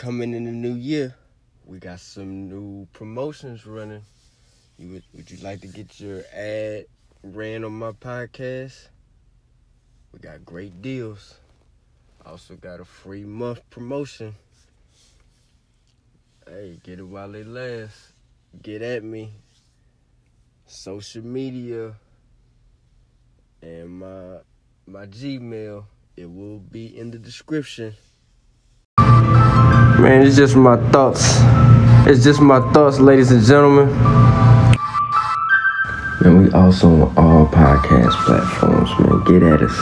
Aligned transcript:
coming 0.00 0.32
in 0.32 0.44
the 0.44 0.50
new 0.50 0.76
year, 0.76 1.14
we 1.66 1.78
got 1.78 2.00
some 2.00 2.48
new 2.48 2.88
promotions 2.94 3.66
running. 3.66 4.00
You 4.78 4.92
would, 4.92 5.02
would 5.12 5.30
you 5.30 5.36
like 5.44 5.60
to 5.60 5.66
get 5.66 6.00
your 6.00 6.22
ad 6.32 6.86
ran 7.22 7.64
on 7.64 7.72
my 7.72 7.92
podcast? 7.92 8.88
We 10.10 10.20
got 10.20 10.42
great 10.42 10.80
deals. 10.80 11.34
Also 12.24 12.54
got 12.54 12.80
a 12.80 12.84
free 12.86 13.24
month 13.24 13.60
promotion. 13.68 14.34
Hey, 16.48 16.80
get 16.82 16.98
it 16.98 17.02
while 17.02 17.34
it 17.34 17.46
lasts. 17.46 18.14
Get 18.62 18.80
at 18.80 19.04
me. 19.04 19.30
Social 20.64 21.26
media 21.26 21.92
and 23.60 23.98
my 23.98 24.38
my 24.86 25.04
Gmail. 25.04 25.84
It 26.16 26.32
will 26.32 26.58
be 26.58 26.96
in 26.96 27.10
the 27.10 27.18
description. 27.18 27.94
Man, 30.00 30.26
it's 30.26 30.34
just 30.34 30.56
my 30.56 30.78
thoughts. 30.90 31.20
It's 32.08 32.24
just 32.24 32.40
my 32.40 32.60
thoughts, 32.72 32.98
ladies 32.98 33.30
and 33.32 33.44
gentlemen. 33.44 33.90
Man, 36.22 36.38
we 36.38 36.50
also 36.52 36.88
on 36.88 37.18
all 37.18 37.46
podcast 37.46 38.14
platforms, 38.24 38.88
man. 38.98 39.22
Get 39.24 39.42
at 39.42 39.60
us. 39.60 39.76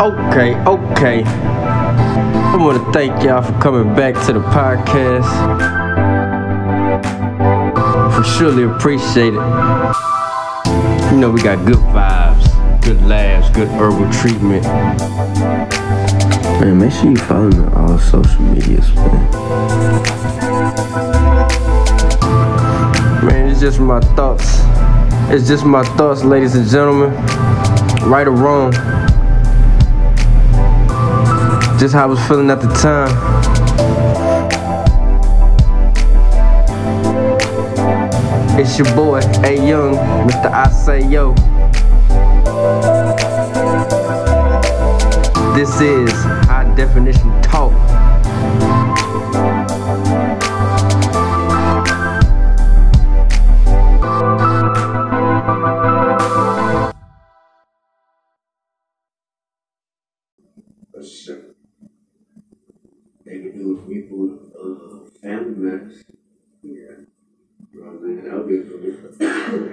Okay, 0.00 0.54
okay. 0.70 1.24
I 1.24 2.56
want 2.56 2.78
to 2.78 2.92
thank 2.92 3.24
y'all 3.24 3.42
for 3.42 3.58
coming 3.60 3.92
back 3.96 4.14
to 4.26 4.32
the 4.32 4.38
podcast. 4.38 5.28
We 8.16 8.24
surely 8.38 8.62
appreciate 8.62 9.34
it. 9.34 9.42
You 11.10 11.18
know, 11.18 11.32
we 11.34 11.42
got 11.42 11.66
good 11.66 11.82
vibes, 11.92 12.84
good 12.84 13.02
laughs, 13.02 13.50
good 13.50 13.66
herbal 13.66 14.12
treatment. 14.12 14.64
Man, 16.64 16.78
make 16.78 16.92
sure 16.92 17.10
you 17.10 17.16
follow 17.16 17.50
me 17.50 17.58
on 17.58 17.74
all 17.74 17.98
social 17.98 18.40
medias, 18.40 18.90
man. 18.94 19.30
Man, 23.22 23.50
it's 23.50 23.60
just 23.60 23.78
my 23.80 24.00
thoughts. 24.16 24.60
It's 25.30 25.46
just 25.46 25.66
my 25.66 25.84
thoughts, 25.98 26.24
ladies 26.24 26.54
and 26.54 26.66
gentlemen. 26.66 27.10
Right 28.08 28.26
or 28.26 28.30
wrong. 28.30 28.72
Just 31.78 31.92
how 31.92 32.04
I 32.04 32.06
was 32.06 32.26
feeling 32.26 32.48
at 32.48 32.62
the 32.62 32.72
time. 32.80 33.12
It's 38.58 38.78
your 38.78 38.88
boy, 38.96 39.18
A 39.18 39.68
Young, 39.68 39.96
Mr. 40.26 40.50
I 40.50 40.70
Say 40.70 41.06
Yo. 41.06 41.34
This 45.54 45.78
is 45.82 46.43
Definition 46.76 47.30
Talk. 47.42 47.72
for 64.08 64.34
uh, 64.58 65.10
family. 65.22 65.94
Yeah. 66.62 67.06
You 67.72 67.80
know 67.80 67.92
what? 67.92 68.24
That 68.24 68.34
would 68.34 68.48
be. 68.48 68.56
I. 69.24 69.30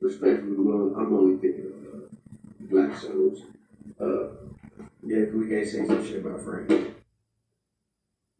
Respectfully, 0.00 0.56
I'm 0.98 1.14
only 1.14 1.31
shows. 3.00 3.42
Uh, 4.00 4.28
Yeah, 5.04 5.24
we 5.34 5.48
can't 5.48 5.66
say 5.68 5.84
some 5.86 6.06
shit 6.06 6.24
about 6.24 6.40
Frank. 6.42 6.68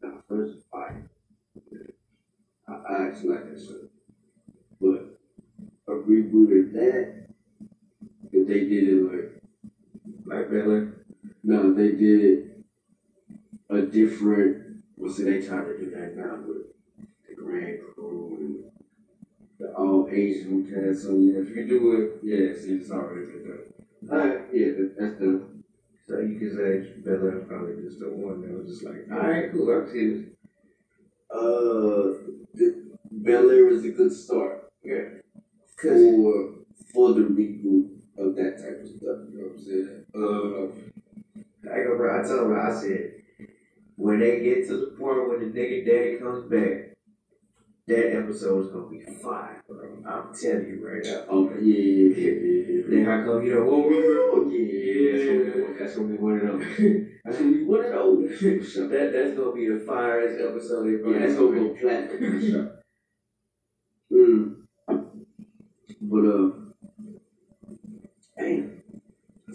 now, 0.03 0.23
first, 0.29 0.59
fire. 0.71 1.11
I, 2.69 2.73
I 2.73 3.07
actually 3.09 3.31
like 3.31 3.53
that 3.53 3.61
show. 3.61 3.89
But 4.81 5.19
a 5.89 5.93
reboot 5.97 6.67
of 6.67 6.73
that, 6.73 7.27
if 8.33 8.47
they 8.49 8.61
did 8.61 8.89
it 8.89 9.03
like 9.13 9.43
Black 10.25 10.51
Bella. 10.51 10.89
No, 11.45 11.75
they 11.75 11.93
did 11.93 12.21
it 12.25 12.65
a 13.69 13.83
different. 13.83 14.83
Well, 14.97 15.13
see, 15.13 15.25
they 15.25 15.45
tried 15.45 15.65
to 15.65 15.79
do 15.79 15.91
that 15.91 16.17
now 16.17 16.37
with 16.47 16.67
the 17.29 17.35
Grand 17.35 17.81
Crew 17.95 18.37
and 18.39 18.65
the 19.59 19.75
all 19.75 20.09
Asian 20.11 20.65
cast. 20.65 21.03
So 21.03 21.11
yeah, 21.17 21.41
if 21.41 21.57
you 21.57 21.67
do 21.67 22.01
it, 22.01 22.21
yeah, 22.23 22.55
see, 22.61 22.75
it's 22.75 22.91
already 22.91 23.27
been 23.27 23.49
done. 23.49 23.59
Alright, 24.11 24.42
yeah, 24.53 24.67
that, 24.67 24.95
that's 24.99 25.19
the. 25.19 25.49
So 26.09 26.19
you 26.19 26.39
can 26.39 26.57
say 26.57 27.01
Bella 27.05 27.41
probably 27.47 27.83
just 27.83 28.01
the 28.01 28.11
one 28.11 28.43
that 28.43 28.59
was 28.59 28.69
just 28.69 28.85
like, 28.85 29.07
alright, 29.11 29.53
cool, 29.53 29.71
I 29.71 29.91
see 29.91 30.11
this. 30.11 30.27
Uh, 31.31 32.35
the 32.55 32.91
Bel 33.11 33.51
Air 33.51 33.69
is 33.69 33.85
a 33.85 33.91
good 33.91 34.13
start. 34.13 34.71
Yeah. 34.83 35.21
For 35.81 36.55
for 36.93 37.15
the 37.15 37.21
reboot 37.21 37.89
of 38.19 38.37
that 38.37 38.59
type 38.59 38.81
of 38.83 38.89
stuff. 38.89 39.19
You 39.31 39.39
know 39.39 39.49
what 39.49 39.57
I'm 39.57 39.65
saying? 39.65 40.05
Uh, 40.15 41.73
I 41.73 41.85
go, 41.85 41.97
bro, 41.97 42.21
I 42.21 42.27
tell 42.27 42.45
him, 42.45 42.61
I 42.61 42.73
said, 42.75 43.23
when 43.97 44.21
they 44.21 44.41
get 44.41 44.67
to 44.69 44.77
the 44.77 44.87
point 44.99 45.29
when 45.29 45.41
the 45.41 45.59
nigga 45.59 45.87
daddy 45.87 46.17
comes 46.19 46.51
back, 46.51 46.92
episode 48.33 48.65
is 48.65 48.73
gonna 48.73 48.89
be 48.89 49.05
fire, 49.23 49.63
bro. 49.69 50.03
I'm 50.07 50.35
telling 50.35 50.67
you 50.67 50.89
right 50.89 51.05
now. 51.05 51.37
okay, 51.37 51.61
yeah, 51.61 51.77
yeah, 51.77 52.17
yeah, 52.17 52.63
yeah. 52.69 52.83
Then 52.89 53.05
how 53.05 53.25
come 53.25 53.45
you 53.45 53.55
don't 53.55 53.67
want 53.67 53.91
me, 53.91 54.01
bro? 54.01 54.49
Yeah, 54.49 55.75
that's 55.79 55.97
gonna 55.97 56.09
be 56.09 56.17
one 56.17 56.41
of 56.41 56.59
those. 56.59 57.09
That's 57.25 57.39
gonna 57.39 57.53
be 57.53 57.65
one 57.65 57.85
of 57.85 57.93
those. 57.93 58.75
That 58.91 59.13
that's 59.13 59.37
gonna 59.37 59.53
be 59.53 59.69
the 59.69 59.85
firest 59.87 60.41
episode 60.41 60.89
Yeah, 61.07 61.19
that's 61.21 61.35
gonna 61.37 61.61
go 61.61 61.69
platinum 61.81 62.41
sure. 62.41 62.83
Mm. 64.11 64.57
But 66.01 66.25
uh, 66.27 66.51
I 68.39 68.43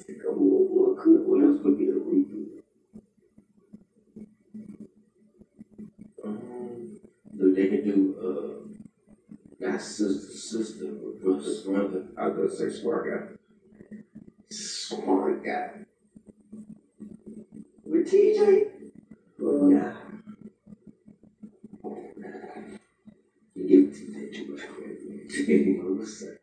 think 0.05 0.21
I'm 0.29 0.35
what, 0.38 0.97
could 1.03 1.27
what 1.27 1.44
else 1.44 1.61
could 1.61 1.77
be 1.77 1.89
a 1.89 1.94
reboot? 1.94 2.63
Um, 6.23 6.99
so 7.38 7.51
they 7.53 7.67
could 7.67 7.83
do 7.85 8.15
uh, 8.23 8.56
not 9.59 9.81
sister 9.81 10.34
sister, 10.34 10.85
but 10.85 11.22
brother 11.22 11.53
brother. 11.66 12.06
I 12.18 12.28
was 12.28 12.59
gonna 12.59 12.72
say 12.72 12.81
smart 12.81 13.06
guy. 13.09 13.97
Smart 14.50 15.44
guy. 15.44 15.72
With 17.84 18.12
TJ? 18.12 18.68
Nah. 19.40 19.94
Oh, 21.84 22.12
nah. 22.18 22.31
You 23.56 23.68
give 23.68 23.95
TJ 23.95 24.35
too 24.35 24.51
much 24.51 24.68
credit. 24.68 25.47
man. 25.47 25.97
What's 25.97 26.19
that? 26.22 26.39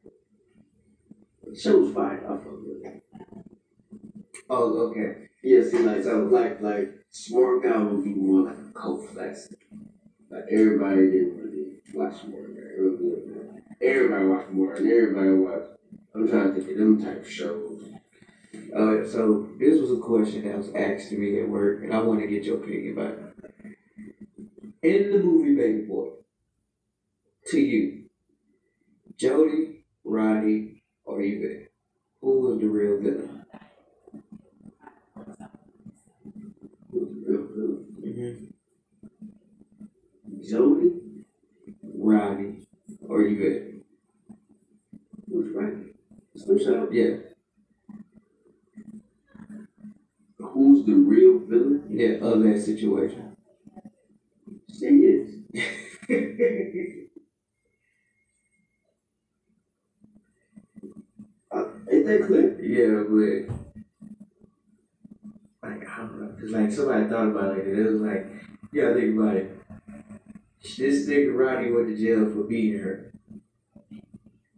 The 1.45 1.59
show's 1.59 1.95
fine. 1.95 2.21
I 2.25 2.37
fuck 2.37 2.45
with 2.45 2.85
it. 2.85 3.03
Oh, 4.51 4.89
okay. 4.89 5.29
Yeah, 5.43 5.63
see, 5.63 5.79
like, 5.81 6.03
so, 6.03 6.25
like, 6.25 6.61
like, 6.61 6.93
Smart 7.11 7.63
Guy 7.63 7.77
would 7.79 8.05
be 8.05 8.11
more 8.11 8.43
like 8.43 8.57
a 8.57 8.79
cult 8.79 9.09
classic. 9.13 9.59
Like, 10.31 10.45
everybody 10.51 11.11
didn't 11.11 11.37
really 11.37 11.67
watch 11.93 12.21
Smart 12.23 12.55
Guy. 12.55 12.63
It 12.77 12.83
was 12.83 12.99
good, 12.99 13.27
man. 13.27 13.63
Everybody 13.85 14.25
watched 14.25 14.51
Smart 14.51 14.79
and 14.79 14.91
everybody 14.91 15.31
watched. 15.31 15.71
I'm 16.15 16.27
trying 16.27 16.55
to 16.55 16.61
think 16.61 16.71
of 16.71 16.79
them 16.79 17.05
type 17.05 17.21
of 17.21 17.31
shows. 17.31 17.83
Uh, 18.75 19.07
so 19.07 19.49
this 19.59 19.79
was 19.79 19.91
a 19.91 20.01
question 20.01 20.45
that 20.45 20.57
was 20.57 20.73
asked 20.75 21.11
to 21.11 21.19
me 21.19 21.39
at 21.41 21.49
work, 21.49 21.83
and 21.83 21.93
I 21.93 22.01
want 22.01 22.21
to 22.21 22.27
get 22.27 22.45
your 22.45 22.57
opinion 22.57 22.99
about 22.99 23.19
it. 23.19 23.77
In 24.83 25.13
the 25.13 25.19
movie 25.19 25.55
Baby 25.55 25.83
Boy, 25.83 26.09
to 27.49 27.61
you, 27.61 28.05
Jody, 29.19 29.85
Roddy, 30.03 30.83
or 31.05 31.21
Yvette, 31.21 31.71
who 32.23 32.41
was 32.41 32.61
the 32.61 32.69
real 32.69 33.01
villain? 33.03 33.45
Who's 36.91 37.27
the 37.27 37.33
real 37.33 37.47
villain? 37.55 37.87
Mm-hmm. 38.03 38.45
Jody? 40.49 40.91
Roddy 41.83 42.67
or 43.09 43.23
Yvette? 43.23 43.74
Who's 46.47 46.67
right? 46.67 46.77
Slim 46.77 46.93
Shady? 46.93 46.99
Yeah, 46.99 47.17
Who's 50.39 50.87
the 50.87 50.95
real 50.95 51.39
villain? 51.41 51.85
yeah, 51.91 52.17
of 52.27 52.43
that 52.43 52.61
situation. 52.61 53.37
She 54.73 54.87
is. 54.87 55.31
Uh, 61.53 61.67
ain't 61.91 62.05
that 62.07 62.27
clear? 62.27 62.61
Yeah, 62.61 63.05
but 63.09 63.55
like 65.63 65.89
I 65.89 65.97
don't 65.99 66.21
know, 66.21 66.33
cause 66.41 66.51
like 66.51 66.73
somebody 66.73 67.07
thought 67.09 67.29
about 67.29 67.59
it, 67.59 67.69
it 67.69 67.91
was 67.93 68.01
like, 68.01 68.27
yeah, 68.73 68.83
gotta 68.89 68.95
think 69.01 69.17
about 69.17 69.37
it. 69.37 69.57
This 70.63 71.07
nigga 71.09 71.33
Roddy 71.37 71.71
went 71.71 71.89
to 71.89 71.97
jail 71.97 72.29
for 72.31 72.43
beating 72.45 72.81
her, 72.81 73.13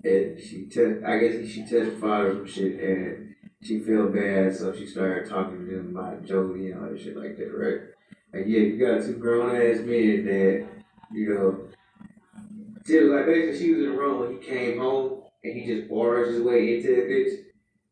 and 0.07 0.41
she 0.41 0.67
te- 0.67 1.05
I 1.05 1.19
guess 1.19 1.49
she 1.49 1.63
testified 1.63 2.25
or 2.27 2.35
some 2.35 2.47
shit, 2.47 2.81
and 2.81 3.35
she 3.63 3.81
felt 3.81 4.15
bad, 4.15 4.55
so 4.55 4.75
she 4.75 4.87
started 4.87 5.29
talking 5.29 5.67
to 5.67 5.79
him 5.79 5.97
about 5.97 6.25
Jody 6.25 6.71
and 6.71 6.83
all 6.83 6.91
that 6.91 7.01
shit 7.01 7.17
like 7.17 7.37
that, 7.37 7.51
right? 7.53 7.81
Like, 8.33 8.47
yeah, 8.47 8.61
you 8.61 8.79
got 8.79 9.05
two 9.05 9.17
grown 9.17 9.57
ass 9.57 9.81
men 9.81 10.25
that, 10.27 10.67
you 11.13 11.35
know, 11.35 11.69
she 12.87 12.99
was 12.99 13.11
like, 13.11 13.27
basically, 13.27 13.59
she 13.59 13.75
was 13.75 13.85
in 13.85 13.91
the 13.91 13.99
room 13.99 14.21
when 14.21 14.33
he 14.33 14.47
came 14.47 14.79
home 14.79 15.23
and 15.43 15.59
he 15.59 15.67
just 15.67 15.89
barged 15.89 16.33
his 16.33 16.43
way 16.43 16.77
into 16.77 16.95
that 16.95 17.09
bitch. 17.09 17.45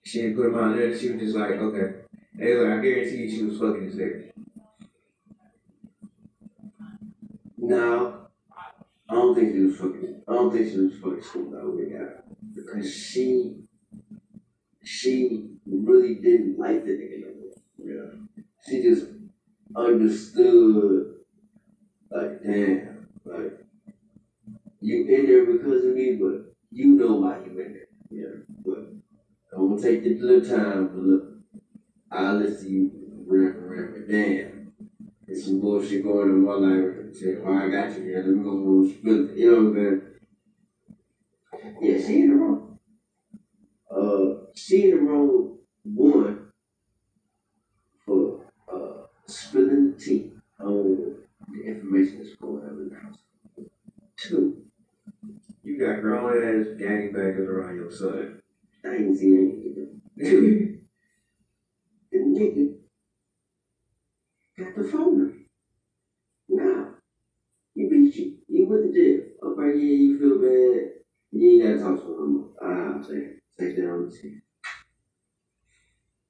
She 0.04 0.22
didn't 0.22 0.36
put 0.36 0.46
him 0.46 0.58
on 0.58 0.76
there. 0.76 0.96
She 0.96 1.10
was 1.10 1.20
just 1.20 1.36
like, 1.36 1.52
okay. 1.52 2.00
They 2.34 2.54
was 2.54 2.64
like, 2.64 2.78
I 2.78 2.82
guarantee 2.82 3.16
you 3.16 3.30
she 3.30 3.44
was 3.44 3.58
fucking 3.58 3.84
his 3.84 3.96
nigga. 3.96 4.30
No, 7.56 8.23
I 8.23 8.23
don't 9.24 9.34
think 9.34 9.52
she 9.52 9.60
was 9.60 9.76
fucking. 9.76 10.22
I 10.28 10.32
don't 10.34 10.52
think 10.52 10.70
she 10.70 10.78
was 10.78 10.98
fucking 11.02 11.22
school 11.22 11.56
out 11.56 11.74
with 11.74 11.88
because 12.54 12.94
she, 12.94 13.56
she 14.82 15.48
really 15.66 16.16
didn't 16.16 16.58
like 16.58 16.84
the 16.84 16.90
nigga. 16.90 17.32
Yeah. 17.78 18.42
She 18.66 18.82
just 18.82 19.06
understood, 19.74 21.14
like, 22.10 22.42
damn, 22.42 23.08
like, 23.24 23.64
you 24.80 25.06
in 25.06 25.26
there 25.26 25.46
because 25.46 25.84
of 25.84 25.94
me, 25.94 26.16
but 26.16 26.54
you 26.70 26.92
know 26.92 27.14
why 27.14 27.38
you 27.38 27.58
in 27.60 27.72
there. 27.72 27.88
Yeah. 28.10 28.42
But 28.64 28.92
I'm 29.56 29.70
gonna 29.70 29.80
take 29.80 30.04
the 30.04 30.18
little 30.20 30.48
time, 30.48 30.88
but 30.88 31.02
look, 31.02 31.24
I'll 32.10 32.36
listen 32.36 32.66
to 32.66 32.70
you 32.70 32.90
rap 33.26 33.56
and 33.56 33.70
rap, 33.70 34.08
damn, 34.08 34.72
there's 35.26 35.46
some 35.46 35.60
bullshit 35.60 36.02
going 36.02 36.30
on 36.30 36.36
in 36.36 36.44
my 36.44 36.52
life. 36.54 37.03
Say, 37.14 37.36
oh, 37.44 37.52
I 37.54 37.68
got 37.70 37.96
you 37.96 38.04
here. 38.04 38.18
Let 38.26 38.36
me 38.36 38.42
go 38.42 38.50
home 38.50 38.80
and 38.82 38.90
spill 38.98 39.30
it. 39.30 39.36
You 39.36 39.50
know 39.50 39.70
what 39.70 39.78
I'm 39.78 40.02
saying? 41.62 41.80
Yeah, 41.80 42.06
she 42.06 42.20
in 42.22 42.28
the 42.30 42.36
wrong. 42.36 42.78
Uh, 43.90 44.46
she 44.54 44.90
in 44.90 44.96
the 44.96 45.02
wrong 45.10 45.58
one 45.84 46.48
for 48.04 48.40
uh 48.72 49.06
spilling 49.26 49.92
the 49.92 49.98
tea 49.98 50.32
on 50.60 51.16
the 51.52 51.62
information 51.64 52.18
that's 52.18 52.34
going 52.36 52.62
on 52.64 52.70
in 52.70 52.88
the 52.90 52.96
house. 53.00 53.18
Two, 54.16 54.64
You 55.62 55.78
got 55.78 56.00
grown 56.02 56.36
ass 56.42 56.66
gangbangers 56.80 57.48
around 57.48 57.76
your 57.76 57.90
son. 57.90 58.40
things 58.82 59.20
he 59.20 59.28
ain't 59.28 59.64
even. 59.64 60.80
The 62.12 62.18
nigga 62.18 62.74
got 64.58 64.76
the 64.76 64.84
phone 64.84 65.18
number. 65.18 65.34
Now, 66.48 66.93
you 67.74 67.88
beat 67.90 68.14
you. 68.16 68.36
You 68.48 68.66
went 68.68 68.84
to 68.84 68.92
jail. 68.92 69.20
Okay, 69.42 69.78
yeah, 69.78 69.96
you 69.96 70.18
feel 70.18 70.38
bad. 70.40 70.90
You 71.32 71.50
ain't 71.50 71.62
gotta 71.62 71.78
talk 71.96 72.04
to 72.04 72.22
him. 72.22 72.32
Ah, 72.62 72.94
I'm 72.94 73.02
saying, 73.02 73.40
take 73.58 73.74
that 73.76 73.90
on 73.90 74.08
the 74.08 74.16
team. 74.16 74.42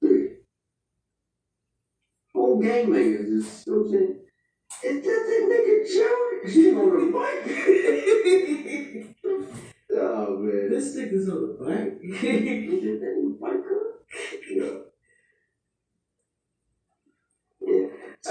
Three. 0.01 0.29
Whole 2.33 2.61
gangbangers 2.61 3.29
is, 3.31 3.63
you 3.65 3.73
know 3.73 3.79
what 3.79 3.87
I'm 3.87 3.91
saying? 3.91 4.15
It's 4.83 5.05
just 5.05 5.25
that 5.27 5.43
nigga 5.49 5.75
Joe. 5.93 6.49
She 6.51 6.63
on 6.75 7.01
a 7.01 7.03
bike. 7.11 7.45
oh, 9.91 10.37
man. 10.37 10.69
This 10.69 10.95
nigga's 10.95 11.29
on 11.29 11.41
the 11.41 11.53
bike. 11.63 11.93
You 12.01 12.79
did 12.81 13.01
that 13.01 13.13
in 13.13 13.23
the 13.31 13.37
bike 13.39 13.63
club? 13.65 13.87
Yeah. 14.51 14.77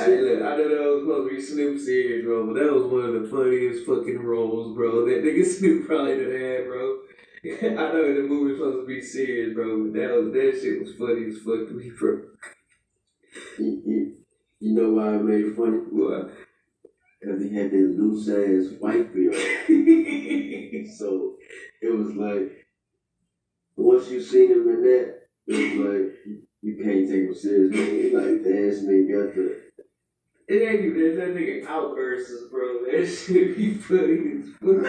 Look, 0.06 0.42
I 0.42 0.56
know 0.56 0.68
that 0.68 0.90
was 0.90 1.02
supposed 1.02 1.30
to 1.30 1.36
be 1.36 1.42
Snoop 1.42 1.80
series, 1.80 2.24
bro, 2.24 2.46
but 2.46 2.54
that 2.54 2.72
was 2.72 2.84
one 2.84 3.04
of 3.04 3.22
the 3.22 3.28
funniest 3.28 3.86
fucking 3.86 4.22
roles, 4.22 4.76
bro. 4.76 5.06
That 5.06 5.24
nigga 5.24 5.44
Snoop 5.58 5.86
probably 5.86 6.16
done 6.16 6.32
had, 6.32 6.66
bro. 6.66 6.98
I 7.44 7.92
know 7.92 8.14
the 8.14 8.22
movie 8.22 8.52
was 8.52 8.58
supposed 8.58 8.82
to 8.82 8.86
be 8.86 9.00
serious, 9.02 9.54
bro, 9.54 9.84
but 9.84 9.92
that 9.98 10.10
was 10.16 10.32
that 10.32 10.58
shit 10.60 10.80
was 10.80 10.94
funny 10.94 11.26
as 11.28 11.38
fuck 11.38 11.68
to 11.68 11.74
me, 11.74 11.90
bro. 11.90 12.22
You, 13.58 13.82
you, 13.84 14.16
you 14.60 14.74
know 14.74 14.90
why 14.94 15.14
I 15.14 15.18
made 15.18 15.44
it 15.44 15.56
funny? 15.56 15.78
What? 15.90 16.32
Because 17.20 17.42
he 17.42 17.54
had 17.54 17.70
that 17.70 17.96
loose 17.98 18.28
ass 18.28 18.78
white 18.80 19.12
beard. 19.12 19.34
so 20.96 21.34
it 21.82 21.94
was 21.94 22.14
like, 22.14 22.66
once 23.76 24.08
you 24.08 24.22
seen 24.22 24.50
him 24.50 24.68
in 24.68 24.82
that, 24.82 25.20
it 25.46 25.78
was 25.78 25.86
like, 25.86 26.12
you, 26.62 26.76
can't 26.82 27.08
take 27.08 27.28
him 27.28 27.34
seriously. 27.34 28.10
Like, 28.10 28.42
this 28.42 28.84
nigga 28.84 29.26
got 29.26 29.34
the. 29.34 29.63
It 30.46 30.62
ain't 30.62 30.84
even 30.84 31.16
that 31.16 31.34
nigga 31.34 31.66
outbursts, 31.66 32.48
bro. 32.50 32.84
That 32.84 33.06
shit 33.06 33.56
be 33.56 33.74
funny 33.74 34.40
as 34.40 34.48
fuck. 34.60 34.62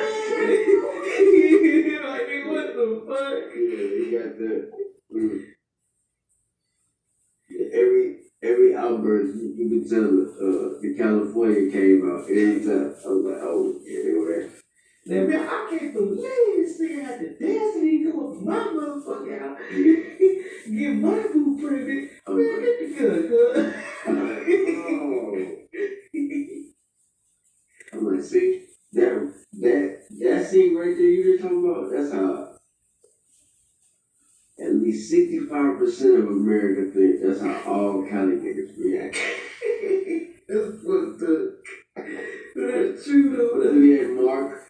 like, 2.03 2.43
what 2.51 2.75
the 2.75 2.87
fuck? 3.07 3.39
Yeah, 3.55 3.87
he 3.95 4.11
got 4.11 4.37
the. 4.37 4.71
Mm. 5.13 5.45
Every 7.71 8.17
every 8.43 8.75
outburst, 8.75 9.37
you, 9.37 9.53
you 9.57 9.65
could 9.69 9.89
tell 9.89 10.03
uh, 10.03 10.81
the 10.81 10.93
California 10.97 11.71
came 11.71 12.09
out 12.09 12.29
every 12.29 12.59
time. 12.59 12.95
I 13.05 13.07
was 13.07 13.25
like, 13.25 13.41
oh, 13.41 13.79
yeah, 13.85 13.99
they 14.03 14.13
were 14.13 14.27
there. 14.27 14.64
Man, 15.07 15.31
I 15.33 15.67
can't 15.69 15.93
believe 15.93 16.17
this 16.17 16.81
nigga 16.81 17.05
had 17.05 17.19
the 17.19 17.29
destiny 17.39 18.03
to 18.05 18.09
up 18.09 18.37
from 18.37 18.45
my 18.45 18.55
motherfucker 18.55 19.39
house. 19.39 19.59
Get 20.71 20.95
my 20.95 21.27
boo 21.31 21.59
pregnant. 21.61 22.11
Man, 22.27 22.61
get 22.63 22.79
the 22.79 22.87
gun, 22.97 23.21
cuz. 23.29 23.75
I'm 27.93 28.15
like, 28.15 28.23
see, 28.23 28.65
that 28.93 29.33
that 29.59 30.01
that 30.21 30.47
scene 30.49 30.75
right 30.75 30.97
there 30.97 31.05
you 31.05 31.23
just 31.37 31.43
talking 31.43 31.69
about, 31.69 31.91
that's 31.91 32.11
how 32.11 32.57
at 34.59 34.73
least 34.73 35.11
sixty 35.11 35.39
five 35.41 35.77
percent 35.77 36.15
of 36.19 36.25
America 36.25 36.91
think 36.91 37.21
that's 37.21 37.41
how 37.41 37.71
all 37.71 38.07
Cali 38.09 38.37
niggas 38.37 38.75
react. 38.77 39.17
That's 40.47 40.77
fucked 40.83 41.23
up. 41.23 41.74
That's 42.55 43.03
true, 43.03 43.35
though. 43.35 43.71
We 43.73 43.97
had 43.97 44.11
Mark, 44.11 44.67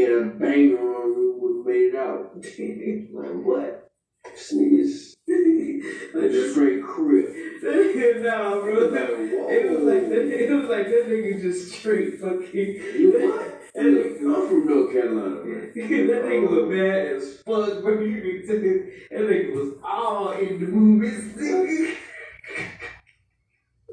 had 0.00 0.10
a 0.10 0.24
banger 0.38 0.96
on 0.96 1.14
we 1.14 1.24
would 1.36 1.56
have 1.58 1.66
made 1.66 1.92
it 1.92 1.96
out. 1.96 2.34
Like 3.12 3.44
what? 3.44 3.90
Nigga's 4.52 5.16
Like, 6.14 6.30
a 6.30 6.50
straight 6.52 6.82
crib. 6.82 7.26
nah, 8.22 8.60
bro. 8.60 8.92
It 9.50 9.70
was 9.70 9.82
like 9.82 10.08
that. 10.08 10.24
It 10.24 10.50
was 10.52 10.68
like 10.68 10.86
that 10.86 11.06
nigga 11.08 11.40
just 11.40 11.72
straight 11.72 12.20
fucking. 12.20 12.80
What? 13.12 13.54
I'm 13.78 14.48
from 14.48 14.66
North 14.66 14.92
Carolina, 14.92 15.44
man. 15.44 15.72
that 15.74 16.24
nigga 16.24 16.48
was 16.48 16.68
mad 16.74 17.06
as 17.06 17.42
fuck, 17.42 17.82
bro. 17.82 18.00
You 18.00 18.20
can 18.22 18.46
tell 18.46 18.60
that 19.10 19.28
nigga 19.28 19.54
was 19.54 19.74
all 19.84 20.32
in 20.32 20.60
the 20.60 20.66
movies. 20.66 21.98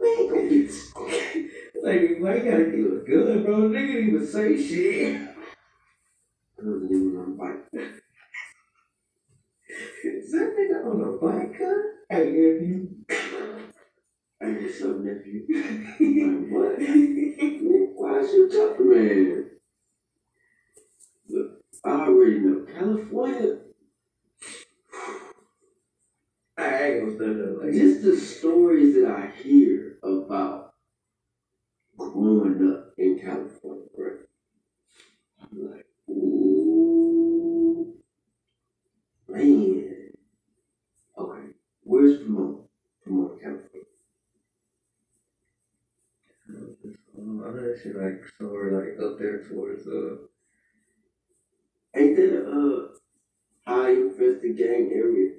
Man, 0.06 0.28
go 0.30 0.36
get 0.50 0.72
Like, 1.84 2.18
why 2.20 2.36
you 2.36 2.44
gotta 2.52 2.66
give 2.66 2.92
a 2.94 3.00
gun, 3.06 3.44
bro? 3.44 3.70
Nigga 3.70 3.88
didn't 3.88 4.08
even 4.10 4.28
say 4.28 4.56
shit. 4.62 5.16
I 5.18 6.64
wasn't 6.64 6.92
even 6.92 7.18
on 7.18 7.32
a 7.32 7.36
bike. 7.36 7.84
Is 10.04 10.32
that 10.32 10.56
nigga 10.58 10.86
on 10.86 11.02
a 11.02 11.18
bike, 11.18 11.56
huh? 11.60 11.82
Hey, 12.10 12.32
you. 12.32 12.90
Hey, 14.40 14.54
what's 14.54 14.82
up, 14.84 14.98
nephew? 14.98 15.46
like, 15.50 16.50
what? 16.52 16.76
Why 17.98 18.20
is 18.20 18.34
you 18.34 18.50
talking, 18.52 18.90
man? 18.90 19.50
Look, 21.30 21.50
I 21.84 21.90
already 22.08 22.40
know. 22.40 22.66
California, 22.72 23.58
I 26.58 26.84
ain't 26.84 27.06
gonna 27.06 27.16
stand 27.16 27.42
up 27.42 27.64
like 27.64 27.74
just 27.74 28.04
the 28.04 28.16
stories 28.18 28.96
that 28.96 29.10
I 29.10 29.32
hear 29.42 29.95
about 30.06 30.74
growing 31.98 32.72
up 32.72 32.94
in 32.98 33.20
California, 33.20 33.86
right? 33.98 34.20
I'm 35.42 35.72
like, 35.72 35.86
ooh, 36.10 37.94
man. 39.30 40.12
Okay, 41.18 41.48
where's 41.84 42.18
Pomona? 42.24 42.58
Pomona, 43.04 43.30
California. 43.42 43.86
I 47.18 47.22
know 47.22 47.54
that 47.54 47.80
shit 47.82 47.96
like 47.96 48.22
somewhere 48.38 48.72
like 48.80 49.00
up 49.04 49.18
there 49.20 49.44
towards 49.48 49.88
uh 49.88 50.18
Ain't 51.96 52.16
that 52.18 52.46
a 52.46 52.52
uh, 52.52 52.88
high 53.66 53.92
infested 53.92 54.58
gang 54.58 54.92
area? 54.94 55.32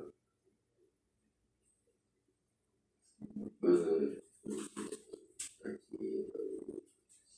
brother, 3.59 4.09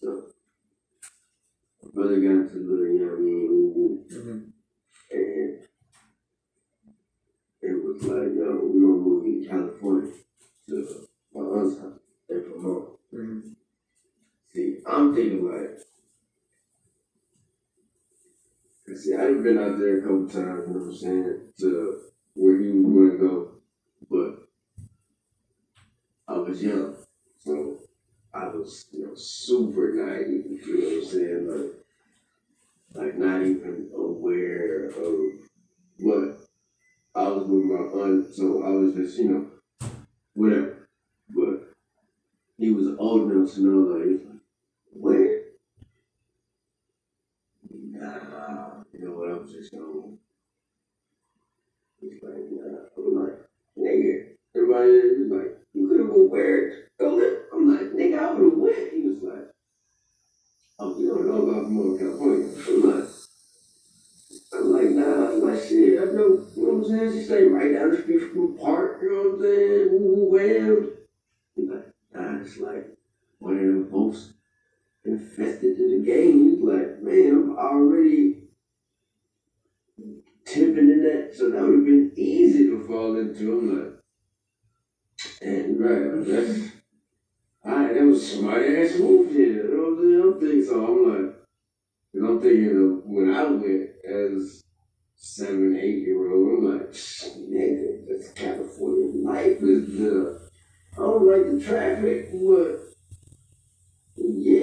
so, 0.01 0.23
my 1.83 1.89
brother 1.93 2.19
got 2.19 2.31
into 2.31 2.57
little, 2.59 2.85
you 2.87 2.99
know 2.99 3.11
what 3.11 3.17
I 3.17 3.21
mean, 3.21 4.05
Mhm. 4.11 4.51
and 5.11 5.67
it 7.61 7.83
was 7.83 8.03
like, 8.03 8.35
yo, 8.35 8.65
we 8.65 8.81
gonna 8.81 9.05
move 9.07 9.23
to 9.43 9.47
California 9.49 10.13
to 10.67 11.07
my 11.33 11.41
aunt's 11.41 11.79
house 11.79 11.99
in 12.29 12.43
Pomona. 12.43 12.85
Mhm. 13.13 13.55
See, 14.53 14.77
I'm 14.85 15.15
thinking 15.15 15.45
like, 15.49 15.79
been 19.53 19.63
out 19.63 19.79
there 19.79 19.99
a 19.99 20.01
couple 20.01 20.27
times, 20.27 20.67
you 20.67 20.73
know 20.73 20.79
what 20.79 20.87
I'm 20.87 20.95
saying, 20.95 21.39
to 21.59 21.99
where 22.35 22.59
he 22.59 22.69
was 22.71 22.93
going 22.93 23.11
to 23.11 23.17
go, 23.17 23.51
but 24.09 24.47
I 26.33 26.37
was 26.37 26.63
young, 26.63 26.95
so 27.43 27.79
I 28.33 28.47
was, 28.47 28.85
you 28.91 29.07
know, 29.07 29.15
super 29.15 29.93
naive, 29.93 30.45
you 30.65 30.79
know 30.79 30.85
what 30.87 30.93
I'm 30.97 31.05
saying, 31.05 31.47
like, 31.49 33.03
like 33.03 33.17
not 33.17 33.41
even 33.41 33.89
aware 33.95 34.89
of 34.89 34.95
what 35.99 36.37
I 37.13 37.27
was 37.27 37.47
with 37.47 37.65
my 37.65 38.01
aunt, 38.01 38.33
so 38.33 38.63
I 38.63 38.69
was 38.69 38.93
just, 38.95 39.17
you 39.17 39.29
know, 39.29 39.89
whatever. 40.33 40.87
But 41.29 41.73
he 42.57 42.71
was 42.71 42.95
old 42.97 43.31
enough 43.31 43.53
to 43.55 43.61
know, 43.61 43.93
like, 43.93 44.07
he's 44.07 44.25
like, 44.25 44.41
where? 44.93 45.41
Nah, 47.93 48.83
you 48.93 49.05
know 49.05 49.11
what, 49.13 49.31
I'm 49.31 49.47
just 49.47 49.71
going. 49.71 50.17
He's 51.99 52.21
like, 52.23 52.51
nah. 52.51 52.87
I'm 52.97 53.23
like, 53.23 53.37
nigga, 53.77 54.35
everybody 54.55 54.89
is 54.89 55.31
like, 55.31 55.57
you 55.73 55.87
could 55.87 55.99
have 55.99 56.09
been 56.09 56.29
where? 56.29 56.87
Go 56.99 57.15
live. 57.15 57.37
I'm 57.53 57.69
like, 57.69 57.93
nigga, 57.93 58.19
I 58.19 58.33
would 58.33 58.51
have 58.51 58.59
went. 58.59 58.93
He 58.93 59.01
was 59.01 59.21
like, 59.21 59.47
oh, 60.79 60.99
you 60.99 61.09
don't 61.09 61.27
know 61.27 61.49
about 61.49 61.69
Moore, 61.69 61.97
California. 61.97 62.49
I'm 62.67 62.81
like, 62.89 63.09
I'm 64.53 64.71
like, 64.71 64.89
nah, 64.89 65.31
I'm 65.31 65.41
like, 65.41 65.63
shit, 65.63 65.99
I 66.01 66.05
know, 66.05 66.45
you 66.55 66.63
know 66.63 66.73
what 66.73 66.91
I'm 66.91 66.97
saying? 66.97 67.11
She 67.13 67.25
stay 67.25 67.43
right 67.43 67.73
down 67.73 67.91
the 67.91 68.01
street 68.01 68.31
from 68.31 68.53
the 68.53 68.61
park, 68.61 68.99
you 69.01 69.09
know 69.09 69.29
what 69.29 69.35
I'm 69.35 69.41
saying? 69.41 69.89
Woo, 69.91 70.29
wham. 70.31 70.91
He's 71.55 71.69
like, 71.69 71.87
nah, 72.13 72.41
it's 72.41 72.57
like 72.57 72.87
one 73.39 73.53
of 73.55 73.61
them 73.61 73.89
folks 73.91 74.33
infested 75.05 75.77
to 75.77 75.97
the 75.97 76.05
game. 76.05 76.49
He's 76.49 76.63
like, 76.63 77.01
man, 77.01 77.35
I'm 77.35 77.57
already 77.57 78.43
tipping 80.45 80.89
in 80.89 81.03
that, 81.03 81.33
so 81.35 81.49
that 81.49 81.61
would 81.61 81.75
have 81.75 81.85
been 81.85 82.11
easy 82.15 82.67
to 82.67 82.85
fall 82.85 83.17
into. 83.17 83.57
I'm 83.57 83.79
like, 83.79 83.93
and 85.41 85.79
right, 85.91 86.71
I, 87.63 87.93
that 87.93 88.03
was 88.03 88.31
smart 88.31 88.61
ass 88.63 88.97
move, 88.97 89.31
know 89.31 89.63
what 89.63 89.87
I'm 89.87 89.97
oh, 89.97 90.01
saying? 90.01 90.21
I'm 90.21 90.39
thinking, 90.39 90.65
so 90.65 90.85
I'm 90.85 91.25
like, 91.25 91.35
and 92.13 92.27
I'm 92.27 92.41
thinking 92.41 93.01
when 93.05 93.33
I 93.33 93.43
went 93.43 93.89
as 94.05 94.63
seven, 95.15 95.77
eight 95.79 95.99
year 95.99 96.31
old, 96.31 96.59
I'm 96.59 96.79
like, 96.79 96.91
nigga, 96.91 98.07
this 98.07 98.31
California 98.33 99.23
life 99.23 99.61
is 99.61 99.97
the, 99.99 100.49
I 100.93 100.97
don't 100.97 101.27
like 101.27 101.51
the 101.51 101.65
traffic, 101.65 102.31
but 102.31 102.91
yeah, 104.17 104.59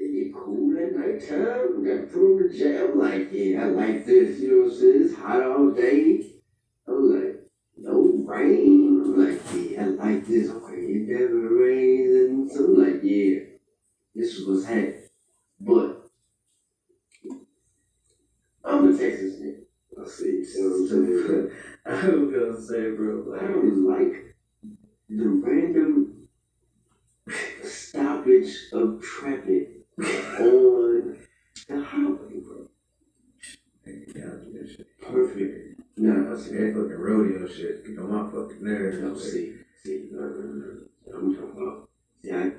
it 0.00 0.32
get 0.32 0.34
cool 0.34 0.76
at 0.78 0.92
nighttime, 0.94 1.82
we 1.82 1.88
got 1.88 2.14
on 2.14 2.42
the 2.42 2.54
jail, 2.56 2.90
I'm 2.92 2.98
like, 2.98 3.28
yeah, 3.32 3.62
I 3.62 3.64
like 3.66 4.04
this, 4.04 4.38
you 4.40 4.50
know 4.50 4.64
what 4.64 4.72
I'm 4.72 4.78
saying? 4.78 5.02
It's 5.04 5.16
hot 5.16 5.42
all 5.42 5.70
day. 5.70 6.26
I'm 6.86 7.14
like, 7.14 7.36
no 7.78 8.24
rain. 8.26 8.79
I'm 9.80 9.96
like, 9.96 10.08
I 10.08 10.20
this. 10.20 10.50
Okay, 10.50 10.74
it 10.74 11.08
never 11.08 11.64
rains. 11.64 12.14
And 12.14 12.50
so 12.50 12.62
like, 12.64 13.00
yeah, 13.02 13.40
this 14.14 14.40
was 14.40 14.66
happening. 14.66 15.08
But 15.60 16.06
I'm 18.64 18.94
a 18.94 18.98
Texas 18.98 19.40
nigga. 19.40 19.62
I 20.00 20.08
see. 20.08 20.44
So 20.44 20.60
I'm 20.64 20.88
saying, 20.88 21.50
I 21.86 22.08
was 22.08 22.30
gonna 22.30 22.60
say, 22.60 22.90
bro, 22.96 23.34
I 23.38 23.46
like, 23.46 23.64
was 23.64 23.78
like 23.78 24.36
the 25.08 25.28
random 25.28 26.28
stoppage 27.62 28.54
of 28.72 29.02
traffic 29.02 29.68
on 29.98 31.16
the 31.68 31.84
highway, 31.84 32.40
bro. 32.40 32.68
yeah, 33.86 34.24
I 34.24 34.44
do 34.44 34.52
that 34.52 34.68
shit. 34.68 34.86
Perfect. 35.00 35.80
I 36.30 36.36
see 36.36 36.52
that 36.52 36.72
fucking 36.74 36.96
rodeo 36.96 37.46
shit 37.48 37.84
get 37.86 37.98
on 37.98 38.12
my 38.12 38.30
fucking 38.30 38.62
nerves. 38.62 38.98
No, 39.00 39.16
see, 39.16 39.59
see, 39.84 40.08
no. 40.12 40.20
I'm 41.14 41.34
talking 41.34 41.62
about, 41.62 41.88
see, 42.22 42.32
I, 42.32 42.52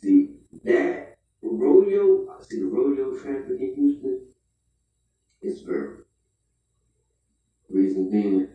see, 0.00 0.30
that 0.64 1.16
rodeo, 1.42 2.28
I 2.30 2.42
see 2.42 2.60
the 2.60 2.66
rodeo 2.66 3.16
traffic 3.16 3.60
in 3.60 3.74
Houston, 3.74 4.20
it's 5.40 5.60
very. 5.60 5.98
Reason 7.68 8.08
being, 8.10 8.48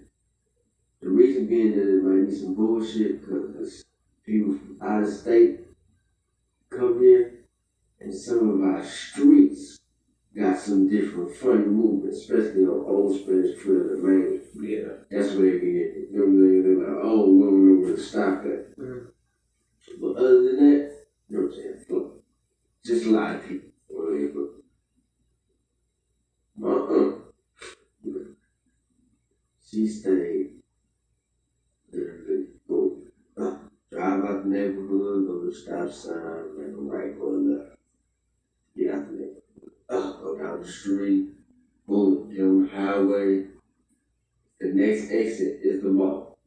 the 1.01 1.09
reason 1.09 1.45
being 1.47 1.71
that 1.75 1.97
it 1.97 2.03
might 2.03 2.29
be 2.29 2.35
some 2.35 2.55
bullshit, 2.55 3.21
because 3.21 3.83
people 4.25 4.53
from 4.53 4.77
out 4.81 5.03
of 5.03 5.13
state 5.13 5.59
come 6.69 6.99
here, 7.01 7.41
and 7.99 8.13
some 8.13 8.49
of 8.49 8.61
our 8.63 8.83
streets 8.83 9.79
got 10.35 10.57
some 10.57 10.89
different 10.89 11.35
funny 11.35 11.65
movements, 11.65 12.19
especially 12.19 12.63
on 12.63 12.85
Old 12.87 13.19
Spanish 13.19 13.61
Trail 13.61 13.81
and 13.91 14.03
Main. 14.03 14.40
Yeah. 14.55 14.87
That's 15.09 15.33
where 15.33 15.51
they 15.51 15.59
be 15.59 15.73
getting. 15.73 16.07
You 16.11 16.17
know 16.17 16.25
what 16.25 16.31
I'm 16.31 16.39
saying? 16.39 16.63
They're 16.63 16.95
like, 16.95 17.03
oh, 17.03 17.31
we 17.31 17.43
don't 17.43 17.67
know 17.67 17.81
where 17.81 17.95
to 17.95 18.01
stop 18.01 18.45
at. 18.45 18.77
Mhm. 18.77 19.07
But 19.99 20.15
other 20.17 20.43
than 20.43 20.57
that, 20.57 21.05
you 21.29 21.37
know 21.37 21.43
what 21.43 21.53
I'm 21.53 21.61
saying? 21.61 21.85
Fuck. 21.89 22.11
Just 22.85 23.05
a 23.05 23.09
lot 23.11 23.35
of 23.35 23.41
people. 23.47 23.69
You 23.89 23.95
know 23.97 24.03
what 24.03 24.13
I 24.13 24.17
mean? 24.17 24.51
My 26.57 26.69
aunt, 26.69 27.21
she 29.65 29.87
stayed 29.87 30.61
go 32.67 32.97
uh, 33.37 33.55
drive 33.91 34.23
out 34.23 34.43
the 34.43 34.49
neighborhood, 34.49 35.27
go 35.27 35.39
to 35.39 35.45
the 35.49 35.55
stop 35.55 35.91
sign, 35.91 36.57
make 36.57 36.67
a 36.67 36.81
right 36.81 37.15
or 37.19 37.33
left. 37.33 37.77
Get 38.77 38.93
out 38.93 39.07
the 39.07 39.13
neighborhood. 39.13 39.71
Uh, 39.89 40.11
go 40.21 40.37
down 40.37 40.61
the 40.61 40.67
street, 40.67 41.29
boom, 41.87 42.29
get 42.33 42.43
on 42.43 42.63
the 42.63 42.69
highway, 42.69 43.45
the 44.71 44.77
next 44.81 45.11
exit 45.11 45.59
is 45.63 45.83
the 45.83 45.89
mall. 45.89 46.37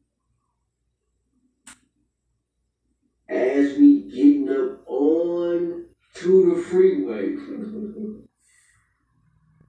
As 3.29 3.77
we 3.77 4.03
getting 4.11 4.49
up 4.49 4.89
on 4.89 5.85
to 6.15 6.55
the 6.55 6.63
freeway, 6.63 7.35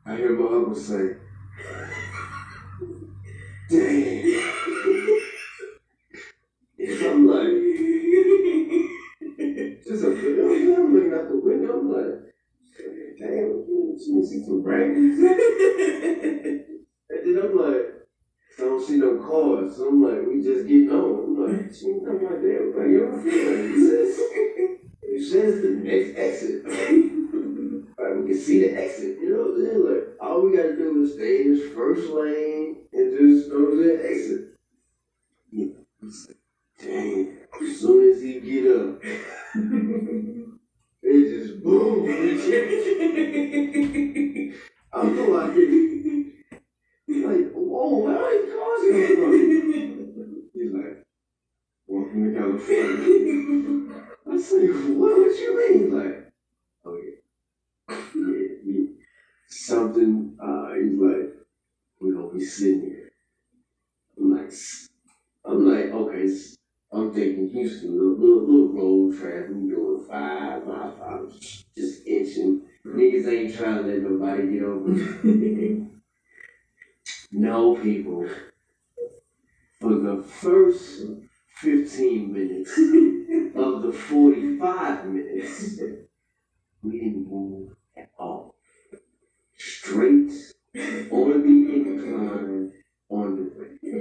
I 0.05 0.15
hear 0.15 0.37
my 0.37 0.55
uncle 0.55 0.75
say, 0.75 1.17
"Damn." 3.69 4.04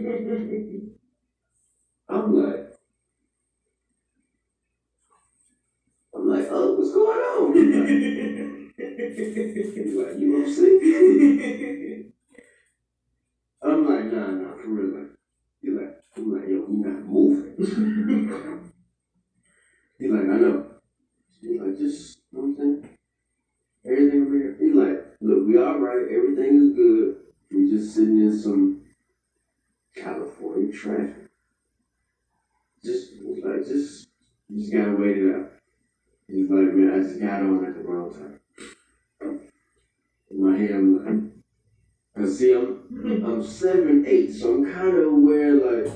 I'm 2.10 2.34
like, 2.34 2.68
I'm 6.14 6.28
like, 6.28 6.46
oh, 6.50 6.74
what's 6.74 6.92
going 6.92 7.20
on? 7.20 7.54
He's 8.76 9.94
like, 9.96 10.18
you 10.18 10.30
want 10.30 10.44
to 10.44 10.54
see? 10.54 12.04
I'm 13.62 13.88
like, 13.88 14.04
nah, 14.12 14.26
nah, 14.26 14.54
for 14.56 14.68
real. 14.68 14.94
Like, 15.00 15.10
you're 15.62 15.80
like, 15.80 15.94
I'm 16.18 16.32
like, 16.34 16.48
yo, 16.50 16.56
you 16.56 16.82
not 16.84 17.06
moving. 17.06 17.54
He's 19.98 20.10
like, 20.10 20.24
I 20.24 20.36
know. 20.36 20.66
He's 21.40 21.58
like, 21.58 21.78
just, 21.78 22.18
you 22.30 22.38
know 22.38 22.42
what 22.42 22.48
I'm 22.48 22.56
saying? 22.82 22.98
Everything 23.86 24.22
over 24.26 24.36
here. 24.36 24.54
He's 24.60 24.74
like, 24.74 25.16
look, 25.22 25.46
we 25.46 25.56
all 25.56 25.78
right. 25.78 26.06
Everything 26.14 26.56
is 26.56 26.74
good. 26.76 27.16
We 27.50 27.70
just 27.70 27.94
sitting 27.94 28.20
in 28.20 28.38
some 28.38 28.83
California 29.94 30.72
traffic. 30.72 31.30
Just, 32.84 33.12
like, 33.42 33.66
just, 33.66 34.08
you 34.48 34.60
just 34.60 34.72
gotta 34.72 34.92
wait 34.92 35.18
it 35.18 35.34
out. 35.34 35.52
He's 36.28 36.50
like, 36.50 36.74
man, 36.74 36.92
I 36.94 37.02
just 37.02 37.20
got 37.20 37.42
on 37.42 37.64
at 37.64 37.74
the 37.74 37.82
wrong 37.82 38.12
time. 38.12 38.40
In 40.30 40.44
my 40.44 40.56
head, 40.58 40.72
I'm 40.72 41.04
like, 41.04 41.32
cause 42.16 42.38
see, 42.38 42.52
I'm, 42.52 42.80
I'm 43.24 43.42
seven, 43.42 44.04
eight, 44.06 44.32
so 44.32 44.54
I'm 44.54 44.72
kind 44.72 44.96
of 44.96 45.04
aware, 45.04 45.52
like, 45.54 45.92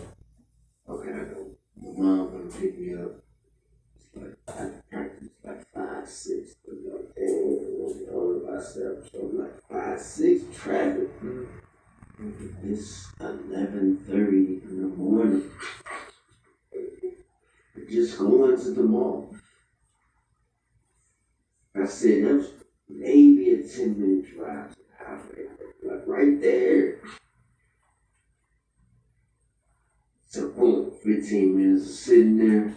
okay, 0.88 1.10
I 1.10 1.22
know 1.32 1.50
my 1.76 2.02
mom 2.02 2.30
gonna 2.30 2.50
pick 2.50 2.78
me 2.78 2.94
up. 2.94 3.22
It's 3.96 4.16
like, 4.16 4.36
I 4.48 4.70
practice 4.90 5.28
like 5.44 5.66
five, 5.74 6.08
six, 6.08 6.54
but 6.64 6.76
like, 6.84 7.14
damn, 7.16 8.14
all 8.14 8.36
of 8.36 8.44
my 8.44 8.62
steps, 8.62 9.10
so 9.12 9.18
I'm 9.20 9.38
like 9.40 9.68
five, 9.68 10.00
six, 10.00 10.44
traffic. 10.56 11.08
It's 12.20 13.06
eleven 13.20 13.96
thirty 13.96 14.60
in 14.64 14.82
the 14.82 14.88
morning. 14.88 15.48
Just 17.88 18.18
going 18.18 18.60
to 18.60 18.70
the 18.72 18.82
mall. 18.82 19.36
I 21.76 21.86
said 21.86 22.24
that 22.24 22.34
was 22.34 22.50
maybe 22.88 23.52
a 23.52 23.68
ten 23.68 24.00
minute 24.00 24.34
drive 24.34 24.74
to 24.74 25.88
like 25.88 26.02
right 26.08 26.40
there. 26.40 26.98
So 30.26 30.48
boom, 30.48 30.90
fifteen 31.04 31.56
minutes 31.56 31.88
of 31.88 31.94
sitting 31.94 32.36
there. 32.36 32.74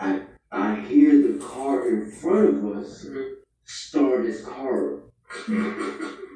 I 0.00 0.22
I 0.50 0.80
hear 0.80 1.12
the 1.12 1.38
car 1.38 1.88
in 1.88 2.10
front 2.10 2.56
of 2.56 2.76
us 2.76 3.06
start 3.64 4.24
his 4.24 4.44
car. 4.44 4.98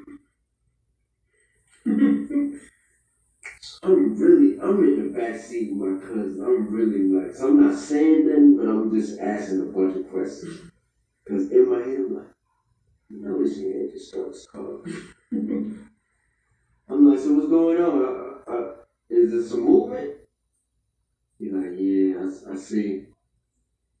I'm 3.83 4.17
really, 4.17 4.59
I'm 4.59 4.83
in 4.83 5.13
the 5.13 5.19
back 5.19 5.39
seat 5.39 5.71
with 5.71 5.89
my 5.89 5.99
cousin. 5.99 6.43
I'm 6.43 6.69
really 6.73 7.07
like, 7.07 7.35
so 7.35 7.49
I'm 7.49 7.61
not 7.61 7.77
saying 7.77 8.27
nothing, 8.27 8.57
but 8.57 8.67
I'm 8.67 8.93
just 8.93 9.19
asking 9.19 9.61
a 9.61 9.65
bunch 9.65 9.97
of 9.97 10.09
questions. 10.09 10.71
Cause 11.27 11.51
in 11.51 11.69
my 11.69 11.79
head, 11.79 11.97
I'm 11.97 12.15
like, 12.15 12.27
you 13.09 13.21
know, 13.21 13.43
this 13.43 13.57
man 13.57 13.89
just 13.91 14.09
starts 14.09 14.47
talking. 14.51 14.93
I'm 16.89 17.09
like, 17.09 17.19
so 17.19 17.33
what's 17.33 17.49
going 17.49 17.81
on? 17.81 18.43
Uh, 18.47 18.51
uh, 18.51 18.73
is 19.09 19.31
this 19.31 19.51
some 19.51 19.65
movement? 19.65 20.15
He's 21.37 21.51
like, 21.51 21.73
yeah, 21.77 22.51
I 22.51 22.55
see. 22.55 23.05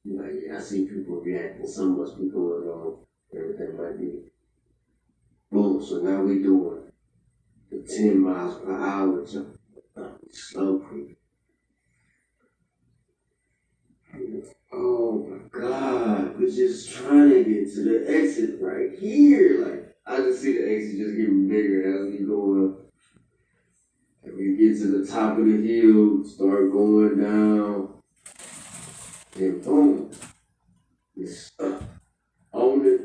He's 0.03 0.19
like, 0.19 0.31
yeah, 0.45 0.57
I 0.57 0.61
see 0.61 0.85
people 0.85 1.21
reacting. 1.21 1.67
Something 1.67 2.01
must 2.01 2.17
be 2.17 2.29
going 2.29 2.67
on. 2.67 2.97
Everything 3.35 3.77
might 3.77 3.99
be. 3.99 4.31
Boom. 5.51 5.83
So 5.83 5.97
now 5.97 6.21
we 6.21 6.41
doing 6.41 6.91
the 7.69 7.83
10 7.83 8.19
miles 8.19 8.59
per 8.63 8.73
hour 8.73 9.25
jump. 9.25 9.56
Slow 10.31 10.79
creep. 10.79 11.17
Oh 14.73 15.25
my 15.29 15.59
God, 15.59 16.39
we're 16.39 16.47
just 16.47 16.91
trying 16.93 17.29
to 17.29 17.43
get 17.43 17.73
to 17.73 17.83
the 17.83 18.05
exit 18.09 18.57
right 18.61 18.97
here. 18.97 19.65
Like, 19.65 19.95
I 20.05 20.17
just 20.17 20.41
see 20.41 20.57
the 20.57 20.75
exit 20.75 20.97
just 20.97 21.15
getting 21.15 21.47
bigger 21.47 22.07
as 22.07 22.11
we 22.11 22.25
go 22.25 22.65
up. 22.65 22.85
And 24.23 24.37
we 24.37 24.57
get 24.57 24.77
to 24.79 24.99
the 24.99 25.07
top 25.07 25.37
of 25.37 25.45
the 25.45 25.65
hill, 25.65 26.23
start 26.25 26.71
going 26.71 27.21
down, 27.21 27.93
and 29.35 29.63
boom, 29.63 30.11
it's 31.15 31.51
up 31.59 31.83
on 32.51 32.85
it. 32.85 33.01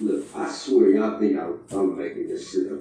Look, 0.00 0.26
I 0.34 0.50
swear, 0.50 0.90
y'all 0.90 1.18
think 1.20 1.38
I'm, 1.38 1.60
I'm 1.70 1.96
making 1.96 2.28
this 2.28 2.50
shit 2.50 2.72
up. 2.72 2.80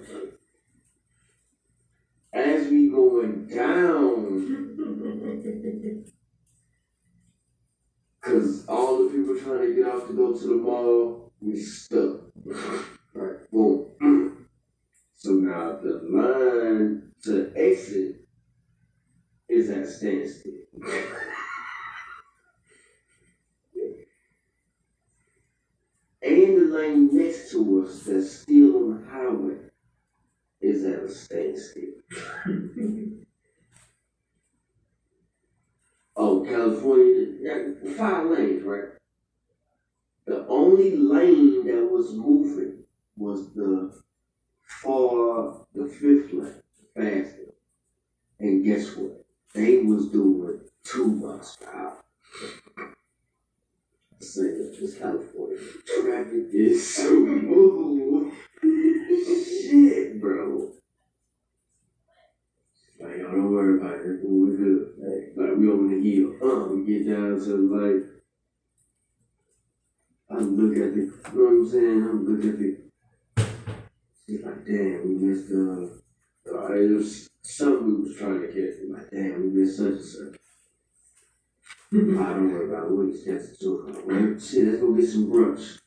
As 2.34 2.68
we 2.68 2.90
going 2.90 3.48
down, 3.48 4.34
Cause 8.22 8.66
all 8.68 9.04
the 9.04 9.10
people 9.10 9.38
trying 9.38 9.68
to 9.68 9.76
get 9.76 9.86
off 9.86 10.08
to 10.08 10.14
go 10.14 10.34
to 10.34 10.48
the 10.48 10.56
mall, 10.56 11.32
we 11.42 11.60
stuck. 11.60 12.22
right, 13.14 13.52
boom. 13.52 13.90
So 15.16 15.32
now 15.32 15.78
the 15.82 16.02
line 16.04 17.14
to 17.24 17.54
exit 17.56 18.28
is 19.48 19.70
at 19.70 19.88
standstill. 19.88 20.52
and 26.22 26.58
the 26.58 26.66
lane 26.78 27.10
next 27.14 27.52
to 27.52 27.86
us 27.86 28.04
that's 28.04 28.32
still 28.40 28.76
on 28.76 29.02
the 29.02 29.10
highway 29.10 29.73
is 30.64 30.84
a 30.86 31.14
standstill. 31.14 31.94
Oh, 36.16 36.46
California, 36.48 37.74
five 37.98 38.28
lanes, 38.28 38.64
right? 38.64 38.84
The 40.26 40.46
only 40.48 40.96
lane 40.96 41.66
that 41.66 41.90
was 41.92 42.14
moving 42.14 42.84
was 43.18 43.52
the 43.54 43.92
far, 44.62 45.66
the 45.74 45.88
fifth 45.88 46.32
lane, 46.34 46.62
faster. 46.96 47.54
And 48.40 48.64
guess 48.64 48.96
what? 48.96 49.26
They 49.56 49.80
was 49.80 50.08
doing 50.10 50.60
two 50.84 51.08
miles 51.08 51.58
per 51.58 51.72
hour. 51.72 51.98
I 52.80 54.24
said, 54.24 54.76
this 54.80 54.98
California 55.00 55.58
traffic 56.00 56.46
is 56.54 56.96
so 56.96 57.10
smooth. 57.26 57.83
Bro. 60.24 60.72
Like, 62.98 63.18
y'all 63.18 63.32
don't 63.32 63.52
worry 63.52 63.78
about 63.78 64.06
it. 64.06 64.24
We 64.24 64.56
good. 64.56 64.94
Like, 65.36 65.58
we 65.58 65.68
on 65.68 65.92
the 65.92 66.00
hill. 66.00 66.30
Uh, 66.42 66.74
we 66.74 66.86
get 66.86 67.10
down 67.10 67.44
to 67.44 67.52
like, 67.76 68.06
I 70.32 70.42
look 70.42 70.78
at 70.78 70.96
the, 70.96 71.02
you 71.02 71.12
know 71.34 71.44
what 71.44 71.52
I'm 71.52 71.70
saying? 71.70 72.04
I'm 72.04 72.26
looking 72.26 72.52
at 72.52 72.58
the, 72.58 72.70
it's 74.30 74.46
like, 74.46 74.66
damn, 74.66 75.10
we 75.10 75.28
missed 75.28 75.50
the, 75.50 75.92
uh, 76.50 76.72
it 76.72 76.96
was 76.96 77.30
something 77.42 77.86
we 77.86 78.08
was 78.08 78.18
trying 78.18 78.40
to 78.40 78.48
get. 78.48 78.80
I'm 78.82 78.94
like, 78.94 79.12
damn, 79.12 79.42
we 79.42 79.60
missed 79.60 79.76
such 79.76 79.88
and 79.88 80.06
such. 80.06 80.40
I 81.92 82.32
don't 82.32 82.50
worry 82.50 82.70
about. 82.70 82.90
We'll 82.90 83.12
just 83.12 83.26
get 83.26 83.60
to 83.60 83.74
o'clock. 83.76 84.40
Shit, 84.40 84.68
let's 84.68 84.80
go 84.80 84.94
get 84.94 85.06
some 85.06 85.30
brunch. 85.30 85.80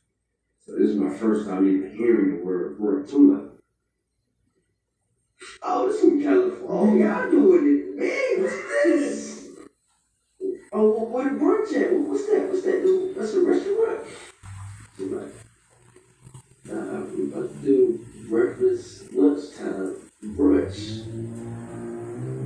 So 0.66 0.72
this 0.72 0.90
is 0.90 0.96
my 0.96 1.16
first 1.16 1.48
time 1.48 1.66
even 1.66 1.96
hearing 1.96 2.36
the 2.36 2.44
word 2.44 2.78
brunch. 2.78 3.14
I'm 3.14 3.32
like, 3.32 3.45
Oh, 5.68 5.88
this 5.88 6.00
from 6.00 6.22
California. 6.22 6.66
Oh, 6.68 6.94
y'all 6.94 7.30
doing 7.30 7.66
it, 7.66 7.98
man. 7.98 8.42
What's 8.42 8.84
this? 8.84 9.48
Oh, 10.72 10.90
well, 10.90 11.06
where 11.06 11.24
the 11.24 11.30
brunch 11.30 11.74
at? 11.74 11.92
What's 11.92 12.26
that? 12.26 12.48
What's 12.48 12.62
that? 12.62 12.82
Dude? 12.82 13.16
That's 13.16 13.34
a 13.34 13.40
restaurant. 13.40 14.00
Uh, 16.68 16.72
I'm 16.72 17.04
like, 17.04 17.16
we 17.16 17.24
about 17.24 17.50
to 17.50 17.56
do 17.64 18.06
breakfast, 18.28 19.12
lunchtime, 19.12 19.96
brunch. 20.22 21.04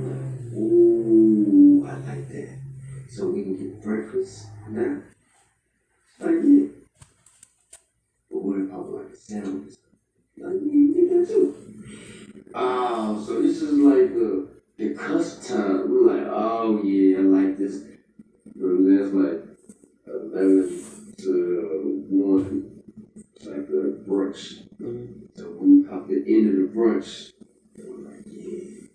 Like, 0.01 0.57
Ooh, 0.57 1.87
I 1.87 1.93
like 1.93 2.27
that. 2.29 2.59
So 3.11 3.27
we 3.27 3.43
can 3.43 3.55
get 3.55 3.83
breakfast 3.83 4.47
now. 4.67 5.01
Like, 6.19 6.35
yeah. 6.43 6.67
But 8.31 8.41
what 8.41 8.61
if 8.61 8.71
I 8.71 8.77
want 8.77 9.13
a 9.13 9.15
sandwich? 9.15 9.75
Like, 10.37 10.53
yeah, 10.53 10.71
you 10.71 10.95
get 10.95 11.19
that 11.19 11.27
too. 11.27 11.71
Oh, 12.53 13.23
so 13.25 13.41
this 13.41 13.61
is 13.61 13.73
like 13.73 14.13
the 14.13 14.49
the 14.77 14.93
cusp 14.93 15.47
time. 15.47 15.81
I'm 15.81 16.07
like, 16.07 16.27
oh 16.29 16.81
yeah, 16.83 17.19
I 17.19 17.21
like 17.21 17.57
this. 17.57 17.83
But 18.55 18.77
that's 18.85 19.13
like 19.13 19.41
eleven 20.07 21.13
to 21.19 21.69
uh, 21.71 21.87
one. 22.09 22.83
It's 23.35 23.45
like 23.45 23.57
a 23.57 23.99
brunch. 24.07 24.63
Mm-hmm. 24.81 25.25
So 25.35 25.43
when 25.51 25.77
you 25.77 25.87
pop 25.89 26.07
the 26.07 26.23
end 26.27 26.49
of 26.49 26.55
the 26.55 26.77
brunch, 26.77 27.31
I'm 27.77 28.05
like, 28.05 28.25
yeah, 28.25 28.87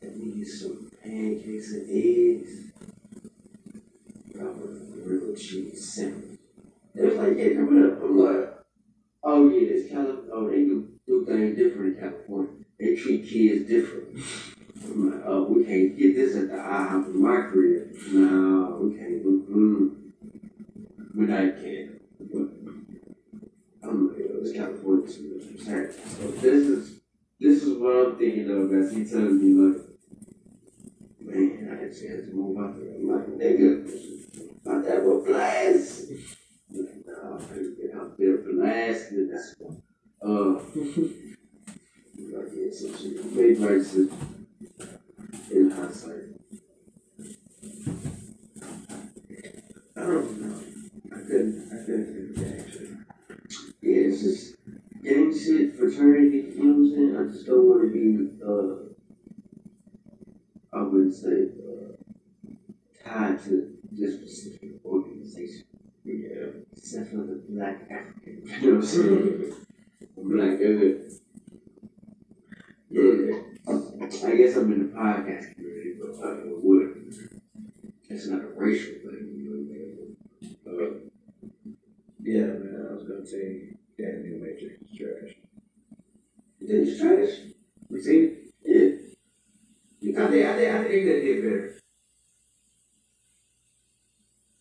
that 0.00 0.16
needs 0.16 0.60
some 0.60 0.90
pancakes 1.02 1.72
and 1.72 1.90
eggs. 1.90 2.52
Probably 4.34 4.80
real 5.04 5.36
cheese 5.36 5.94
sandwich. 5.94 6.38
They 6.94 7.06
was 7.06 7.16
like, 7.16 7.36
yeah, 7.36 7.54
coming 7.54 7.84
up. 7.84 8.02
I'm 8.02 8.18
like, 8.18 8.54
oh 9.22 9.48
yeah, 9.50 9.68
it's 9.70 9.92
kind 9.92 10.06
of, 10.08 10.24
Oh, 10.32 10.48
they 10.48 10.64
do 10.64 10.88
do 11.06 11.24
things 11.24 11.56
different 11.56 11.96
in 11.96 12.00
California. 12.00 12.53
They 12.78 12.96
treat 12.96 13.28
kids 13.28 13.68
different. 13.68 14.18
I'm 14.84 15.22
oh, 15.26 15.44
we 15.44 15.64
can't 15.64 15.96
get 15.96 16.14
this 16.14 16.36
at 16.36 16.48
the 16.48 16.56
IHOP 16.56 17.06
in 17.06 17.22
my 17.22 17.48
crib. 17.50 17.94
No, 18.12 18.78
we 18.82 18.98
can't. 18.98 19.24
Mm-mm. 19.24 19.96
But 21.14 21.30
I 21.30 21.50
can. 21.50 22.00
But 22.20 23.88
I'm 23.88 24.08
like, 24.08 24.18
yo, 24.18 24.26
it's 24.42 24.52
California 24.52 25.08
too 25.08 25.40
much. 25.58 25.94
So 25.94 26.30
this 26.32 26.68
is 26.68 27.00
this 27.40 27.62
is 27.62 27.78
what 27.78 27.96
I'm 27.96 28.18
thinking 28.18 28.50
of 28.50 28.72
as 28.72 28.92
he 28.92 29.04
tells 29.04 29.32
me, 29.32 29.54
like, 29.54 29.82
look, 31.20 31.64
a 31.84 31.88
chance 31.88 32.28
to 32.28 32.34
move 32.34 32.58
out 32.58 32.76
there. 32.76 32.94
I'm 32.94 33.08
like, 33.08 33.26
nigga, 33.38 34.64
my 34.64 34.82
dad 34.82 35.04
will 35.04 35.24
blast. 35.24 36.10
Like, 36.70 37.06
nah, 37.06 37.36
I'm 37.36 37.76
get 37.76 37.94
out 37.94 38.18
there 38.18 38.38
blasting. 38.38 39.30
That's 39.30 39.54
what. 39.58 39.76
Uh, 40.22 40.60
I 49.96 50.06
don't 50.06 50.40
know. 50.40 50.60
I 51.12 51.16
couldn't, 51.16 51.68
I 51.72 51.76
couldn't 51.84 52.34
that 52.34 52.60
actually. 52.66 52.88
Yeah, 53.80 54.08
it's 54.08 54.22
just 54.22 54.56
gang 55.02 55.32
shit, 55.32 55.76
fraternity, 55.76 56.52
you 56.56 56.94
saying? 56.94 57.16
I 57.16 57.32
just 57.32 57.46
don't 57.46 57.66
want 57.66 57.82
to 57.82 57.90
be, 57.90 58.28
uh, 58.44 58.74
I 60.76 60.82
wouldn't 60.82 61.14
say, 61.14 61.52
uh, 61.64 61.96
tied 63.08 63.42
to 63.44 63.76
this 63.92 64.16
specific 64.16 64.72
organization. 64.84 65.64
Yeah. 66.04 66.46
Except 66.76 67.10
for 67.10 67.16
the 67.18 67.42
black 67.48 67.88
African, 67.90 68.42
you 68.60 68.72
know 68.72 68.76
what 68.76 68.84
I'm 68.84 68.86
saying? 68.86 69.54
black 70.16 70.58
good. 70.58 71.12
Yeah. 72.90 73.54
I 74.24 74.36
guess 74.36 74.56
I'm 74.56 74.72
in 74.72 74.78
the 74.88 74.94
podcast 74.96 75.54
community, 75.54 75.94
but 76.00 76.16
I 76.24 76.30
don't 76.30 76.46
know 76.46 76.56
what. 76.56 76.96
It's 78.08 78.26
not 78.28 78.42
a 78.42 78.46
racial 78.56 78.94
thing, 79.02 79.34
you? 79.36 80.16
Uh, 80.66 81.10
Yeah, 82.22 82.46
man, 82.46 82.86
I 82.90 82.94
was 82.94 83.04
gonna 83.04 83.26
say 83.26 83.76
that 83.98 84.22
new 84.24 84.40
Matrix 84.40 84.80
is 84.82 84.96
trash. 84.98 85.34
you 86.60 86.66
think 86.68 86.88
it's 86.88 87.00
trash? 87.00 88.02
Seen 88.02 88.24
it? 88.24 88.54
Yeah. 88.64 88.90
You 90.00 90.22
I 90.22 90.28
think, 90.30 90.46
I 90.46 90.56
think, 90.56 90.70
I 90.74 90.78
think 90.84 91.04
they 91.06 91.20
did 91.22 91.42
better. 91.42 91.74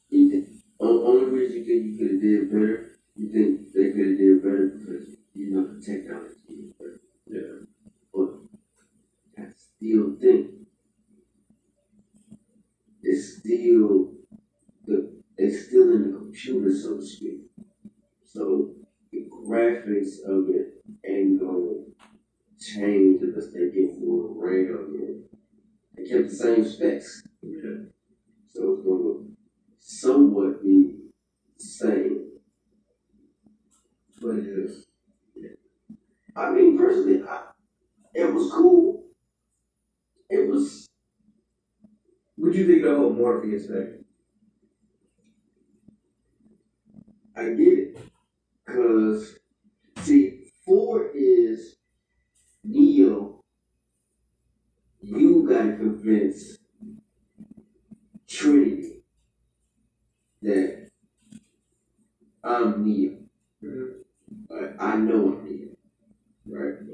You 0.09 0.29
think, 0.29 0.47
on, 0.79 0.89
only 0.89 1.25
reason 1.31 1.57
you 1.57 1.65
think 1.65 1.85
you 1.85 1.97
could 1.97 2.11
have 2.13 2.21
did 2.21 2.51
better, 2.51 2.99
you 3.15 3.29
think 3.31 3.73
they 3.73 3.91
could 3.91 4.07
have 4.09 4.17
did 4.17 4.43
better 4.43 4.67
because 4.79 5.15
you 5.33 5.51
know 5.51 5.67
the 5.67 5.81
technology 5.81 6.35
is 6.49 6.71
better. 6.73 7.01
Yeah. 7.27 7.65
But 8.13 8.29
I 9.37 9.47
still 9.83 10.15
think 10.19 10.51
it's 13.01 13.39
still 13.39 14.11
it's 15.35 15.67
still 15.67 15.93
in 15.93 16.11
the 16.11 16.17
computer, 16.17 16.71
so 16.73 16.97
to 16.97 17.05
speak. 17.05 17.39
So 18.23 18.71
the 19.11 19.27
graphics 19.29 20.23
of 20.25 20.47
it 20.49 20.83
ain't 21.05 21.39
gonna 21.39 21.83
change 22.59 23.21
unless 23.23 23.51
they 23.51 23.71
get 23.71 23.99
more 23.99 24.29
RAM 24.35 24.95
in. 24.95 25.23
They 25.95 26.09
kept 26.09 26.29
the 26.29 26.35
same 26.35 26.65
specs. 26.65 27.23
So 28.53 28.73
it's 28.73 28.85
gonna 28.85 29.25
somewhat 29.79 30.63
be 30.63 30.95
the 31.57 31.63
same. 31.63 32.29
But 34.21 34.35
it 34.37 34.47
is. 34.47 34.85
I 36.35 36.51
mean, 36.51 36.77
personally, 36.77 37.21
I, 37.27 37.41
it 38.13 38.33
was 38.33 38.51
cool. 38.51 38.92
It 40.29 40.49
was, 40.49 40.87
What 42.35 42.53
you 42.53 42.65
think 42.67 42.83
of 42.85 42.91
the 42.91 42.97
whole 42.97 43.13
Morpheus 43.13 43.67
thing? 43.67 44.05
I 47.35 47.49
get 47.49 47.67
it. 47.67 47.97
Cause, 48.67 49.39
see, 49.99 50.51
four 50.65 51.09
is 51.13 51.75
Neo. 52.63 53.41
You 55.01 55.45
gotta 55.47 55.75
convince 55.77 56.57
Trinity 58.27 59.03
that 60.41 60.89
I'm 62.43 62.83
Neo. 62.85 63.17
Mm-hmm. 63.63 64.53
Like, 64.53 64.75
I 64.79 64.95
know 64.97 65.33
I'm 65.33 65.45
Neo. 65.45 65.69
Right? 66.47 66.92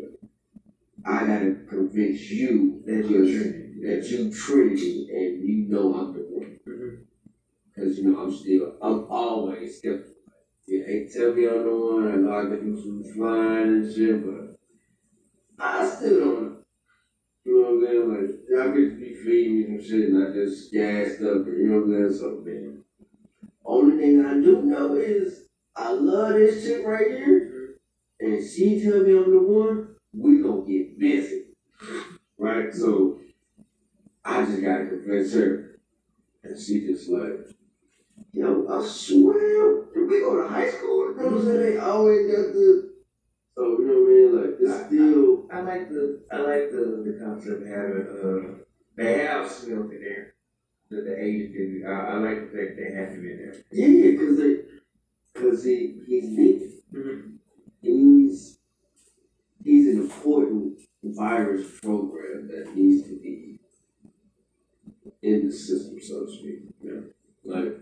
I 1.05 1.25
gotta 1.25 1.55
convince 1.67 2.29
you 2.29 2.81
That 2.85 3.09
you're 3.09 3.59
that 3.81 4.05
you 4.09 4.31
Trinity 4.31 5.07
and 5.09 5.47
you 5.47 5.69
know 5.69 5.93
I'm 5.95 6.13
the 6.13 6.19
one. 6.19 6.59
Mm-hmm. 6.67 6.95
Cause 7.75 7.97
you 7.97 8.11
know 8.11 8.19
I'm 8.19 8.35
still 8.35 8.75
I'm 8.81 9.05
always 9.09 9.77
skeptical. 9.77 10.13
You 10.67 10.85
ain't 10.87 11.11
tell 11.11 11.33
me 11.33 11.47
I'm 11.47 11.63
the 11.63 11.75
one. 11.75 12.11
I 12.11 12.15
know 12.15 12.37
I 12.37 12.41
can 12.43 12.75
do 12.75 12.81
some 12.81 13.03
flying 13.13 13.67
and 13.67 13.95
shit, 13.95 14.23
but 14.25 14.59
I 15.59 15.89
still 15.89 16.19
don't 16.19 16.43
know. 16.43 16.55
You 17.45 17.61
know 17.61 17.69
what 17.69 17.77
I'm 17.77 17.85
saying? 17.85 18.09
Like 18.09 18.39
y'all 18.49 18.73
could 18.73 18.99
be 18.99 19.15
feeding 19.15 19.57
me 19.57 19.79
some 19.79 19.89
shit 19.89 20.09
and 20.09 20.27
I 20.27 20.33
just 20.33 20.73
gassed 20.73 21.21
up. 21.21 21.47
You 21.47 21.67
know 21.67 21.79
what 21.79 21.95
I'm 21.95 22.09
saying? 22.09 22.19
So 22.19 22.43
man, 22.45 22.83
only 23.65 23.97
thing 23.97 24.25
I 24.25 24.33
do 24.33 24.61
know 24.63 24.95
is 24.95 25.47
I 25.75 25.91
love 25.93 26.33
this 26.33 26.65
chick 26.65 26.85
right 26.85 27.07
here, 27.07 27.77
mm-hmm. 28.21 28.25
and 28.25 28.49
she 28.49 28.83
tell 28.83 28.99
me 28.99 29.17
I'm 29.17 29.31
the 29.31 29.39
one. 29.39 29.95
We 30.13 30.41
gonna 30.41 30.65
get 30.65 30.99
busy, 30.99 31.45
right? 32.37 32.73
So 32.73 33.19
I 34.25 34.45
just 34.45 34.61
gotta 34.61 34.87
convince 34.87 35.33
her. 35.33 35.79
And 36.43 36.59
she 36.59 36.87
just 36.87 37.09
like, 37.09 37.47
yo, 38.31 38.67
I 38.69 38.85
swear, 38.85 39.85
we 40.09 40.19
go 40.19 40.41
to 40.41 40.49
high 40.49 40.69
school? 40.69 41.11
You 41.11 41.15
know 41.17 41.23
what 41.23 41.33
I'm 41.33 41.45
saying? 41.45 41.59
They 41.59 41.77
always 41.77 42.27
got 42.27 42.53
the, 42.53 42.93
so 43.55 43.61
you 43.77 43.85
know 43.85 43.99
what 44.01 44.09
I 44.09 44.13
mean? 44.13 44.35
Like, 44.35 44.55
it's 44.59 44.87
still, 44.87 45.47
I 45.51 45.61
like 45.61 45.89
the 45.89 46.21
I 46.31 46.37
like 46.37 46.71
the 46.71 47.03
the 47.05 47.19
concept 47.23 47.61
of 47.61 47.67
having 47.67 48.07
uh 48.07 48.63
they 48.95 49.25
have 49.25 49.49
Smith 49.49 49.91
in 49.91 50.01
there. 50.01 50.33
The 50.89 51.01
the 51.01 51.23
Asian 51.23 51.51
dude. 51.51 51.85
I, 51.85 51.91
I 51.91 52.13
like 52.17 52.51
the 52.51 52.57
fact 52.57 52.77
they 52.77 52.95
have 52.95 53.09
him 53.09 53.25
in 53.29 53.37
there. 53.37 53.55
yeah, 53.71 54.17
cause 54.19 54.37
they, 54.37 55.41
cause 55.41 55.63
he, 55.63 55.99
he's 56.05 56.29
needed. 56.29 56.71
He's, 57.81 58.58
he's 59.69 59.87
an 59.95 60.01
important 60.01 60.79
virus 61.03 61.79
program 61.79 62.47
that 62.47 62.75
needs 62.75 63.03
to 63.03 63.19
be 63.19 63.59
in 65.21 65.45
the 65.47 65.51
system, 65.53 65.99
so 66.01 66.25
to 66.25 66.31
speak. 66.31 66.59
Yeah. 66.81 67.01
Like, 67.43 67.77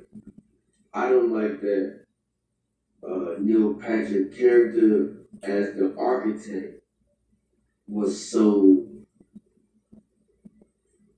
I 0.94 1.10
don't 1.10 1.32
like 1.32 1.62
that 1.62 2.02
uh, 3.08 3.36
Neil 3.40 3.76
Patrick 3.76 4.38
character 4.38 5.18
as 5.44 5.76
the 5.76 5.96
architect 5.98 6.84
was 7.88 8.30
so. 8.32 8.86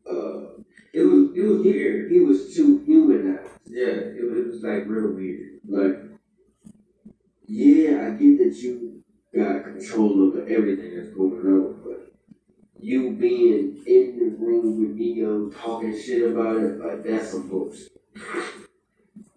Uh, 0.09 0.61
it 0.93 1.01
was 1.03 1.29
it 1.35 1.41
was 1.41 1.61
weird. 1.63 2.11
He 2.11 2.19
was 2.19 2.55
too 2.55 2.83
humanized. 2.85 3.49
Yeah, 3.65 3.85
it, 3.87 4.29
was- 4.29 4.39
it 4.39 4.47
was 4.47 4.63
like 4.63 4.83
real 4.87 5.13
weird. 5.13 5.59
Like, 5.67 5.97
yeah, 7.47 8.07
I 8.07 8.09
get 8.11 8.37
that 8.39 8.55
you 8.57 8.98
got 9.35 9.63
control 9.63 10.23
over 10.23 10.41
everything 10.47 10.95
that's 10.95 11.09
going 11.09 11.45
on, 11.45 11.81
but 11.83 12.13
you 12.79 13.11
being 13.11 13.83
in 13.85 14.19
the 14.19 14.35
room 14.37 14.79
with 14.79 14.95
Neo 14.95 15.49
talking 15.49 15.97
shit 15.99 16.31
about 16.31 16.57
it, 16.57 16.79
like 16.79 17.03
that's 17.03 17.31
some 17.31 17.47
bullshit. 17.49 17.91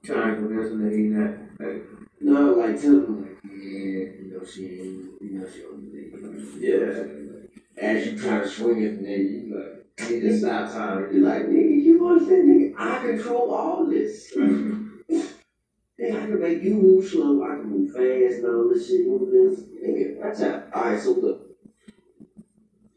Trying 0.04 0.30
to 0.30 0.36
convince 0.36 0.70
him 0.70 0.84
that 0.84 0.96
he 0.96 1.02
not 1.04 1.30
like 1.60 1.82
No, 2.20 2.54
like 2.54 2.80
tell 2.80 2.90
him 2.90 3.22
like, 3.22 3.38
yeah, 3.44 3.52
you 3.52 4.32
know 4.32 4.46
she 4.46 4.64
ain't, 4.64 5.22
you 5.22 5.38
know 5.38 5.46
she 5.52 5.60
don't 5.60 5.90
believe. 5.90 6.56
Yeah. 6.58 7.04
As 7.76 8.06
you 8.06 8.18
try 8.18 8.40
to 8.40 8.48
swing 8.48 8.82
it, 8.82 9.02
nigga, 9.02 9.30
you 9.30 9.54
like, 9.56 10.20
just 10.20 10.40
stopped 10.40 10.72
time. 10.72 11.08
you're 11.12 11.26
like, 11.26 11.46
nigga, 11.46 11.82
you 11.82 12.08
understand, 12.08 12.48
nigga? 12.48 12.74
I 12.78 13.06
control 13.06 13.54
all 13.54 13.86
this. 13.86 14.32
Nigga, 16.00 16.22
I 16.22 16.26
can 16.26 16.40
make 16.40 16.62
you 16.62 16.74
move 16.74 17.06
slow, 17.06 17.42
I 17.44 17.56
can 17.56 17.68
move 17.68 17.90
fast 17.92 18.42
and 18.42 18.46
all 18.46 18.68
this 18.68 18.88
shit, 18.88 19.00
you 19.00 19.10
know 19.10 19.26
this. 19.30 19.60
Nigga, 19.64 20.16
watch 20.18 20.40
out. 20.40 20.74
Alright, 20.74 21.00
so 21.00 21.10
look. 21.12 21.38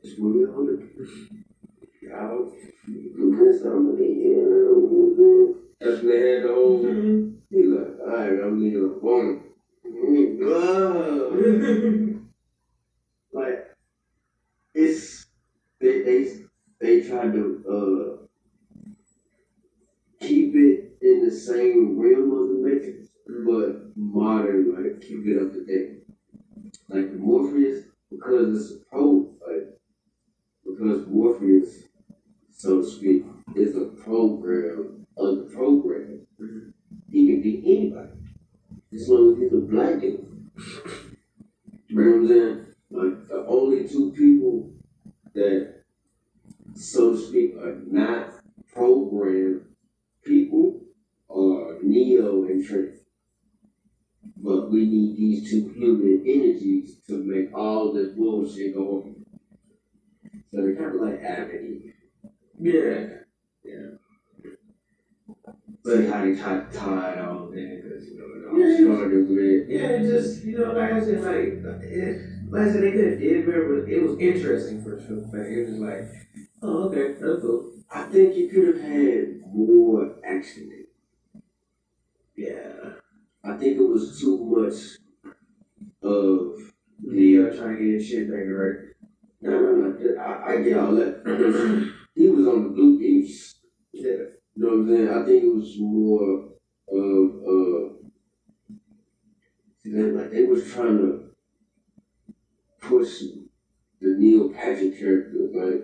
Just 0.04 0.20
move 0.20 0.48
it 0.48 0.54
on 0.54 0.66
the. 0.66 0.76
Y'all, 2.02 2.54
you 2.88 3.36
put 3.38 3.62
something 3.62 3.98
in 4.04 4.14
here. 4.22 4.46
That's 5.80 6.04
when 6.04 6.10
they 6.10 6.20
had 6.30 6.44
the 6.44 6.54
whole. 6.54 6.84
He 7.50 7.64
like, 7.64 8.00
alright, 8.00 8.44
I'm 8.44 8.62
leaving 8.62 8.86
a 8.86 9.00
phone. 9.02 9.42
Like, 13.34 13.76
it's. 14.74 15.26
They, 15.82 16.04
they, 16.04 16.20
they 16.80 17.02
tried 17.02 17.34
to, 17.34 17.64
uh, 17.70 18.26
keep 20.26 20.56
it 20.56 20.98
in 21.26 21.32
the 21.32 21.36
same 21.36 22.00
realm 22.00 22.32
of 22.32 22.50
the 22.50 22.62
Matrix, 22.62 23.08
mm-hmm. 23.30 23.46
but 23.46 23.98
modern, 23.98 24.76
like 24.76 25.02
keep 25.02 25.26
it 25.26 25.42
up 25.42 25.54
to 25.54 25.66
date. 25.66 26.04
Like 26.90 27.12
the 27.12 27.18
Morpheus, 27.18 27.86
because 28.12 28.62
it's 28.62 28.82
a 28.82 28.86
pro, 28.86 29.34
like 29.48 29.80
because 30.64 31.08
Morpheus, 31.08 31.84
so 32.52 32.82
to 32.82 32.88
speak, 32.88 33.24
is 33.56 33.76
a 33.76 33.86
program 34.04 35.06
of 35.18 35.38
the 35.38 35.56
program. 35.56 36.28
Mm-hmm. 36.40 36.70
He 37.12 37.28
can 37.28 37.42
be 37.42 37.64
anybody, 37.66 38.12
as 38.94 39.10
long 39.10 39.34
as 39.34 39.40
he's 39.40 39.54
a 39.54 39.62
black 39.62 40.02
dude. 40.02 40.28
You 41.88 41.96
know 41.96 42.12
what 42.12 42.18
I'm 42.18 42.28
saying? 42.28 42.66
Like 42.92 43.28
the 43.30 43.46
only 43.48 43.88
two 43.88 44.12
people 44.12 44.70
that, 45.34 45.82
so 46.76 47.14
to 47.14 47.18
speak, 47.18 47.56
are 47.58 47.82
not 47.88 48.34
program 48.72 49.62
people 50.24 50.85
are 51.30 51.78
Neo 51.84 52.44
and 52.46 52.66
Trinity. 52.66 53.00
But 54.38 54.72
we 54.72 54.86
need 54.86 55.18
these 55.18 55.50
two 55.50 55.70
human 55.70 56.24
energies 56.26 56.98
to 57.08 57.24
make 57.24 57.56
all 57.56 57.94
this 57.94 58.14
bullshit 58.14 58.76
go 58.76 59.04
on. 59.04 59.26
So 60.52 60.62
they're 60.62 60.76
kind 60.76 60.96
of 60.96 61.02
like 61.02 61.20
and 61.22 61.52
Eve. 61.54 61.94
Yeah. 62.60 63.08
But 65.84 66.06
how 66.08 66.26
they 66.26 66.36
tie, 66.36 66.66
tie 66.74 67.14
it 67.14 67.20
all 67.20 67.52
in, 67.52 67.82
because, 67.82 68.08
you 68.08 68.18
know, 68.18 68.26
it 68.36 68.50
all 68.50 68.60
Yeah. 68.60 68.96
started 68.96 69.30
with, 69.30 69.70
Yeah, 69.70 69.90
it 69.90 70.08
just 70.08 70.44
you 70.44 70.58
know, 70.58 70.74
like 70.74 70.94
I 70.94 71.00
said, 71.04 71.22
like 71.22 71.82
it, 71.84 72.22
like 72.50 72.62
I 72.64 72.72
said, 72.72 72.82
they 72.84 72.92
could 72.92 73.22
it, 73.22 73.46
remember 73.46 73.88
it 73.88 74.02
was 74.02 74.20
interesting 74.20 74.84
for 74.84 74.92
the 74.92 75.28
fact. 75.32 75.50
It 75.50 75.70
was 75.70 75.80
like, 75.80 76.10
oh 76.62 76.90
okay, 76.90 77.14
that's 77.20 77.42
cool. 77.42 77.72
I 77.92 78.04
think 78.04 78.36
you 78.36 78.50
could 78.50 78.68
have 78.76 78.82
had 78.82 79.42
more 79.54 80.16
action. 80.26 80.72
Yeah. 82.36 82.90
I 83.44 83.58
think 83.58 83.78
it 83.78 83.88
was 83.88 84.20
too 84.20 84.44
much 84.44 85.34
of 86.02 86.74
Neo 87.02 87.56
trying 87.56 87.78
to 87.78 87.84
get 87.84 87.94
his 87.94 88.08
shit 88.08 88.30
back 88.30 88.46
right. 88.48 88.76
No, 89.42 89.60
no, 89.60 89.72
no. 89.76 90.22
I, 90.22 90.54
I 90.54 90.62
get 90.62 90.78
all 90.78 90.96
that. 90.96 91.94
he 92.16 92.30
was 92.30 92.48
on 92.48 92.64
the 92.64 92.70
blue 92.70 92.98
beach. 93.00 93.54
Yeah. 93.94 94.12
You 94.56 94.64
know 94.64 94.68
what 94.70 94.74
I'm 94.74 94.88
saying? 94.90 95.10
I 95.10 95.26
think 95.26 95.44
it 95.44 95.56
was 95.56 95.76
more 95.80 96.50
of 96.88 97.32
uh 97.46 97.96
like 99.86 100.32
they 100.32 100.44
was 100.44 100.72
trying 100.72 100.98
to 100.98 101.30
push 102.82 103.20
the 104.02 104.16
Neil 104.18 104.50
Patrick 104.50 104.98
character, 105.00 105.50
like, 105.54 105.84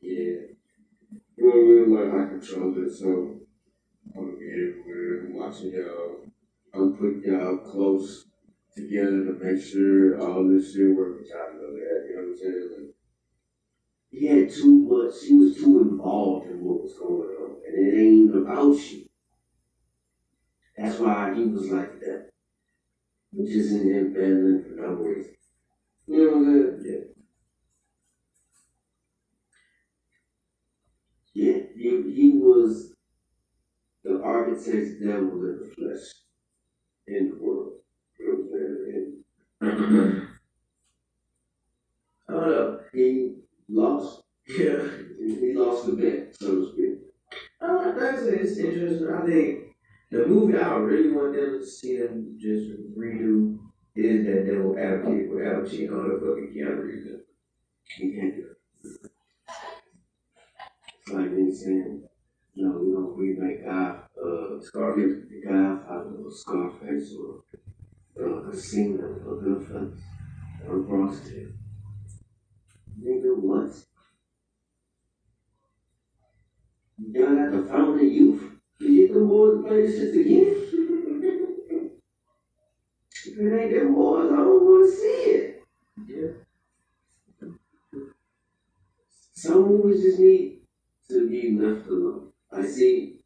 yeah. 0.00 0.52
You 1.36 1.44
know 1.44 1.48
what 1.48 1.54
I 1.54 2.08
mean? 2.08 2.14
Like 2.14 2.26
I 2.26 2.28
control 2.30 2.74
it, 2.84 2.92
so 2.92 3.35
watching 5.46 5.72
y'all. 5.72 6.16
I'm 6.74 6.96
putting 6.96 7.22
y'all 7.24 7.58
close 7.58 8.26
together 8.74 9.24
to 9.24 9.38
make 9.40 9.62
sure 9.62 10.20
all 10.20 10.46
this 10.48 10.74
shit 10.74 10.94
works 10.94 11.30
out 11.34 11.52
and 11.52 11.60
all 11.60 11.72
that, 11.72 12.06
you 12.08 12.16
know 12.16 12.22
what 12.22 12.28
I'm 12.30 12.36
saying? 12.36 12.68
Like, 12.76 12.94
he 14.10 14.26
had 14.26 14.50
too 14.50 14.74
much, 14.88 15.14
he 15.26 15.34
was 15.34 15.56
too 15.56 15.80
involved 15.80 16.50
in 16.50 16.64
what 16.64 16.82
was 16.82 16.94
going 16.98 17.28
on, 17.28 17.56
and 17.66 17.88
it 17.88 18.00
ain't 18.00 18.36
about 18.36 18.92
you. 18.92 19.08
That's 20.76 20.98
why 20.98 21.34
he 21.34 21.44
was 21.44 21.70
like 21.70 22.00
that. 22.00 22.30
Which 23.32 23.50
isn't 23.50 23.90
him 23.90 24.12
battling 24.12 24.64
for 24.64 24.80
no 24.80 24.94
reason. 24.94 25.34
You 26.06 26.18
know 26.18 26.36
what 26.36 26.36
I'm 26.36 26.82
saying? 26.82 27.08
Yeah. 31.34 31.52
Yeah, 31.52 31.62
he, 31.76 32.12
he 32.14 32.30
was 32.34 32.95
the 34.26 34.32
architect's 34.32 35.00
devil 35.00 35.40
in 35.44 35.60
the 35.60 35.74
flesh 35.74 36.04
in 37.06 37.30
the 37.30 37.36
world. 37.44 37.72
You 38.18 38.26
know 38.28 38.34
what 38.48 38.60
I'm 38.62 39.80
saying? 39.92 40.28
I 42.28 42.32
don't 42.32 42.50
know. 42.50 42.80
He 42.92 43.34
lost. 43.68 44.22
Yeah. 44.48 44.88
He 45.18 45.54
lost 45.54 45.86
the 45.86 45.92
bet, 45.92 46.36
so 46.38 46.46
to 46.46 46.72
speak. 46.72 46.98
I 47.60 47.66
don't 47.66 47.96
know. 47.96 48.04
Like 48.04 48.14
I 48.14 48.16
it's 48.16 48.58
interesting. 48.58 49.08
I 49.12 49.26
think 49.26 49.76
the 50.10 50.26
movie 50.26 50.58
I 50.58 50.74
really 50.74 51.12
want 51.12 51.34
them 51.34 51.60
to 51.60 51.66
see 51.66 51.98
them 51.98 52.36
just 52.38 52.70
redo 52.96 53.58
is 53.94 54.26
that 54.26 54.46
Devil 54.46 54.76
Advocate 54.78 55.30
with 55.30 55.46
Al 55.46 55.62
Pacino 55.62 56.04
and 56.04 56.20
fucking 56.20 56.52
Keanu 56.54 56.82
Reeves. 56.82 57.22
He 57.84 58.12
can't 58.12 58.34
do 58.36 58.42
it. 58.42 59.10
It's 61.00 61.12
like 61.12 61.30
they 61.34 61.50
saying, 61.52 62.08
you 62.56 62.64
know, 62.64 62.78
we 62.78 62.90
don't 62.90 63.16
remake 63.18 63.66
God, 63.66 64.00
uh, 64.16 64.60
Scarface. 64.62 65.28
the 65.28 65.42
Godfather 65.46 66.16
or 66.24 66.30
Scarface 66.30 67.14
or 67.14 67.44
uh, 68.18 68.50
Casino 68.50 69.04
or 69.26 69.36
Goodfellas 69.42 70.00
or 70.66 70.78
Bronx 70.78 71.20
Tale. 71.20 71.52
Nigga, 72.98 73.36
what? 73.36 73.70
Y'all 76.98 77.36
got 77.36 77.52
the 77.52 77.58
of 77.78 78.02
youth? 78.02 78.42
You 78.80 79.06
get 79.06 79.12
the 79.12 79.20
boys 79.20 79.58
to 79.58 79.68
play 79.68 79.82
this 79.82 79.96
shit 79.98 80.14
again? 80.14 80.46
if 83.26 83.38
it 83.38 83.60
ain't 83.60 83.70
them 83.74 83.94
boys, 83.94 84.32
I 84.32 84.36
don't 84.36 84.64
want 84.64 84.90
to 84.90 84.96
see 84.96 85.18
it. 85.30 85.62
Yeah. 86.08 87.50
Some 89.34 89.68
movies 89.68 90.02
just 90.02 90.20
need 90.20 90.60
to 91.10 91.28
be 91.28 91.58
left 91.60 91.86
alone. 91.88 92.32
I 92.56 92.64
see 92.66 93.16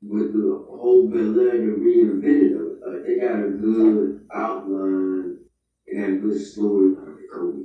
with 0.00 0.32
the 0.32 0.64
whole 0.68 1.10
Air, 1.12 1.32
they 1.32 1.58
reinvented. 1.58 2.78
Uh, 2.86 3.02
they 3.04 3.18
got 3.18 3.44
a 3.44 3.50
good 3.50 4.26
outline, 4.32 5.38
got 5.92 6.08
a 6.08 6.16
good 6.16 6.40
story 6.40 6.92
about 6.92 7.16
the 7.16 7.26
Kobe. 7.32 7.62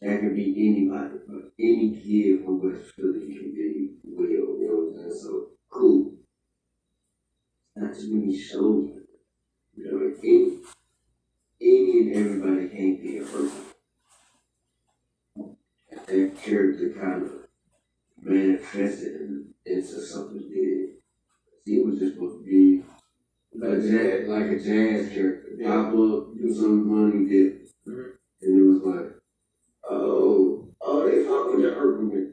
That 0.00 0.20
could 0.20 0.36
be 0.36 0.54
anybody, 0.56 1.16
but 1.28 1.52
any 1.58 2.00
kid 2.00 2.44
from 2.44 2.62
West 2.62 2.94
Philly 2.94 3.20
can 3.20 3.52
be 3.52 3.90
Will, 4.04 4.28
you 4.28 4.68
know 4.68 4.74
what 4.74 5.04
I'm 5.04 5.10
saying? 5.10 5.22
So, 5.22 5.46
cool. 5.70 6.14
Not 7.74 7.94
too 7.94 8.14
many 8.14 8.38
shows. 8.38 8.90
You 9.76 9.84
know, 9.84 10.14
any, 10.22 10.58
any 11.60 12.00
and 12.00 12.16
everybody 12.16 12.68
can't 12.68 13.02
be 13.02 13.18
a 13.18 13.22
person 13.22 13.66
that 16.06 16.36
character 16.42 16.94
kind 16.98 17.22
of 17.22 17.35
manifested 18.26 19.20
in, 19.20 19.46
into 19.64 20.00
something 20.00 20.48
big. 20.50 20.96
He 21.64 21.80
was 21.82 21.98
just 21.98 22.14
supposed 22.14 22.44
to 22.44 22.44
be 22.44 22.82
a 23.62 23.80
jazz, 23.80 24.28
like 24.28 24.46
a 24.46 24.58
jazz 24.58 25.12
character. 25.12 25.56
Pop 25.64 25.88
up, 25.88 26.36
do 26.36 26.52
some 26.54 26.86
money, 26.86 27.28
dip. 27.28 27.68
Mhm. 27.86 28.12
And 28.42 28.58
it 28.58 28.62
was 28.62 28.82
like, 28.82 29.12
oh, 29.88 30.68
oh, 30.80 31.08
they 31.08 31.24
fuck 31.24 31.46
with 31.54 31.62
the 31.62 31.70
Urkel. 31.70 32.32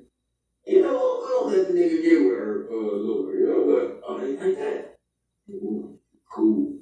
You 0.66 0.82
know 0.82 0.94
what? 0.94 1.24
We 1.24 1.30
don't 1.30 1.52
let 1.52 1.68
the 1.68 1.74
nigga 1.74 2.04
get 2.04 2.24
with 2.24 2.38
her, 2.38 2.68
uh, 2.70 2.96
Lord. 2.98 3.40
You 3.40 3.48
know 3.48 3.62
what? 3.62 4.02
Oh, 4.08 4.20
they 4.20 4.38
like 4.38 4.58
that. 4.58 4.96
Cool. 6.34 6.80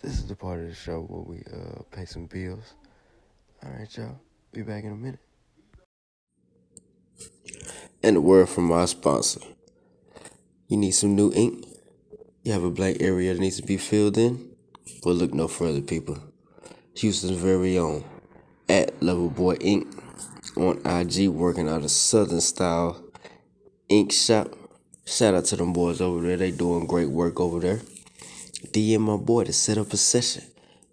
This 0.00 0.12
is 0.12 0.26
the 0.26 0.36
part 0.36 0.60
of 0.60 0.68
the 0.68 0.74
show 0.74 1.02
where 1.02 1.22
we 1.22 1.42
uh 1.52 1.82
pay 1.90 2.04
some 2.04 2.26
bills. 2.26 2.74
All 3.62 3.70
right, 3.70 3.96
y'all. 3.96 4.20
Be 4.52 4.62
back 4.62 4.84
in 4.84 4.92
a 4.92 4.96
minute. 4.96 5.20
And 8.02 8.16
a 8.16 8.20
word 8.20 8.48
from 8.48 8.70
our 8.70 8.86
sponsor. 8.86 9.40
You 10.68 10.76
need 10.76 10.92
some 10.92 11.16
new 11.16 11.32
ink? 11.32 11.66
You 12.44 12.52
have 12.52 12.62
a 12.62 12.70
blank 12.70 12.98
area 13.00 13.34
that 13.34 13.40
needs 13.40 13.56
to 13.56 13.66
be 13.66 13.76
filled 13.76 14.16
in? 14.16 14.50
Well, 15.04 15.14
look 15.14 15.34
no 15.34 15.48
further, 15.48 15.80
people. 15.80 16.18
Houston's 16.94 17.38
very 17.38 17.78
own 17.78 18.04
at 18.68 19.02
Level 19.02 19.30
Boy 19.30 19.54
Ink 19.60 19.86
on 20.56 20.80
IG, 20.84 21.28
working 21.28 21.68
out 21.68 21.82
a 21.82 21.88
Southern 21.88 22.40
style 22.40 23.02
ink 23.88 24.12
shop. 24.12 24.54
Shout 25.04 25.34
out 25.34 25.46
to 25.46 25.56
them 25.56 25.72
boys 25.72 26.00
over 26.00 26.20
there. 26.20 26.36
They 26.36 26.50
doing 26.50 26.86
great 26.86 27.08
work 27.08 27.40
over 27.40 27.60
there. 27.60 27.80
DM 28.72 29.00
my 29.00 29.16
boy 29.16 29.44
to 29.44 29.52
set 29.52 29.78
up 29.78 29.92
a 29.92 29.96
session. 29.96 30.44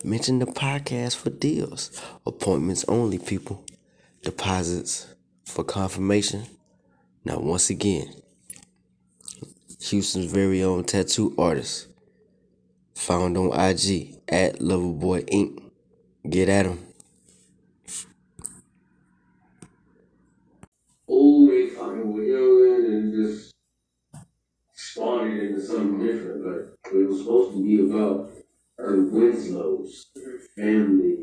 Mention 0.03 0.39
the 0.39 0.45
podcast 0.45 1.17
for 1.17 1.31
deals. 1.31 2.01
Appointments 2.25 2.85
only, 2.87 3.17
people. 3.17 3.65
Deposits 4.23 5.07
for 5.45 5.63
confirmation. 5.63 6.45
Now, 7.25 7.39
once 7.39 7.71
again, 7.71 8.13
Houston's 9.81 10.31
very 10.31 10.61
own 10.61 10.83
tattoo 10.83 11.33
artist. 11.39 11.87
Found 12.93 13.35
on 13.35 13.47
IG 13.47 14.19
at 14.29 14.59
Loverboy 14.59 15.27
Inc. 15.31 15.71
Get 16.29 16.49
at 16.49 16.67
him. 16.67 16.85
They 21.07 21.67
fucking 21.69 22.13
with 22.13 22.27
young 22.27 22.85
and 22.93 23.13
just 23.13 23.55
spawned 24.75 25.39
into 25.39 25.61
something 25.61 26.05
different. 26.05 26.43
But 26.43 26.75
but 26.83 26.99
it 26.99 27.07
was 27.07 27.19
supposed 27.21 27.55
to 27.55 27.63
be 27.63 27.89
about 27.89 28.29
her 28.77 29.03
Winslow's 29.03 30.11
family 30.55 31.17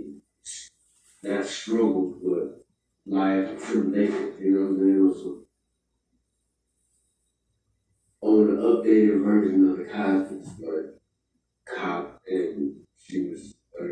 that 1.22 1.46
struggled 1.46 2.16
with 2.20 2.54
life 3.06 3.50
and 3.50 3.60
tribulation. 3.60 4.34
You 4.40 4.50
know 4.50 4.60
what 4.62 4.70
I'm 4.70 5.14
saying? 5.14 5.41
Updated 8.62 9.24
version 9.24 9.70
of 9.70 9.78
the 9.78 9.84
Cosby's, 9.84 10.48
but 10.60 11.00
cop 11.66 12.20
and 12.28 12.76
she 12.98 13.28
was 13.28 13.54
a, 13.80 13.84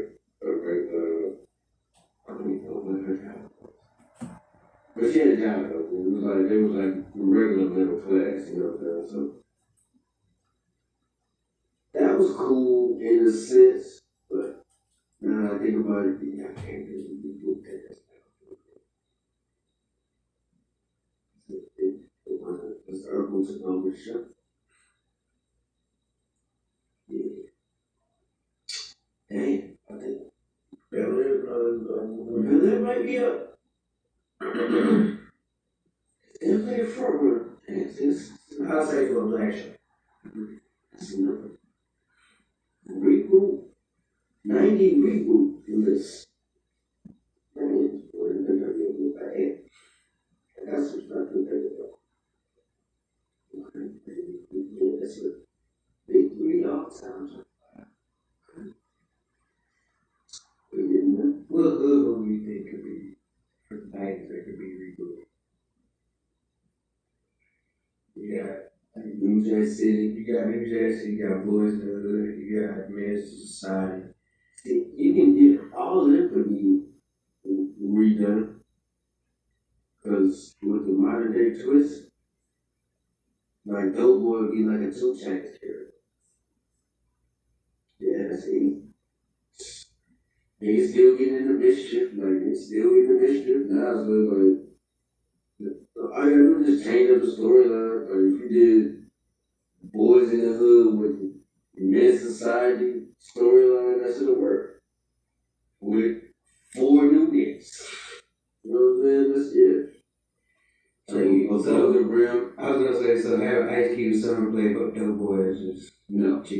a 0.47 0.57
regular. 0.57 1.33
I 2.29 2.33
don't 2.33 2.63
know 2.63 2.71
what 2.71 3.07
her. 3.07 3.51
But 4.97 5.13
she 5.13 5.19
had 5.19 5.29
a 5.29 5.37
job 5.37 5.71
though. 5.71 5.89
It 5.91 6.13
was 6.13 6.25
like 6.25 6.51
it 6.51 6.63
was 6.63 6.73
like 6.73 7.05
regular 7.15 7.71
middle 7.71 8.01
class, 8.01 8.49
you 8.49 8.59
know 8.61 8.67
what 8.67 8.81
I'm 8.81 9.09
saying? 9.09 9.09
So 9.11 9.35
that 11.95 12.19
was 12.19 12.37
cool 12.37 12.99
in 13.01 13.27
a 13.27 13.33
sense, 13.33 14.01
but 14.31 14.65
now 15.21 15.55
I 15.55 15.59
think 15.59 15.85
about 15.85 16.07
it, 16.07 16.19
I 16.21 16.61
can't 16.61 16.89
really 16.89 17.19
do 17.23 17.63
that. 17.65 17.97
It, 21.49 22.01
it 22.89 23.07
Urkel 23.13 23.47
took 23.47 23.67
over 23.67 23.91
the 23.91 23.97
show. 23.97 24.25
Yeah. 27.09 27.21
Damn, 29.31 29.79
I 29.89 29.95
think 29.99 30.23
Air, 30.93 31.07
uh, 31.07 31.55
uh, 31.55 32.81
might 32.81 33.05
be 33.07 33.19
up. 33.19 33.59
They're 36.41 36.89
playing. 36.91 37.51
It's, 37.69 37.99
it's, 37.99 38.31
I'll 38.69 38.87
say 38.87 39.07
for 39.09 39.27
it's. 39.29 39.77
Reboot. 42.91 43.63
90 44.45 44.95
reboot 44.97 45.63
list. 45.69 46.29
Man, 47.55 48.03
what 48.13 48.33
did 48.33 48.63
I 48.65 48.73
do 48.73 48.95
with 48.99 49.15
that? 49.15 49.61
That's 50.67 50.93
what 50.93 51.05
I 51.13 51.33
think 51.33 51.49
about. 51.49 51.95
Okay, 53.77 53.87
that's 55.01 55.19
a 55.19 55.21
three 56.07 56.65
all 56.65 56.87
times. 56.87 57.33
We 60.73 60.83
didn't 60.83 61.19
know. 61.19 61.31
What 61.61 61.73
hood 61.73 62.07
movie 62.07 62.33
you 62.33 62.47
think 62.47 62.71
could 62.71 62.85
be 62.85 63.17
for 63.69 63.75
nineties 63.93 64.29
that 64.31 64.47
could 64.47 64.59
be? 64.59 64.95
You 68.15 68.43
got 68.43 69.05
New 69.05 69.45
Jack 69.45 69.69
City. 69.69 70.07
you 70.17 70.33
got 70.33 70.47
New 70.47 70.71
Jersey, 70.71 71.11
you 71.13 71.29
got 71.29 71.45
Boys 71.45 71.75
in 71.75 71.81
the 71.81 71.85
Hood, 71.85 72.39
you 72.39 72.67
got 72.67 72.89
Men's 72.89 73.29
Society. 73.29 74.07
You 74.65 75.15
can 75.15 75.35
get 75.35 75.61
all 75.77 76.07
of 76.07 76.11
them 76.11 76.31
could 76.31 76.49
be 76.49 76.85
redone. 77.79 78.61
Cause 80.03 80.57
with 80.63 80.87
the 80.87 80.93
modern 80.93 81.33
day 81.35 81.63
twist, 81.63 82.05
like 83.67 83.95
Dope 83.95 84.23
Boy 84.23 84.39
would 84.41 84.53
be 84.53 84.65
like 84.65 84.81
a 84.81 84.91
2 84.91 85.13
Chainz 85.13 85.61
character. 85.61 85.93
Yeah, 87.99 88.35
see. 88.35 88.80
They 90.61 90.87
still 90.87 91.17
getting 91.17 91.37
into 91.37 91.55
mischief, 91.55 92.11
like 92.17 92.45
they 92.45 92.55
still 92.55 92.91
getting 92.91 93.11
into 93.11 93.21
mischief. 93.21 93.67
Now 93.71 93.91
it's 93.93 94.09
like, 94.09 94.71
you 95.61 96.61
gotta 96.61 96.65
just 96.65 96.85
change 96.85 97.11
up 97.11 97.21
the 97.23 97.29
storyline. 97.29 98.09
Or 98.09 98.27
if 98.27 98.41
you 98.41 98.49
did 98.49 99.07
Boys 99.93 100.31
in 100.33 100.41
the 100.41 100.57
Hood 100.59 100.99
with 100.99 101.19
the 101.19 101.33
Men's 101.77 102.21
Society 102.21 103.07
storyline, 103.21 104.03
that 104.03 104.15
should 104.17 104.29
have 104.29 104.37
worked. 104.37 104.83
With 105.81 106.23
four 106.75 107.11
new 107.11 107.29
niggas. 107.29 107.83
You 108.63 108.73
know 108.73 108.81
what 108.81 108.99
I'm 108.99 109.03
saying? 109.03 109.33
That's 109.33 109.55
it. 109.55 109.91
So, 111.09 111.63
So, 111.63 111.65
so- 111.65 111.93
the 111.93 112.05
brim, 112.05 112.53
I 112.59 112.71
was 112.71 112.87
gonna 112.87 113.17
say, 113.17 113.21
so 113.23 113.41
have 113.41 113.69
Ice 113.69 113.95
Cube 113.95 114.23
son 114.23 114.53
play 114.53 114.75
but 114.75 114.95
Dope 114.95 115.19
Boy 115.19 115.41
is 115.49 115.59
just 115.59 115.93
no. 116.09 116.45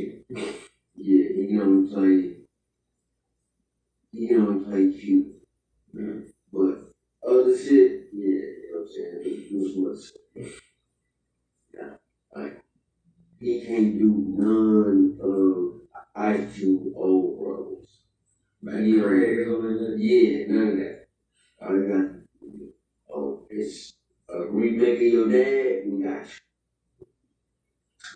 Yeah, 1.03 1.29
he 1.35 1.47
can 1.47 1.61
only 1.61 1.89
play. 1.93 2.07
He 2.07 2.07
can 2.07 2.09
only 2.19 2.30
play 4.71 4.91
cute. 4.93 5.27
Mm. 5.95 6.31
But 6.53 7.29
other 7.29 7.57
shit, 7.57 8.07
yeah, 8.13 8.23
you 8.23 8.69
know 8.71 8.79
what 8.79 8.87
I'm 8.87 8.93
saying? 8.93 9.21
It 9.25 9.51
was 9.51 9.75
much. 9.77 10.49
Yeah. 11.73 11.95
Like, 12.35 12.63
he 13.39 13.65
can't 13.65 13.99
do 13.99 14.25
none 14.37 15.17
of 15.21 15.81
IQ 16.15 16.93
old 16.95 17.39
roles. 17.39 17.87
Like 18.63 18.85
Yeah. 18.85 19.01
Something. 19.01 19.95
Yeah, 19.97 20.45
none 20.47 20.67
of 20.67 20.77
that. 20.77 21.07
All 21.61 21.75
you 21.75 21.87
got, 21.87 22.07
oh, 23.13 23.47
it's 23.49 23.93
a 24.29 24.47
remake 24.47 24.95
of 24.95 25.01
your 25.01 25.29
dad, 25.29 25.91
we 25.91 26.03
got 26.03 26.25
you. 26.25 26.39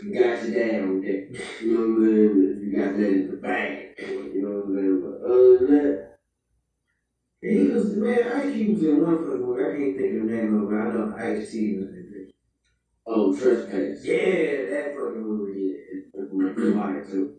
We 0.03 0.19
got 0.19 0.43
you 0.43 0.53
down 0.53 0.95
with 0.95 1.03
that. 1.03 1.21
You 1.61 1.71
know 1.73 1.79
what 1.79 1.87
I'm 1.87 2.05
saying? 2.05 2.59
You 2.63 2.77
got 2.77 2.97
that 2.97 3.07
in 3.07 3.31
the 3.31 3.37
bag. 3.37 3.95
You 3.99 4.41
know 4.41 4.49
what 4.49 4.65
I'm 4.65 4.75
saying? 4.75 5.01
But 5.01 5.15
other 5.25 5.57
than 5.57 5.67
that, 5.75 6.04
was 7.75 7.95
man, 7.95 8.31
Ice 8.33 8.53
Cube 8.53 8.73
was 8.73 8.83
in 8.83 9.01
one 9.01 9.17
fucking 9.17 9.41
movie. 9.41 9.63
I 9.63 9.77
can't 9.77 9.97
think 9.97 10.21
of 10.21 10.27
the 10.27 10.35
name 10.35 10.63
of 10.63 10.71
it. 10.71 10.75
I 10.75 10.93
know 10.93 11.15
Ice 11.17 11.51
T 11.51 11.77
was 11.77 11.89
in 11.89 12.11
it. 12.15 12.35
oh, 13.05 13.37
trespass. 13.37 14.05
Yeah, 14.05 14.69
that 14.71 14.95
fucking 14.95 15.21
movie. 15.21 15.75
Yeah, 16.13 16.81
fire 16.81 17.05
too. 17.05 17.35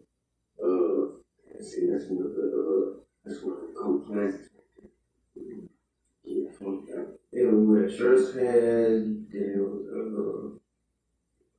Uh, 0.62 1.20
let's 1.52 1.72
see, 1.72 1.88
that's 1.90 2.04
one 2.08 2.26
of 2.26 2.34
the, 2.34 2.44
uh, 2.44 3.00
that's 3.24 3.42
one 3.42 3.54
of 3.54 3.60
the 3.60 3.74
cool 3.80 4.00
classics. 4.00 4.48
Yeah, 6.24 6.50
fuck 6.52 6.86
that. 6.86 7.18
It 7.32 7.52
was 7.52 7.66
with 7.66 7.98
Trespass. 7.98 8.34
Then 8.34 9.28
it 9.32 9.58
was 9.58 9.86
uh, 9.92 10.58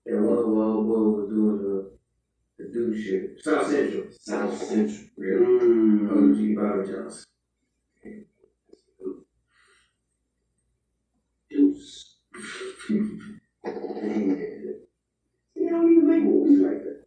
that 0.06 0.22
one 0.22 0.56
wall 0.56 0.84
boy 0.84 1.22
was 1.22 1.30
doing 1.30 1.58
the 1.62 1.92
the 2.58 2.72
dude 2.74 3.04
shit. 3.04 3.44
South 3.44 3.68
Central. 3.70 4.06
South 4.20 4.58
Central. 4.58 5.06
Yeah. 5.18 5.46
Mm. 5.46 6.10
OG 6.10 6.56
Bobby 6.56 6.92
Johnson. 6.92 7.26
Deuce. 11.50 12.16
Man. 12.27 12.27
See, 12.88 13.00
I 15.66 15.70
don't 15.70 15.92
even 15.92 16.08
make 16.08 16.24
movies 16.24 16.60
like 16.60 16.84
that. 16.84 17.06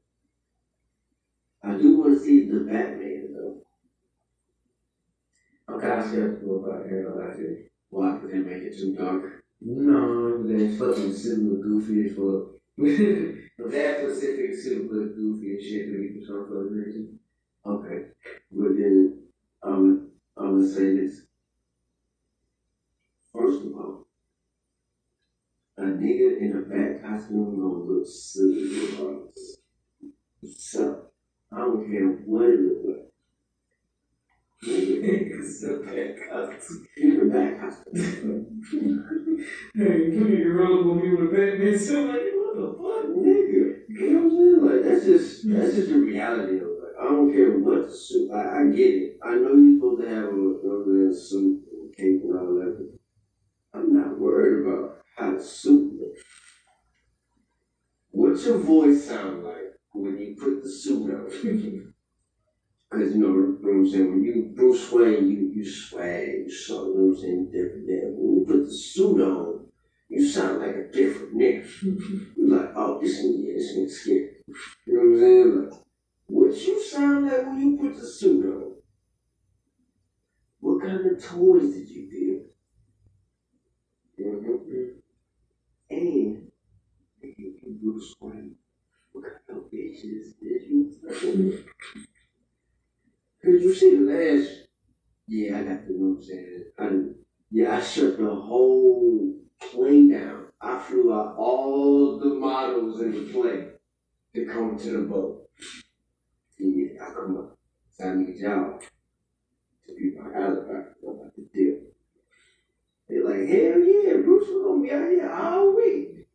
I 1.62 1.76
do 1.78 1.98
want 1.98 2.18
to 2.18 2.24
see 2.24 2.48
the 2.48 2.60
Batman 2.60 3.34
though. 3.34 3.62
Okay, 5.74 5.86
I'm 5.86 5.90
kind 5.90 6.00
of 6.00 6.06
skeptical 6.06 6.64
about 6.64 6.86
Aaron 6.86 7.12
Elijah. 7.12 7.56
Why? 7.90 8.12
Because 8.14 8.30
they 8.32 8.38
make 8.38 8.62
it 8.62 8.76
too 8.78 8.94
dark. 8.94 9.44
No, 9.60 10.42
they 10.42 10.76
fucking 10.76 11.14
suit 11.14 11.42
look 11.42 11.62
goofy 11.62 12.06
as 12.06 12.16
fuck. 12.16 12.56
that 12.78 13.98
specific 14.00 14.54
suit 14.56 14.90
look 14.90 15.14
goofy 15.14 15.56
as 15.56 15.62
shit 15.64 15.86
to 15.86 15.92
me 15.92 16.20
for 16.20 16.26
some 16.26 16.44
fucking 16.44 16.72
reason. 16.72 17.18
Okay. 17.66 18.06
But 18.50 18.76
then 18.76 19.22
I'm 19.62 20.10
I'm 20.36 20.60
gonna 20.60 20.68
say 20.68 20.96
this. 20.96 21.22
First 23.32 23.66
of 23.66 23.72
all, 23.74 24.06
a 25.80 25.84
nigga 25.84 26.40
in 26.40 26.52
a 26.56 26.60
bat 26.68 27.02
costume 27.02 27.56
gonna 27.56 27.84
look 27.84 28.06
silly 28.06 28.90
regardless. 28.92 29.56
So 30.56 31.06
I 31.52 31.58
don't 31.58 31.90
care 31.90 32.06
what 32.26 32.50
it 32.50 32.60
look 32.60 32.78
like. 32.86 33.06
Nigga, 34.62 35.40
it's 35.40 35.64
a 35.64 35.78
bad 35.78 36.16
costume. 36.28 36.86
in 36.98 37.20
a 37.20 37.24
bat 37.32 37.60
costume. 37.60 38.62
Hey, 39.74 40.12
you 40.12 40.20
nigga 40.20 40.54
roll 40.54 40.80
up 40.80 40.86
on 40.86 41.02
me 41.02 41.14
with 41.14 41.28
a 41.28 41.32
Batman 41.32 41.78
suit 41.78 42.08
like 42.08 42.28
what 42.36 42.56
the 42.56 42.66
fuck? 42.76 43.16
Nigga, 43.16 43.88
you 43.88 44.10
know 44.12 44.20
what 44.20 44.24
I'm 44.24 44.36
saying? 44.36 44.60
Like 44.66 44.82
that's 44.84 45.04
just 45.06 45.48
that's 45.48 45.74
just 45.76 45.88
the 45.88 45.98
reality 45.98 46.56
of 46.58 46.62
it. 46.62 46.80
Like, 46.82 46.96
I 47.00 47.04
don't 47.04 47.32
care 47.32 47.58
what 47.58 47.88
the 47.88 47.94
suit. 47.96 48.30
I, 48.32 48.60
I 48.60 48.64
get 48.66 48.94
it. 48.94 49.18
I 49.24 49.34
know 49.36 49.54
you're 49.54 49.76
supposed 49.80 50.02
to 50.02 50.08
have 50.08 50.24
a, 50.24 50.36
you 50.36 50.60
know, 50.62 50.84
what 50.84 51.08
I'm 51.08 51.14
suit 51.14 51.64
and 51.72 51.96
cape 51.96 52.22
and 52.22 52.38
all 52.38 52.54
that. 52.60 52.98
I'm 53.72 53.94
not 53.96 54.18
worried 54.18 54.66
about 54.66 54.99
suit 55.42 56.00
looks. 56.00 56.22
What's 58.10 58.46
your 58.46 58.58
voice 58.58 59.06
sound 59.06 59.44
like 59.44 59.78
when 59.92 60.18
you 60.18 60.36
put 60.38 60.62
the 60.62 60.68
suit 60.68 61.10
on? 61.10 61.86
Because 62.90 63.14
you 63.14 63.20
know, 63.20 63.28
you 63.28 63.34
know 63.34 63.58
what 63.60 63.70
I'm 63.70 63.88
saying. 63.88 64.10
When 64.10 64.24
you 64.24 64.52
Bruce 64.52 64.90
Wayne, 64.90 65.30
you 65.30 65.52
you 65.54 65.64
swag, 65.64 66.28
you 66.46 66.50
so 66.50 66.88
you 66.88 66.94
know 66.94 67.00
what 67.02 67.16
I'm 67.18 67.20
saying, 67.20 67.50
different. 67.52 67.86
Than 67.86 68.16
when 68.16 68.40
you 68.40 68.44
put 68.48 68.64
the 68.64 68.74
suit 68.74 69.20
on, 69.20 69.66
you 70.08 70.28
sound 70.28 70.58
like 70.58 70.74
a 70.74 70.90
different 70.90 71.36
nigga. 71.36 71.68
You're 72.36 72.58
like, 72.58 72.72
oh, 72.74 73.00
this 73.00 73.24
nigga, 73.24 73.54
this 73.54 73.76
nigga 73.76 73.90
scared. 73.90 74.30
You 74.86 74.94
know 74.94 75.00
what 75.00 75.06
I'm 75.06 75.20
saying? 75.20 75.70
Like, 75.70 75.80
what 76.26 76.56
you 76.66 76.82
sound 76.82 77.26
like 77.26 77.46
when 77.46 77.60
you 77.60 77.78
put 77.78 77.94
the 77.94 78.06
suit 78.06 78.44
on? 78.46 78.74
What 80.58 80.82
kind 80.82 81.06
of 81.06 81.24
toys 81.24 81.72
did 81.72 81.88
you 81.88 82.08
build? 82.10 82.50
Mm-hmm. 84.20 85.00
And 86.00 86.50
if 87.20 87.38
you 87.38 87.78
Bruce 87.82 88.14
Wayne, 88.20 88.56
what 89.12 89.24
kind 89.24 89.58
of 89.58 89.70
bitches 89.70 90.32
did 90.40 90.62
you? 90.70 91.64
Cause 93.44 93.62
you 93.62 93.74
see 93.74 93.96
the 93.96 94.02
last, 94.10 94.50
yeah, 95.28 95.58
I 95.58 95.62
got 95.62 95.86
to 95.86 95.92
know 95.92 96.14
what 96.14 96.16
I'm 96.16 96.22
saying. 96.22 97.14
Yeah, 97.50 97.76
I 97.76 97.82
shut 97.82 98.16
the 98.16 98.34
whole 98.34 99.34
plane 99.60 100.10
down. 100.12 100.46
I 100.60 100.78
flew 100.78 101.12
out 101.12 101.36
all 101.36 102.18
the 102.18 102.26
models 102.26 103.00
in 103.02 103.12
the 103.12 103.32
plane 103.32 103.72
to 104.34 104.46
come 104.46 104.78
to 104.78 104.90
the 104.90 104.98
boat. 105.00 105.50
And 106.58 106.78
yeah, 106.78 107.04
I 107.04 107.12
come 107.12 107.36
up. 107.36 107.58
So 107.92 108.08
I 108.08 108.14
need 108.14 108.36
y'all 108.36 108.78
to 109.86 109.94
be 109.94 110.16
my 110.18 110.32
alibi. 110.34 110.72
I'm 110.72 111.08
about 111.08 111.34
to 111.34 111.42
deal. 111.52 111.69
They're 113.10 113.24
like, 113.24 113.48
hell 113.48 113.80
yeah, 113.80 114.18
Bruce, 114.22 114.48
we're 114.48 114.62
gonna 114.62 114.82
be 114.82 114.92
out 114.92 115.10
here 115.10 115.28
all 115.28 115.74
week. 115.74 116.28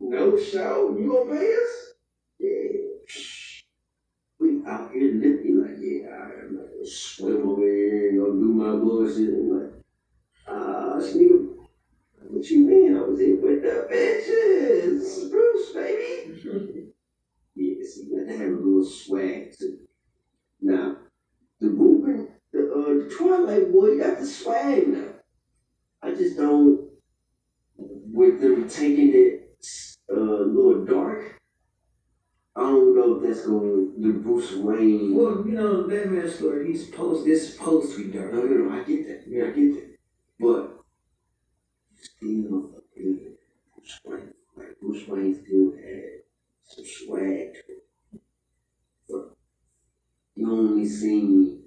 No 0.00 0.38
show, 0.38 0.94
you 0.98 1.08
gonna 1.10 1.40
pay 1.40 1.54
us? 1.54 1.94
Yeah. 2.38 2.82
We 4.38 4.62
out 4.66 4.92
here 4.92 5.14
living 5.14 5.62
like, 5.62 5.78
yeah, 5.80 6.14
I'm 6.44 6.58
like, 6.58 6.86
swim 6.86 7.48
over 7.48 7.62
here 7.62 8.10
and 8.10 8.18
go 8.18 8.32
do 8.32 8.52
my 8.52 8.72
bullshit. 8.72 9.32
I'm 9.32 9.62
like, 9.62 9.72
ah, 10.46 10.96
uh, 10.96 11.00
nigga, 11.00 11.52
what 12.28 12.50
you 12.50 12.60
mean? 12.66 12.96
I 12.98 13.00
was 13.00 13.20
in 13.20 13.40
with 13.40 13.62
the 13.62 13.88
bitches. 13.90 15.30
Bruce, 15.30 15.72
baby. 15.72 16.38
yeah, 17.54 17.74
see, 17.82 18.08
you 18.10 18.18
got 18.18 18.30
to 18.30 18.38
have 18.38 18.48
a 18.48 18.56
little 18.56 18.84
swag 18.84 19.56
to 19.58 19.64
it. 19.64 19.78
Now, 20.60 20.96
the 21.60 21.68
Ruben, 21.68 22.28
the, 22.52 22.58
uh, 22.58 23.08
the 23.08 23.14
Twilight 23.16 23.72
boy 23.72 23.86
you 23.86 24.02
got 24.02 24.18
the 24.18 24.26
swag 24.26 24.88
now. 24.88 25.11
I 26.02 26.14
just 26.14 26.36
don't, 26.36 26.88
with 27.76 28.40
them 28.40 28.68
taking 28.68 29.12
it 29.14 29.56
uh, 30.10 30.20
a 30.20 30.46
little 30.46 30.84
dark, 30.84 31.40
I 32.54 32.60
don't 32.60 32.94
know 32.94 33.16
if 33.16 33.22
that's 33.22 33.46
going 33.46 33.60
to, 33.60 33.94
the 33.98 34.12
Bruce 34.18 34.52
Wayne. 34.54 35.14
Well, 35.14 35.42
you 35.46 35.52
know, 35.52 35.88
Batman 35.88 36.28
story, 36.28 36.68
he's 36.68 36.86
supposed, 36.86 37.26
it's 37.26 37.54
supposed 37.54 37.96
to 37.96 38.04
be 38.04 38.18
dark. 38.18 38.32
No, 38.34 38.42
no, 38.42 38.68
no, 38.68 38.74
I 38.74 38.82
get 38.84 39.06
that. 39.06 39.22
Yeah, 39.26 39.44
I 39.44 39.50
get 39.50 39.74
that. 39.74 39.96
But 40.38 40.82
still 41.96 42.72
Bruce 43.74 44.00
Wayne. 44.04 44.34
Like 44.56 44.80
Bruce 44.80 45.08
Wayne 45.08 45.34
still 45.34 45.72
had 45.72 46.22
some 46.66 46.84
swag 46.84 47.54
to 47.54 47.72
it. 47.72 48.22
But 49.08 49.34
you 50.34 50.50
only 50.50 50.86
seen 50.86 51.62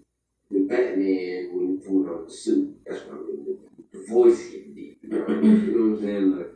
the 0.51 0.59
Batman 0.67 1.49
when 1.53 1.79
he 1.81 1.87
put 1.87 2.13
on 2.13 2.25
the 2.25 2.31
suit. 2.31 2.77
That's 2.85 3.03
what 3.05 3.13
I 3.13 3.17
mean. 3.21 3.45
The, 3.45 3.57
the 3.74 3.74
voice 4.09 4.49
get 4.49 4.75
deep. 4.75 5.01
Mm-hmm. 5.09 5.45
You 5.45 5.77
know 5.77 5.91
what 5.91 5.99
I'm 5.99 6.05
saying? 6.05 6.37
Like 6.37 6.47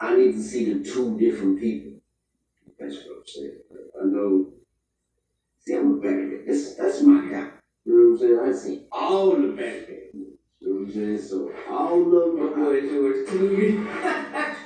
I 0.00 0.16
need 0.16 0.32
to 0.32 0.42
see 0.42 0.72
the 0.72 0.84
two 0.84 1.18
different 1.18 1.60
people. 1.60 1.92
That's 2.78 2.96
what 2.96 3.18
I'm 3.18 3.26
saying. 3.26 3.58
I 4.00 4.04
know 4.04 4.52
See, 5.66 5.74
I'm 5.74 5.94
a 5.94 5.96
Batman. 5.96 6.44
That's 6.46 6.76
that's 6.76 7.02
my 7.02 7.22
guy. 7.22 7.48
You 7.84 7.92
know 7.92 8.10
what 8.10 8.12
I'm 8.12 8.18
saying? 8.18 8.40
I 8.44 8.52
see 8.56 8.86
all 8.92 9.30
the 9.32 9.38
movies. 9.38 9.88
You 10.14 10.38
know 10.60 10.74
what 10.74 10.86
I'm 10.86 10.92
saying? 10.92 11.18
So 11.18 11.50
all 11.68 12.02
of 12.02 12.34
My 12.34 12.54
boy 12.54 12.80
George 12.82 13.26
Clooney. 13.26 13.84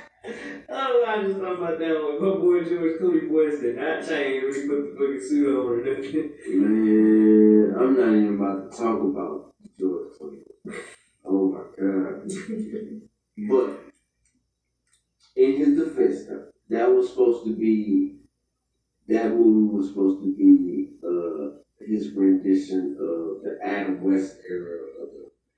oh, 0.69 1.05
I 1.07 1.23
just 1.23 1.39
thought 1.39 1.57
about 1.57 1.79
that 1.79 2.03
one. 2.03 2.21
My 2.21 2.37
boy 2.37 2.63
George 2.69 3.01
Clooney 3.01 3.27
voice 3.31 3.61
did 3.61 3.77
not 3.77 4.07
change 4.07 4.43
when 4.43 4.53
he 4.53 4.67
put 4.67 4.77
the 4.77 4.95
fucking 4.99 5.27
suit 5.27 5.47
on 5.49 5.65
or 5.65 5.77
nothing. 5.77 6.33
Man, 6.61 7.75
I'm 7.79 7.97
not 7.97 8.15
even 8.15 8.35
about 8.35 8.71
to 8.71 8.77
talk 8.77 9.01
about 9.01 9.53
George 9.79 10.13
Clooney. 10.21 10.43
Oh 11.25 11.47
my 11.51 11.57
god. 11.61 11.70
Uh, 11.81 12.19
but 13.49 13.79
in 15.35 15.57
his 15.57 15.77
defense, 15.77 16.27
that 16.69 16.89
was 16.89 17.09
supposed 17.09 17.45
to 17.45 17.55
be 17.55 18.17
that 19.07 19.31
movie 19.31 19.75
was 19.75 19.89
supposed 19.89 20.23
to 20.23 20.35
be 20.35 20.91
uh 21.03 21.57
his 21.85 22.13
rendition 22.13 22.95
of 22.99 23.43
the 23.43 23.57
Adam 23.63 24.03
West 24.03 24.37
era 24.49 24.79
of 25.01 25.09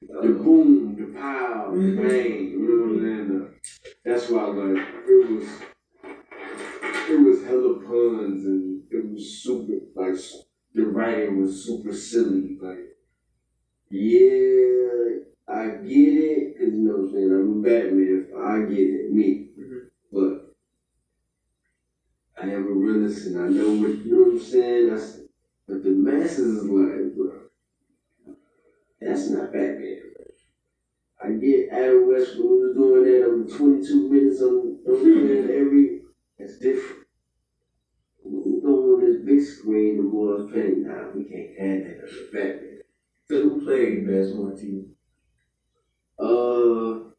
the, 0.02 0.18
uh, 0.18 0.22
the 0.22 0.30
boom, 0.30 0.96
the 0.96 1.20
pow, 1.20 1.72
the 1.72 1.78
mm-hmm. 1.78 2.08
bang, 2.08 2.50
you 2.50 2.60
know 2.60 2.84
what 2.84 2.96
I'm 2.96 3.02
saying? 3.02 3.94
That's 4.06 4.30
why 4.30 4.46
like 4.46 4.88
it 5.08 5.32
was 5.32 5.50
it 7.10 7.20
was 7.20 7.44
hella 7.44 7.80
puns 7.82 8.46
and 8.46 8.84
it 8.90 9.12
was 9.12 9.44
super 9.44 9.74
like 9.96 10.16
the 10.74 10.86
writing 10.86 11.42
was 11.42 11.66
super 11.66 11.94
silly, 11.94 12.58
like 12.62 12.98
yeah, 13.90 15.20
I 15.48 15.68
get 15.68 16.14
it, 16.14 16.58
cause 16.58 16.74
you 16.74 16.84
know 16.84 16.98
what 16.98 17.08
I'm 17.08 17.12
saying, 17.12 17.32
I'm 17.32 17.60
a 17.60 17.62
Batman, 17.62 18.28
I 18.38 18.60
get 18.72 18.80
it, 18.80 19.12
me. 19.12 19.50
Mhm. 19.60 19.90
But 20.12 20.56
I 22.42 22.50
am 22.50 22.68
a 22.68 22.72
realist 22.72 23.28
and 23.28 23.40
I 23.40 23.48
know 23.50 23.72
what 23.72 24.06
you 24.06 24.12
know 24.12 24.24
what 24.24 24.34
I'm 24.34 24.40
saying. 24.40 24.90
That's, 24.90 25.20
but 25.68 25.84
the 25.84 25.92
masses 25.92 26.40
is 26.40 26.64
like, 26.64 27.16
bro, 27.16 27.42
that's 29.02 29.30
not 29.30 29.52
Batman. 29.52 30.00
I 31.24 31.32
get 31.34 31.70
Adam 31.72 32.08
West 32.10 32.38
when 32.38 32.50
we 32.50 32.58
was 32.68 32.76
doing 32.76 33.04
that 33.06 33.30
on 33.30 33.48
22 33.48 34.10
minutes 34.10 34.42
on, 34.42 34.50
on 34.50 34.84
you 34.86 35.16
know 35.16 35.22
what 35.22 35.32
I'm 35.32 35.48
saying, 35.48 35.60
every. 35.62 36.02
That's 36.38 36.58
different. 36.60 37.08
We 38.26 38.60
go 38.62 38.96
on 38.96 39.02
this 39.02 39.22
big 39.24 39.42
screen, 39.42 39.98
the 39.98 40.04
boys 40.04 40.52
playing. 40.52 40.84
Nah, 40.86 41.12
we 41.16 41.24
can't 41.24 41.58
have 41.60 41.88
that 41.88 42.04
as 42.04 42.14
a 42.14 42.32
Batman. 42.34 42.80
So 43.30 43.42
who 43.42 43.64
played 43.64 44.06
the 44.06 44.12
best 44.12 44.36
one 44.36 44.58
to 44.58 44.66
you? 44.66 44.90
Uh, 46.20 47.12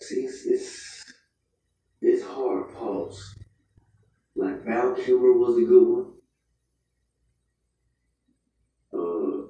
see, 0.00 0.20
it's, 0.22 0.46
it's, 0.46 1.12
it's 2.00 2.24
hard. 2.24 2.72
Pause. 2.74 3.34
Like 4.36 4.64
Val 4.78 4.94
Kilmer 4.94 5.32
was 5.32 5.58
a 5.58 5.62
good 5.62 5.88
one. 5.88 6.12
Uh, 8.92 9.48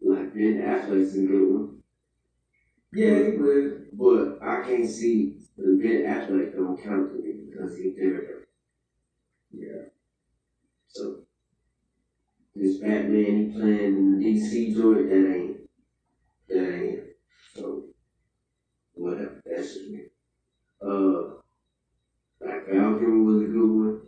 like 0.00 0.32
Ben 0.34 0.62
Affleck's 0.62 1.16
a 1.16 1.26
good 1.26 1.52
one, 1.52 1.82
Yeah, 2.92 3.30
he 3.30 3.36
was. 3.36 3.72
but 3.92 4.38
I 4.42 4.62
can't 4.62 4.88
see 4.88 5.36
the 5.58 5.78
Ben 5.82 6.02
Affleck 6.04 6.54
don't 6.54 6.82
count 6.82 7.12
to 7.12 7.18
me 7.22 7.44
because 7.50 7.76
he's 7.76 7.96
there. 7.96 8.46
Yeah. 9.52 9.82
So 10.88 11.18
this 12.54 12.78
Batman 12.78 13.50
he 13.50 13.52
playing 13.52 13.96
in 13.96 14.18
the 14.18 14.24
DC 14.24 14.74
joint 14.74 15.10
that 15.10 15.34
ain't 15.34 15.56
that 16.48 16.82
ain't 16.82 17.00
so 17.54 17.84
whatever 18.94 19.42
that's 19.44 19.74
just 19.74 19.90
me. 19.90 20.04
Uh 20.80 21.29
Falcon 22.70 23.26
was 23.26 23.42
a 23.42 23.46
good 23.46 23.68
one. 23.68 24.00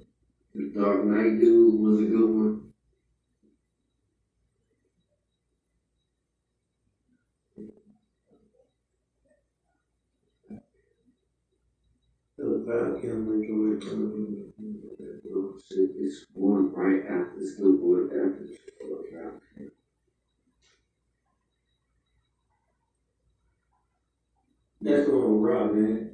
The 0.55 0.81
Dark 0.81 1.05
Knight 1.05 1.41
dude 1.41 1.81
was 1.81 1.99
a 1.99 2.05
good 2.05 2.29
one. 2.29 2.73
So 12.37 12.63
Val 12.65 13.01
Kilmer, 13.01 13.45
George 13.45 13.83
Clooney. 13.83 14.53
Shit, 15.69 15.91
it's 15.97 16.27
one 16.35 16.73
right 16.73 17.03
after 17.05 17.35
it's 17.39 17.55
still 17.55 17.73
one 17.73 18.11
after 18.11 18.47
this 18.47 18.59
That's 24.81 25.07
the 25.07 25.17
one 25.17 25.41
with 25.41 25.51
Rob, 25.51 26.12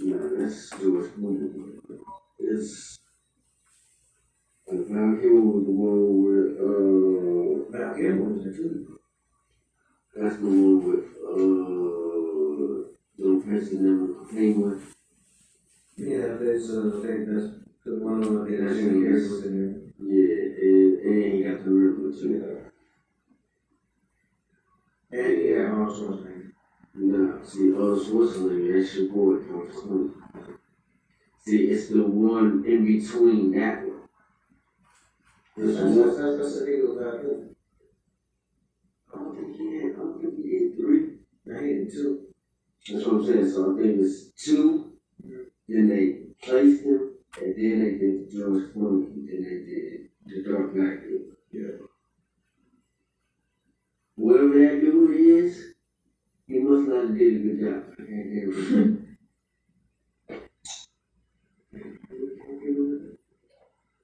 man. 0.00 0.38
Nah, 0.38 0.42
that's 0.44 0.70
George 0.70 1.10
Clooney. 1.12 1.78
It's 2.38 2.98
the 4.66 4.76
Falcon 4.84 5.52
was 5.52 5.64
the 5.64 5.72
one 5.72 6.02
with 6.24 6.50
uh 6.60 7.78
Val 7.78 7.94
Kilmer 7.94 8.32
was 8.34 8.46
in 8.46 8.54
too. 8.54 8.98
That's 10.14 10.36
the 10.36 10.46
one 10.46 10.76
with 10.86 11.04
uh 11.32 11.66
Prince 13.46 13.70
and 13.70 13.84
them 13.86 14.26
Penguin. 14.30 14.82
Yeah, 15.96 16.36
that's 16.40 16.68
uh, 16.70 16.90
that, 17.00 17.26
that's 17.28 17.48
the 17.84 17.92
one 18.04 18.22
of 18.22 18.30
the 18.32 18.50
Carrey 18.50 19.30
was 19.30 19.44
in 19.44 19.92
Yeah, 20.00 20.36
and, 20.66 20.98
and 21.00 21.32
he 21.32 21.42
got 21.44 21.64
the 21.64 21.70
river 21.70 22.10
too. 22.12 22.28
there. 22.40 22.72
And 25.12 25.42
yeah, 25.42 25.78
also 25.78 26.16
his 26.16 26.24
name. 26.24 26.52
Nah, 26.98 27.42
see, 27.42 27.72
uh, 27.72 27.98
Schwarzenegger, 28.00 28.80
that's 28.82 28.94
your 28.96 29.12
boy, 29.12 29.42
George 29.46 29.70
Clooney. 29.72 30.12
See, 31.44 31.64
it's 31.66 31.88
the 31.88 32.02
one 32.02 32.64
in 32.66 32.86
between 32.86 33.52
that 33.52 33.86
one. 33.86 34.08
That's 35.58 35.76
that's 35.76 36.16
that's 36.16 36.60
the 36.60 36.66
Kilmer. 36.66 37.48
I 39.14 39.18
don't 39.18 39.36
think 39.36 39.56
he 39.56 39.76
had, 39.76 39.92
I 39.92 39.98
don't 39.98 40.20
think 40.20 40.44
he 40.44 40.52
had 40.54 40.76
three. 40.76 41.02
He 41.44 41.50
in 41.50 41.88
two. 41.90 42.26
That's 42.88 43.06
what 43.06 43.14
I'm 43.16 43.26
saying. 43.26 43.50
So 43.50 43.76
I 43.76 43.82
think 43.82 44.00
it's 44.00 44.30
two. 44.42 44.92
Then 45.68 45.88
they 45.88 46.02
placed 46.42 46.82
him, 46.84 47.12
and 47.42 47.54
then 47.56 47.78
they 47.82 47.90
did 47.98 48.30
the 48.30 48.38
George 48.38 48.72
Clooney, 48.72 49.06
and 49.06 49.44
then 49.44 49.66
they 49.66 50.30
did 50.32 50.44
the 50.44 50.50
Dark 50.50 50.74
Knight. 50.74 51.00
Yeah. 51.52 51.86
Whoever 54.16 54.48
that 54.48 54.80
dude 54.80 55.44
is, 55.44 55.75
he 56.46 56.58
must 56.60 56.88
not 56.88 57.14
did 57.14 57.36
a 57.36 57.38
good 57.38 57.60
job. 57.60 57.82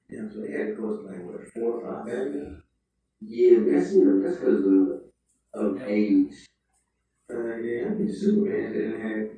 Yeah, 0.08 0.28
so 0.30 0.42
he 0.42 0.52
had 0.52 0.78
like 0.78 1.24
what 1.24 1.48
four 1.54 1.80
or 1.80 2.04
five 2.04 2.62
yeah, 3.24 3.58
that's 3.70 3.92
you 3.94 4.04
know 4.04 4.20
that's 4.22 4.40
because 4.40 4.66
of 4.66 5.02
of 5.54 5.82
age. 5.88 6.34
Uh, 7.30 7.56
yeah, 7.56 7.86
I 7.86 7.94
think 7.94 8.10
Superman 8.10 8.72
didn't 8.72 9.00
have. 9.00 9.28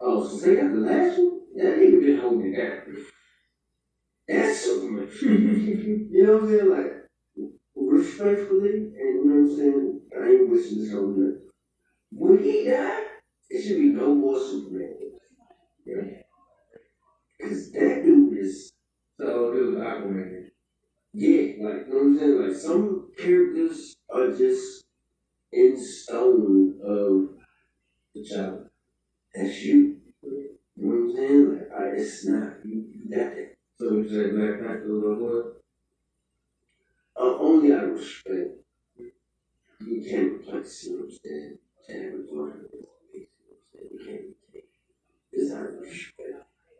Oh, 0.00 0.28
so 0.28 0.46
they 0.46 0.56
got 0.56 0.70
the 0.70 0.80
last 0.80 1.18
one? 1.18 1.40
That 1.56 1.78
nigga 1.78 2.00
been 2.00 2.20
holding 2.20 2.52
down. 2.52 2.82
That's 4.28 4.60
Superman. 4.60 5.08
you 5.22 6.24
know 6.24 6.34
what 6.34 6.42
I'm 6.42 6.48
saying? 6.50 6.70
Like 6.70 6.92
respectfully, 7.74 8.70
and 8.70 8.94
you 8.94 9.24
know 9.24 9.42
what 9.42 9.50
I'm 9.50 9.56
saying. 9.56 10.00
I 10.14 10.28
ain't 10.28 10.50
wishing 10.50 10.78
this 10.84 10.94
on 10.94 11.18
nothing. 11.18 11.47
When 12.10 12.42
he 12.42 12.64
died, 12.64 13.04
it 13.50 13.62
should 13.62 13.76
be 13.78 13.88
no 13.90 14.14
more 14.14 14.38
Superman. 14.38 14.94
Yeah. 15.84 16.22
Cause 17.40 17.70
that 17.72 18.02
dude 18.04 18.38
is 18.38 18.72
So 19.18 19.52
dude, 19.52 19.78
Aquaman. 19.78 20.46
Yeah, 21.12 21.64
like 21.64 21.86
you 21.86 21.92
know 21.92 21.98
what 21.98 22.02
I'm 22.02 22.18
saying? 22.18 22.42
Like 22.42 22.56
some 22.56 23.10
characters 23.18 23.96
are 24.12 24.28
just 24.28 24.84
in 25.52 25.76
stone 25.82 26.78
of 26.84 27.36
The 28.14 28.24
child. 28.24 28.68
that's 29.34 29.62
you. 29.62 29.96
You 30.22 30.50
know 30.76 30.88
what 30.88 31.10
I'm 31.10 31.16
saying? 31.16 31.52
Like, 31.52 31.68
I, 31.80 31.84
it's 31.96 32.26
not 32.26 32.52
you. 32.64 32.84
You 32.92 33.10
got 33.10 33.34
that. 33.34 33.54
So 33.78 33.92
you 33.92 34.08
say 34.08 34.30
Black 34.36 34.60
Panther 34.60 34.88
was 34.88 35.18
board? 35.18 35.54
Uh, 37.16 37.38
only 37.38 37.72
out 37.72 37.84
of 37.84 37.90
respect. 37.90 38.50
You 39.80 40.06
can't 40.08 40.32
replace, 40.34 40.84
you 40.84 40.92
know 40.92 41.04
what 41.04 41.12
I'm 41.12 41.18
saying? 41.24 41.58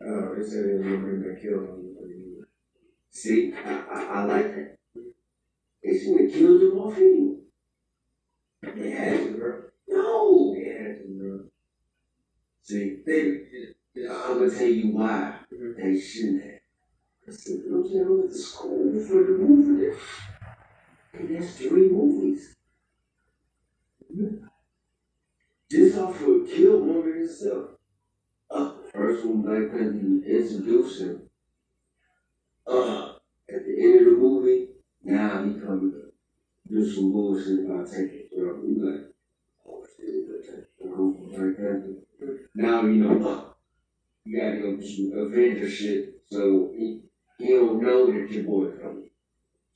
Oh, 0.01 0.35
they 0.35 0.43
said 0.47 0.65
they 0.65 0.73
were 0.73 0.97
going 0.97 1.23
to 1.23 1.41
kill 1.41 1.59
him. 1.59 2.45
See, 3.11 3.53
I, 3.53 3.83
I, 3.91 4.03
I 4.03 4.23
like 4.23 4.55
that. 4.55 4.77
They 5.83 5.99
should 5.99 6.21
have 6.21 6.31
killed 6.31 6.61
him 6.61 6.77
off 6.77 6.95
anyway. 6.97 7.35
They 8.61 8.91
had 8.91 9.23
to, 9.23 9.37
bro. 9.37 9.61
No. 9.87 10.53
They 10.53 10.69
had 10.69 10.99
to, 10.99 11.07
bro. 11.17 11.39
See, 12.63 12.97
They, 13.05 14.05
I'm 14.07 14.39
gonna 14.39 14.51
tell 14.51 14.67
you 14.67 14.91
why 14.95 15.39
Mhm. 15.51 15.75
they 15.75 15.99
shouldn't 15.99 16.43
have. 16.43 16.61
Cause 17.25 17.47
you 17.49 17.63
know 17.69 17.77
what 17.79 17.85
I'm 17.85 17.91
saying? 17.91 18.23
I 18.23 18.27
to 18.27 18.37
school 18.37 19.03
for 19.03 19.23
the 19.23 19.37
movie. 19.37 19.97
And 21.13 21.35
that's 21.35 21.57
three 21.57 21.89
movies. 21.89 22.55
This 25.69 25.97
off 25.97 26.17
for 26.17 26.25
Killmonger 26.47 27.17
himself. 27.19 27.69
Uh, 28.49 28.71
first 28.91 29.25
one, 29.25 29.41
Black 29.43 29.71
Panther 29.71 29.99
introduced 29.99 31.01
him. 31.01 31.21
Uh, 32.65 33.13
at 33.49 33.65
the 33.65 33.83
end 33.83 33.99
of 33.99 34.05
the 34.13 34.19
movie, 34.19 34.67
now 35.03 35.43
he 35.43 35.53
coming 35.59 35.91
to 35.91 36.11
do 36.73 36.91
some 36.91 37.11
bullshit 37.11 37.65
about 37.65 37.87
taking 37.87 38.09
it. 38.31 38.37
Bro, 38.37 38.59
we 38.63 38.81
like, 38.81 39.01
oh 39.67 39.85
shit, 39.95 40.27
Black 40.79 41.57
Panther. 41.57 42.39
Now 42.55 42.81
you 42.81 42.95
know, 43.03 43.29
uh, 43.29 43.43
you 44.25 44.39
gotta 44.39 44.57
go 44.59 44.75
do 44.75 44.87
some 44.87 45.17
Avenger 45.19 45.69
shit, 45.69 46.15
so 46.31 46.71
he, 46.75 47.01
he 47.37 47.49
don't 47.49 47.81
know 47.81 48.07
that 48.07 48.31
your 48.31 48.43
boy 48.43 48.71
coming. 48.81 49.09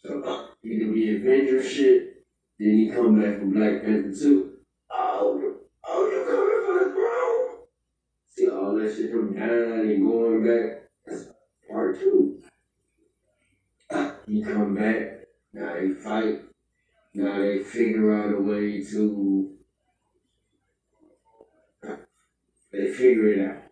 So 0.03 0.21
uh, 0.23 0.47
he 0.63 0.79
can 0.79 0.93
be 0.93 1.15
Avenger 1.15 1.61
shit, 1.63 2.25
then 2.59 2.69
he 2.77 2.89
come 2.91 3.21
back 3.21 3.39
from 3.39 3.53
Black 3.53 3.83
Panther 3.83 4.11
2. 4.13 4.53
Oh, 4.91 5.39
you- 5.39 5.59
oh, 5.87 6.09
you 6.09 6.25
coming 6.25 6.61
for 6.67 6.85
the 6.85 6.93
throne? 6.93 7.67
See 8.29 8.49
all 8.49 8.75
that 8.77 8.95
shit 8.95 9.11
from 9.11 9.32
down 9.32 9.32
and 9.49 10.05
going 10.05 10.45
back. 10.45 10.83
That's 11.05 11.25
part 11.69 11.99
two. 11.99 12.41
He 14.27 14.41
come 14.41 14.75
back, 14.75 15.27
now 15.53 15.73
they 15.75 15.89
fight, 15.89 16.41
now 17.13 17.37
they 17.39 17.59
figure 17.59 18.11
out 18.13 18.33
a 18.33 18.41
way 18.41 18.83
to 18.83 19.53
they 22.71 22.91
figure 22.91 23.27
it 23.27 23.47
out. 23.47 23.63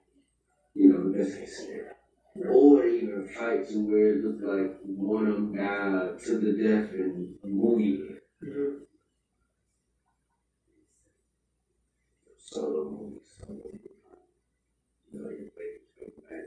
You 0.76 0.90
know, 0.90 1.12
the 1.12 1.18
best 1.18 1.38
case 1.38 1.58
scenario. 1.58 1.94
Or 2.50 2.84
they 2.84 2.98
even 2.98 3.28
fight 3.28 3.68
to 3.70 3.80
where 3.80 4.14
it 4.14 4.24
looks 4.24 4.44
like 4.44 4.80
one 4.84 5.28
of 5.28 5.36
them 5.36 5.56
died 5.56 6.20
to 6.26 6.40
the 6.40 6.52
death 6.64 6.92
and 6.92 7.36
movie. 7.44 8.04
Solo 12.38 12.90
movie, 12.92 13.20
solo 13.40 13.60
movie. 13.64 13.80
You 15.12 15.20
know, 15.20 15.30
your 15.30 15.50
baby's 15.58 15.90
come 16.00 16.12
back. 16.30 16.46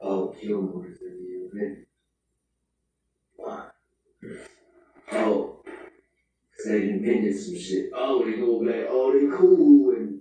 Oh, 0.00 0.34
Killmore's 0.40 1.00
in 1.02 1.50
the 1.52 1.58
event. 1.58 1.86
Why? 3.36 3.70
Oh, 5.12 5.62
'cause 5.64 6.66
they 6.66 6.90
invented 6.90 7.36
some 7.36 7.56
shit. 7.56 7.90
Oh, 7.94 8.24
they 8.24 8.36
go 8.36 8.64
back. 8.64 8.86
Oh, 8.88 9.12
they 9.12 9.36
cool 9.36 9.90
and 9.90 10.20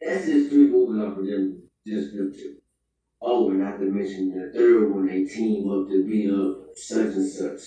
that's 0.00 0.26
just 0.26 0.50
three 0.50 0.68
movies 0.68 1.02
off 1.02 1.18
of 1.18 1.26
them, 1.26 1.62
just 1.86 2.16
them 2.16 2.32
two. 2.32 2.56
Oh, 3.20 3.50
and 3.50 3.60
not 3.60 3.78
to 3.78 3.84
mention 3.84 4.30
the 4.30 4.50
third 4.52 4.92
one, 4.92 5.06
they 5.06 5.24
team 5.24 5.70
up 5.70 5.88
to 5.88 6.06
beat 6.06 6.30
up 6.30 6.76
such 6.76 7.14
and 7.14 7.28
such. 7.28 7.60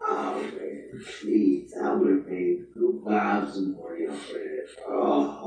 Oh 0.00 0.40
man, 0.40 0.90
please, 1.20 1.74
I 1.80 1.94
would 1.94 2.10
have 2.10 2.28
paid 2.28 2.72
good 2.72 3.02
vibes 3.04 3.52
some 3.52 3.76
money 3.76 4.06
off 4.06 4.28
of 4.28 4.34
that. 4.34 4.68
Oh, 4.88 5.44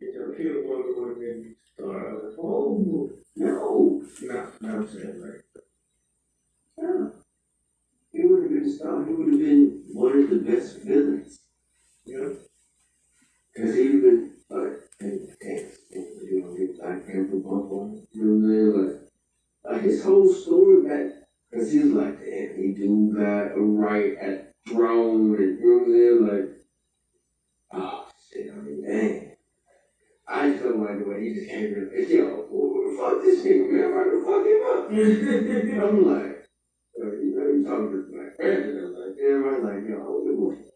would 0.00 1.08
have 1.08 1.18
been 1.18 1.42
the 1.42 1.82
star. 1.82 2.22
oh, 2.38 3.10
no, 3.36 4.02
Nah, 4.22 4.46
nah, 4.60 4.74
I'm 4.76 4.88
saying, 4.88 5.20
right. 5.20 5.62
yeah. 6.78 7.06
He 8.12 8.24
would 8.26 8.42
have 8.42 8.50
been 8.50 8.70
star. 8.72 9.04
He 9.04 9.12
would 9.12 9.32
have 9.32 9.40
been 9.40 9.82
one 9.92 10.22
of 10.22 10.30
the 10.30 10.36
best 10.36 10.82
villains. 10.82 11.40
Yeah. 12.04 12.28
Cause 13.56 13.74
he 13.74 13.82
even 13.82 14.32
like, 14.50 14.72
hey, 15.00 15.18
hey, 15.40 15.70
you 15.90 16.42
know, 16.42 16.56
get 16.56 16.78
Black 16.78 17.06
Panther 17.06 17.36
bump 17.36 17.70
on. 17.72 18.06
You 18.12 18.24
know 18.24 18.34
what 18.34 18.44
I'm 18.44 18.82
saying? 18.82 19.00
Like, 19.64 19.72
like 19.74 19.82
his 19.82 20.04
whole 20.04 20.32
story 20.32 20.88
back, 20.88 21.12
cause 21.52 21.72
he 21.72 21.78
was 21.80 21.92
like, 21.92 22.18
damn, 22.20 22.56
he 22.56 22.72
do 22.76 23.14
a 23.18 23.60
right 23.60 24.16
at 24.20 24.52
throne, 24.68 25.34
and 25.36 25.58
you 25.58 25.66
know 25.66 25.78
what 25.78 25.86
I'm 25.86 26.30
saying? 26.30 26.46
Like, 26.48 26.56
oh 27.72 28.08
shit, 28.32 28.52
I 28.52 28.56
mean, 28.56 28.82
dang. 28.84 29.30
I 30.26 30.50
just 30.50 30.62
don't 30.64 30.80
like 30.80 30.98
the 30.98 31.04
way 31.10 31.28
he 31.28 31.34
just 31.34 31.48
came 31.48 31.74
in. 31.74 31.90
Like, 31.94 32.08
Yo, 32.08 32.46
fuck 33.04 33.22
this 33.22 33.44
nigga, 33.44 33.70
man. 33.70 33.84
I'm 33.84 33.92
about 33.92 34.04
to 34.10 34.18
fuck 34.24 34.44
him 34.48 34.62
up. 34.64 34.90
I'm 35.84 35.98
like, 36.08 36.48
uh, 37.00 37.12
you 37.20 37.30
know, 37.34 37.46
you 37.52 37.64
talking 37.64 37.90
to 37.92 37.98
Black 38.12 38.38
Panther. 38.38 38.80
I'm 38.80 38.94
like, 38.94 39.16
damn, 39.18 39.44
I'm 39.44 39.58
like, 39.64 39.82
yo, 39.88 39.98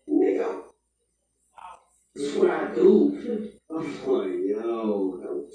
nigga. 0.09 0.63
That's 2.15 2.35
what 2.35 2.51
I 2.51 2.75
do. 2.75 3.53
I'm 3.71 3.87
like, 4.07 4.39
yo, 4.45 5.21
no, 5.23 5.49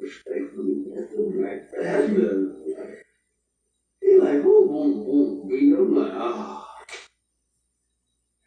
respectfully, 0.00 0.84
that's 0.94 1.10
the 1.12 1.22
Black 1.36 1.60
Panther. 1.72 3.02
He 4.00 4.18
like, 4.18 4.42
boom, 4.42 4.68
boom, 4.68 5.04
boom, 5.04 5.48
beat 5.48 5.74
I'm 5.74 5.94
like, 5.94 6.12
ah. 6.14 6.68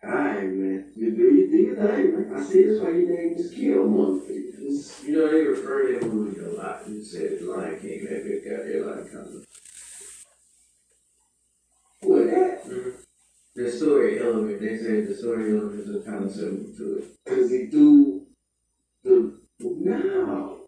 Alright, 0.03 0.43
man. 0.43 0.91
You 0.95 1.15
do 1.15 1.23
your 1.23 1.75
thing, 1.75 2.13
man. 2.13 2.18
I 2.39 2.43
see 2.43 2.63
that's 2.63 2.79
why 2.79 2.91
you 2.91 3.09
name 3.09 3.35
this 3.35 3.53
Killmonger. 3.53 4.29
It's- 4.29 5.03
You 5.05 5.15
know, 5.15 5.29
they 5.29 5.43
refer 5.43 5.87
to 5.87 5.99
that 5.99 6.07
movie 6.13 6.39
a 6.39 6.49
lot. 6.49 6.87
You 6.87 7.03
said 7.03 7.41
Lion 7.41 7.79
King, 7.81 8.05
that 8.05 8.23
big 8.23 8.43
got 8.45 8.63
there 8.63 8.85
like 8.85 9.11
kind 9.11 9.27
of. 9.27 9.45
What 12.01 12.25
that? 12.27 12.65
Mm-hmm. 12.65 12.89
The 13.55 13.71
story 13.71 14.21
element, 14.21 14.61
they 14.61 14.77
said 14.77 15.07
the 15.07 15.15
story 15.15 15.51
elements 15.57 15.89
are 15.89 16.01
kind 16.09 16.23
of 16.25 16.31
similar 16.31 16.73
to 16.77 16.97
it. 16.99 17.17
Cause 17.27 17.49
he 17.51 17.65
do 17.67 18.25
the 19.03 19.33
no. 19.59 20.67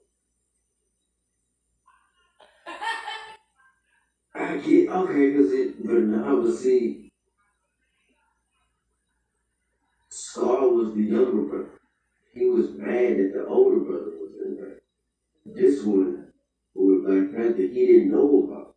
I 4.36 4.58
get 4.58 4.90
okay, 4.90 5.34
cause 5.36 5.52
it 5.54 5.86
but 5.86 5.94
now 5.96 6.42
but 6.42 6.54
see 6.54 7.12
Scar 10.10 10.68
was 10.70 10.94
the 10.94 11.04
younger 11.04 11.44
brother. 11.44 11.70
He 12.34 12.46
was 12.46 12.72
mad 12.72 13.18
that 13.18 13.32
the 13.34 13.46
older 13.46 13.80
brother 13.80 14.12
was 14.20 14.32
in 14.46 14.56
there. 14.56 14.82
This 15.46 15.84
one 15.84 16.28
with 16.74 17.06
Black 17.06 17.36
Panther 17.36 17.62
he 17.62 17.86
didn't 17.86 18.12
know 18.12 18.48
about. 18.48 18.76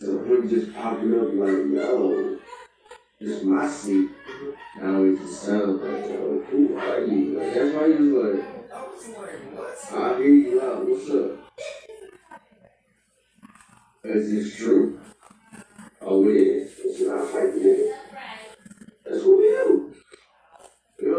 So 0.00 0.24
him 0.24 0.48
just 0.48 0.74
popping 0.74 1.14
up 1.14 1.28
like, 1.34 1.72
yo, 1.72 2.38
this 3.20 3.38
is 3.38 3.44
my 3.44 3.68
seat. 3.68 4.10
Now 4.76 5.04
it 5.04 5.18
just 5.18 5.42
sounds 5.42 5.80
like, 5.80 6.08
yo, 6.08 6.42
who 6.50 6.76
are 6.76 7.04
you? 7.04 7.38
Like, 7.38 7.54
that's 7.54 7.74
why 7.74 7.86
he 7.86 8.02
was 8.02 8.34
like, 8.34 8.54
I 9.92 10.18
hear 10.18 10.26
you 10.26 10.62
out, 10.62 10.86
what's 10.86 11.10
up? 11.10 11.44
Is 14.04 14.30
this 14.30 14.56
true? 14.56 15.00
Oh, 16.00 16.28
is. 16.28 16.72
It's 16.84 17.00
not 17.00 17.26
fighting. 17.28 17.92
That's 19.04 19.24
what 19.24 19.38
we 19.38 19.44
do. 19.44 19.83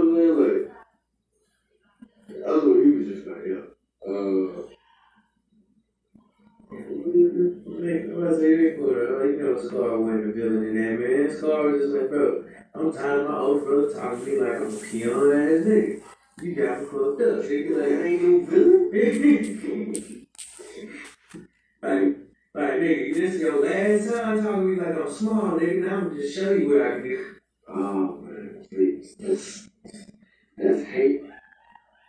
Know 0.05 0.11
I'm 0.11 0.17
saying? 0.17 0.39
Like, 0.39 0.71
other 2.47 2.69
one, 2.69 2.83
he 2.83 2.89
was 2.91 3.07
just 3.07 3.27
like, 3.27 3.45
yo, 3.45 3.57
uh, 4.07 4.11
say 8.37 8.55
they 8.55 8.71
put 8.77 8.93
her, 8.93 9.31
you 9.31 9.37
know, 9.41 9.55
Scar 9.61 9.99
wasn't 9.99 10.29
a 10.29 10.31
villain 10.33 10.63
in 10.67 10.75
that, 10.75 10.95
man. 10.99 11.29
Scar 11.37 11.61
was 11.63 11.81
just 11.81 11.93
like, 11.95 12.09
bro, 12.09 12.25
I'm 12.73 12.91
tired 12.93 13.21
of 13.21 13.29
my 13.29 13.37
old 13.37 13.63
brother 13.63 13.93
talking 13.93 14.19
to 14.19 14.25
me 14.25 14.31
like 14.41 14.55
I'm 14.61 14.67
a 14.67 14.69
peon 14.79 15.31
ass 15.31 15.65
nigga. 15.65 16.01
You 16.41 16.51
got 16.55 16.79
me 16.81 16.85
fucked 16.85 17.21
up, 17.21 17.43
nigga. 17.45 17.69
that 17.75 17.81
Like, 17.81 17.91
I 17.91 17.93
ain't 18.05 18.21
no 18.21 18.29
villain. 18.45 18.81
like, 21.81 22.03
like, 22.53 22.73
nigga, 22.81 23.13
this 23.13 23.33
is 23.35 23.41
your 23.41 23.57
last 23.63 24.03
time 24.11 24.35
talking 24.43 24.61
to 24.61 24.67
me 24.67 24.75
like 24.77 24.97
I'm 24.97 25.09
small, 25.11 25.57
nigga. 25.57 25.79
Now 25.85 25.95
I'm 25.97 26.09
just 26.15 26.35
show 26.35 26.51
you 26.51 26.67
what 26.69 26.81
I 26.85 26.87
can 26.91 27.03
do. 27.03 27.15
Oh 27.67 28.21
man, 28.21 28.65
please. 28.69 29.69
That's 30.57 30.83
hate. 30.85 31.21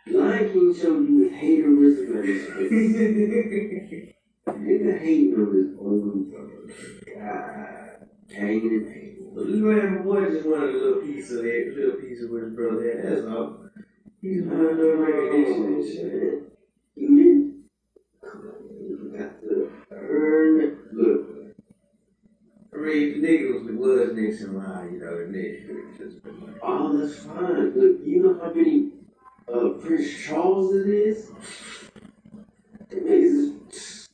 Lion 0.07 0.51
King 0.53 0.73
showed 0.73 1.07
you 1.09 1.29
haterism 1.29 2.17
at 2.17 2.25
its 2.25 2.45
best. 2.47 2.71
Nigga 4.57 4.99
hating 4.99 5.33
on 5.35 5.47
his 5.53 5.71
own 5.79 6.29
brother. 6.29 6.63
God, 7.13 8.07
hanging 8.33 8.69
and 8.69 8.87
pain. 8.87 9.03
Man, 9.35 10.03
boy 10.03 10.29
just 10.31 10.47
wanted 10.47 10.75
a 10.75 10.77
little 10.77 11.01
piece 11.01 11.31
of 11.31 11.39
a 11.39 11.71
little 11.75 11.99
piece 11.99 12.23
of 12.23 12.29
what 12.29 12.43
his 12.43 12.53
brother 12.53 12.83
had. 12.83 13.03
That's 13.03 13.25
all. 13.27 13.69
He's 14.21 14.43
not 14.43 14.77
no 14.77 14.95
recognition 14.95 15.65
and 15.65 15.85
shit. 15.85 16.47
I 22.87 22.89
mean, 22.89 23.21
the 23.21 23.27
nigga 23.27 23.65
was, 23.65 24.07
was 24.07 24.15
Nixon 24.15 24.55
line, 24.55 24.93
you 24.93 24.99
know, 24.99 25.17
the 25.17 25.25
nigga 25.25 25.97
just 25.97 26.23
been 26.23 26.39
like, 26.39 26.55
oh, 26.61 26.97
that's 26.97 27.19
fine. 27.19 27.73
Look, 27.75 27.99
you 28.05 28.23
know 28.23 28.39
how 28.41 28.53
many 28.53 28.91
uh, 29.53 29.77
Prince 29.81 30.23
Charles 30.23 30.73
it 30.73 30.87
is? 30.87 31.29
The 32.89 32.95
niggas 32.95 34.07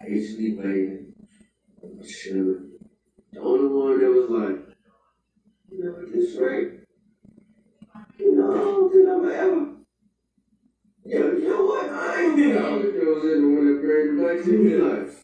patiently 0.00 0.54
waiting, 0.54 1.12
chilling. 2.08 2.70
The 3.34 3.40
only 3.40 3.68
one 3.68 4.00
that 4.00 4.10
was 4.10 4.30
like, 4.30 4.76
you 5.70 5.84
know, 5.84 6.06
this 6.06 6.38
right. 6.40 6.68
You 8.18 8.34
know, 8.34 8.50
I 8.50 8.56
don't 8.56 8.92
think 8.92 9.08
I'm 9.10 9.30
ever. 9.30 9.72
Yo, 11.04 11.32
you 11.36 11.48
know 11.50 11.66
what? 11.66 11.90
I 11.90 12.22
ain't 12.22 12.56
I 12.56 12.70
was 12.70 12.82
there 12.94 13.12
was 13.12 13.24
in 13.24 13.42
the 13.42 13.56
one 13.56 13.66
that 13.66 13.82
buried 13.82 14.16
the 14.16 14.22
black 14.22 14.42
to 14.42 14.52
me 14.52 14.74
like. 14.76 15.16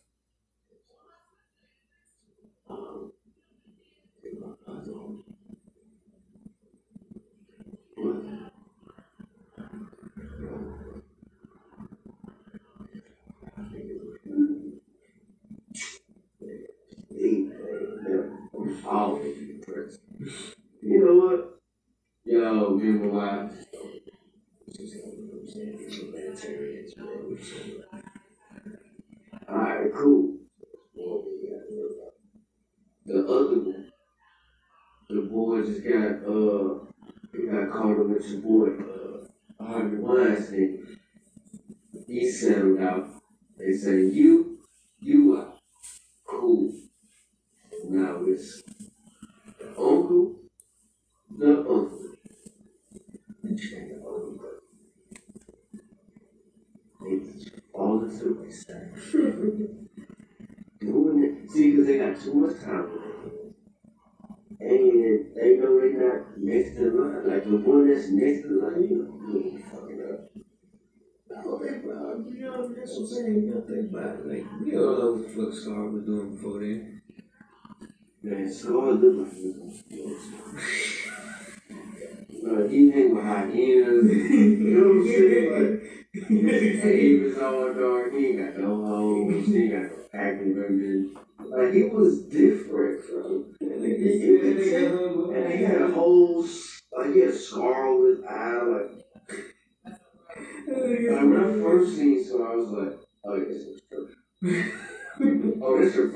um, 2.72 3.12
take 4.22 4.40
my 4.40 4.46
eyes 4.68 4.88
on. 4.88 5.22
What? 7.96 8.42
All. 18.86 19.20
You 20.82 21.04
know 21.04 21.14
what? 21.14 21.60
Yo, 22.24 22.74
remember 22.74 23.08
why? 23.08 23.48
Alright, 29.48 29.94
cool. 29.94 30.36
The 33.04 33.18
other 33.18 33.58
one, 33.58 33.90
the 35.08 35.22
boy 35.22 35.62
just 35.62 35.84
got 35.84 36.24
uh, 36.24 36.86
he 37.32 37.46
got 37.46 37.70
caught 37.72 38.00
up 38.00 38.06
with 38.06 38.28
your 38.28 38.40
boy 38.40 38.68
uh, 38.82 39.64
Harvey 39.64 39.96
Weinstein. 39.98 40.98
He 42.06 42.30
settled 42.30 42.80
out. 42.80 43.08
They 43.58 43.72
say 43.72 44.02
you 44.04 44.58
out. 45.36 45.58
Cool. 46.26 46.72
Now 47.88 48.20
it's 48.26 48.62
the 49.58 49.68
uncle, 49.70 50.36
the 51.38 51.58
uncle. 51.58 51.98
And 53.42 53.58
the 53.58 53.96
uncle. 53.96 54.38
They 57.00 57.18
just 57.18 57.50
fall 57.72 58.04
into 58.04 58.24
the 58.24 58.34
wayside. 58.40 58.92
Doing 60.80 61.24
it. 61.24 61.50
See, 61.50 61.70
because 61.72 61.86
they 61.86 61.98
got 61.98 62.20
too 62.20 62.34
much 62.34 62.60
time 62.62 62.90
with 62.92 63.02
it. 63.02 63.54
And 64.60 65.34
they 65.34 65.56
know 65.56 65.80
they 65.80 65.92
not 65.92 66.38
next 66.38 66.76
to 66.76 66.90
the 66.90 66.96
line. 66.96 67.28
Like 67.28 67.44
the 67.44 67.56
one 67.56 67.92
that's 67.92 68.08
next 68.10 68.42
to 68.42 68.48
the 68.48 68.54
line, 68.64 68.82
you 68.84 68.96
know, 68.96 69.10
you 69.28 69.38
ain't 69.50 69.64
fucking 69.64 70.00
up. 70.12 70.20
oh, 71.44 71.58
that, 71.58 71.82
bro, 71.82 72.24
you 72.28 72.40
know, 72.42 72.68
that's 72.68 72.92
what 72.92 73.00
I'm 73.00 73.06
saying. 73.06 73.34
You 73.34 73.52
gotta 73.52 73.66
think 73.66 73.90
about 73.90 74.20
it. 74.20 74.26
Like, 74.26 74.46
we 74.64 74.76
all 74.76 74.98
know 74.98 75.12
what 75.12 75.22
the 75.22 75.34
fuck 75.34 75.52
Scar 75.52 75.90
was 75.90 76.04
doing 76.04 76.36
before 76.36 76.60
then. 76.60 77.02
Man, 78.22 78.22
Scar 78.22 78.22
look 78.22 78.22
like 78.22 78.22
he 78.22 78.28
was 78.28 78.28
on 78.28 78.28
sports. 78.28 78.28
Bro, 78.28 78.28
he 78.28 78.30
hang 78.30 78.41
with 78.41 78.41
cave 86.82 87.22
is 87.22 87.38
all 87.38 87.72
dark. 87.72 88.12
He 88.12 88.32
got 88.34 88.58
no. 88.58 89.28
He 89.30 89.68
got 89.68 89.82
no. 89.82 91.08
Like, 91.56 91.72
he 91.74 91.84
was 91.84 92.22
different, 92.24 93.06
bro. 93.08 93.44
He, 93.60 93.66
and 95.34 95.52
he 95.52 95.62
had 95.64 95.82
a 95.82 95.88
whole, 95.92 96.44
s- 96.44 96.82
like, 96.96 97.12
he 97.14 97.20
had 97.20 97.30
a 97.30 97.36
scar 97.36 97.88
on 97.88 98.06
his 98.10 98.24
eye. 98.24 98.62
Like, 98.62 98.90
like 100.68 101.22
when 101.22 101.36
I 101.36 101.62
first 101.62 101.96
seen 101.96 102.24
Scar, 102.24 102.52
I 102.52 102.56
was 102.56 102.68
like, 102.70 102.98
oh, 103.24 103.36
yeah, 103.36 103.44
this 103.48 103.62
is 103.62 103.80
true. 103.90 104.08
oh, 105.62 105.82
that's 105.82 105.94
your 105.96 106.08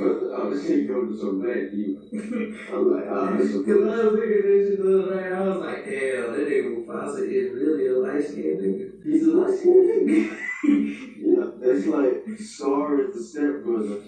this 0.57 0.70
ain't 0.70 0.88
going 0.88 1.09
to 1.09 1.18
so 1.18 1.32
bad 1.34 1.72
you. 1.72 2.00
I'm 2.72 2.92
like, 2.92 3.04
oh, 3.09 3.36
this 3.36 3.50
is 3.50 3.66
Cause 3.66 3.74
I 3.76 4.04
was 4.04 4.12
looking 4.12 4.32
at 4.32 4.42
this 4.44 4.68
shit 4.70 4.82
the 4.82 5.02
other 5.02 5.16
night, 5.16 5.32
I 5.32 5.40
was 5.48 5.57
like, 5.59 5.84
hell, 5.84 6.32
that 6.32 6.48
nigga 6.48 6.86
Mufasa 6.86 7.22
is 7.28 7.52
really 7.54 7.86
a 7.88 7.98
light 7.98 8.24
skinned 8.24 8.61
nigga. 8.61 9.04
He's 9.04 9.26
a 9.26 9.32
light 9.32 9.59
skinned 9.59 10.09
nigga. 10.09 10.38
yeah, 10.64 11.50
that's 11.61 11.86
like 11.86 12.38
Scar 12.38 13.00
is 13.02 13.14
the 13.14 13.22
stepbrother, 13.22 14.04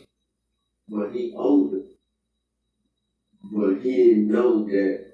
but 0.88 1.12
he 1.12 1.34
older. 1.36 1.82
But 3.52 3.80
he 3.82 3.96
didn't 3.96 4.28
know 4.28 4.64
that. 4.64 5.12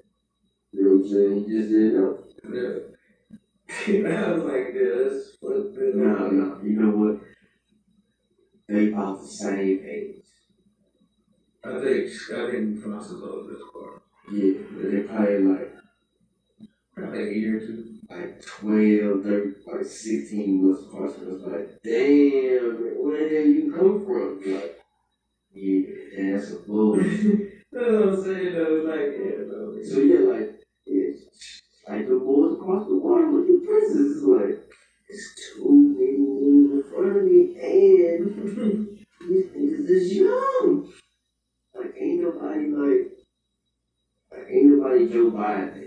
You 0.71 0.83
know 0.83 0.97
what 0.97 1.05
I'm 1.05 1.09
saying? 1.09 1.45
He 1.45 1.57
just 1.57 1.69
didn't 1.69 1.95
know. 1.95 2.19
Yeah. 2.51 2.95
I 3.87 4.31
was 4.31 4.43
like, 4.43 4.73
yeah, 4.73 4.91
that's 4.97 5.35
fucked 5.37 5.77
up. 5.77 5.95
No, 5.95 6.27
no, 6.29 6.59
you 6.63 6.79
know 6.79 6.97
what? 6.97 7.21
They 8.67 8.91
about 8.91 9.21
the 9.21 9.27
same 9.27 9.85
age. 9.87 10.24
I 11.65 11.79
think, 11.81 12.11
I 12.33 12.51
think 12.51 12.77
Mufasa's 12.77 13.23
older 13.23 13.53
this 13.53 13.61
far. 13.73 14.01
Yeah, 14.31 14.53
but 14.71 14.91
they 14.91 15.01
probably 15.01 15.39
like 15.39 15.71
Probably 16.95 17.19
a 17.29 17.33
year 17.33 17.57
or 17.57 17.59
two. 17.59 17.99
like 18.09 18.45
12, 18.45 19.23
30, 19.23 19.53
like 19.67 19.85
16 19.85 20.63
months 20.65 20.83
apart. 20.87 21.11
So 21.11 21.35
it's 21.35 21.43
like, 21.43 21.81
damn, 21.83 23.03
where 23.03 23.29
the 23.29 23.35
hell 23.35 23.45
you 23.47 23.73
come 23.75 24.05
from? 24.05 24.53
Like, 24.53 24.79
yeah, 25.53 26.31
that's 26.37 26.51
a 26.51 26.59
bull. 26.59 26.95
That's 27.75 27.91
what 27.91 28.07
I'm 28.07 28.23
saying 28.23 28.53
though, 28.53 28.85
like, 28.87 29.11
yeah, 29.19 29.43
bro. 29.49 29.83
So 29.83 29.99
yeah, 29.99 30.19
like 30.31 30.61
it's 30.85 31.61
like 31.89 32.07
the 32.07 32.15
boys 32.15 32.53
across 32.53 32.87
the 32.87 32.95
water 32.95 33.29
with 33.31 33.47
the 33.47 33.65
princess. 33.67 34.15
It's 34.15 34.23
like 34.23 34.63
it's 35.09 35.35
two 35.35 35.95
niggas 35.99 36.71
in 36.71 36.83
front 36.89 37.17
of 37.17 37.23
me, 37.25 37.41
and 37.59 38.97
these 39.27 39.47
niggas 39.51 39.89
is 39.89 40.13
young. 40.13 40.84
Like 42.55 42.63
ain't 42.63 42.69
nobody 42.71 43.01
like, 43.01 43.11
like 44.31 44.47
ain't 44.49 44.65
nobody 44.65 45.09
Joe 45.09 45.31
Biden. 45.31 45.81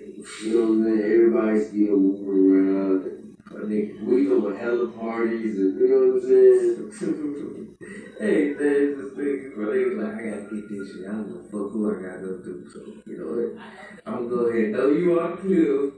You 0.44 0.52
know 0.52 0.60
what 0.60 0.72
I'm 0.72 0.84
saying? 0.84 1.12
Everybody's 1.12 1.68
still 1.68 1.96
moving 1.96 2.50
around. 2.50 3.36
I 3.48 3.66
think 3.68 3.92
we 4.02 4.26
go 4.26 4.50
to 4.50 4.56
hella 4.56 4.88
parties, 4.88 5.56
and 5.56 5.80
you 5.80 5.88
know 5.88 6.00
what 6.12 6.22
I'm 6.22 6.28
saying? 6.28 7.76
hey, 8.20 8.52
there's 8.52 8.96
this 8.98 9.12
thing 9.16 9.52
where 9.56 9.72
they 9.72 9.84
was 9.84 9.96
like, 9.96 10.14
I 10.14 10.28
gotta 10.28 10.42
get 10.54 10.68
this 10.68 10.92
shit. 10.92 11.08
I 11.08 11.12
don't 11.12 11.30
a 11.30 11.42
fuck 11.44 11.72
who 11.72 11.88
I 11.88 12.02
gotta 12.02 12.20
go 12.20 12.42
through. 12.42 12.68
So, 12.70 12.78
you 13.06 13.16
know 13.18 13.30
what? 13.32 13.66
I'm 14.06 14.28
gonna 14.28 14.36
go 14.36 14.46
ahead 14.50 14.64
and 14.64 14.74
throw 14.74 14.90
you 14.92 15.20
off 15.20 15.40
cliff. 15.40 15.94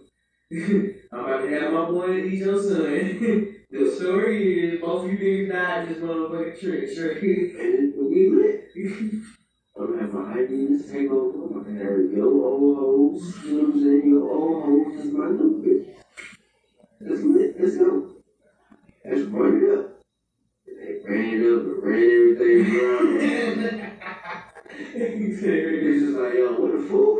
I'm 1.12 1.20
about 1.20 1.42
to 1.42 1.60
have 1.60 1.72
my 1.72 1.84
boy 1.86 2.22
eat 2.22 2.38
your 2.38 2.62
son. 2.62 3.56
the 3.70 3.96
story 3.96 4.74
is 4.74 4.80
both 4.80 5.10
you 5.10 5.18
niggas 5.18 5.52
died 5.52 5.88
in 5.88 5.94
this 5.94 6.02
motherfucking 6.02 6.60
trick. 6.60 7.22
And 7.58 7.94
we 7.96 8.30
lit. 8.30 9.39
I'm 9.80 9.86
gonna 9.86 10.02
have 10.02 10.12
my 10.12 10.34
ideas 10.34 10.90
take 10.92 11.10
over. 11.10 11.42
I'm 11.42 11.64
gonna 11.64 11.78
have 11.78 12.12
your 12.12 12.26
old 12.44 12.76
hoes. 12.76 13.44
You 13.46 13.52
know 13.52 13.58
what 13.64 13.74
I'm 13.74 13.82
saying? 13.82 14.10
Your 14.10 14.30
old 14.30 14.64
hoes 14.64 14.94
is 15.06 15.10
my 15.10 15.28
new 15.30 15.52
bitch. 15.64 15.86
Let's 17.00 17.22
lit. 17.22 17.56
Let's 17.58 17.76
go. 17.78 17.88
Let's 19.06 19.22
run 19.22 19.56
it 19.56 19.78
up. 19.78 20.02
They 20.66 21.00
ran 21.02 21.32
it 21.32 21.40
up 21.40 21.62
and 21.64 21.82
ran 21.82 22.02
everything 22.02 22.60
around. 22.76 23.08
And 24.92 25.24
it's 25.24 25.40
just 25.40 26.16
like, 26.18 26.34
yo, 26.34 26.46
what 26.58 26.74
a 26.74 26.76
fool. 26.86 27.16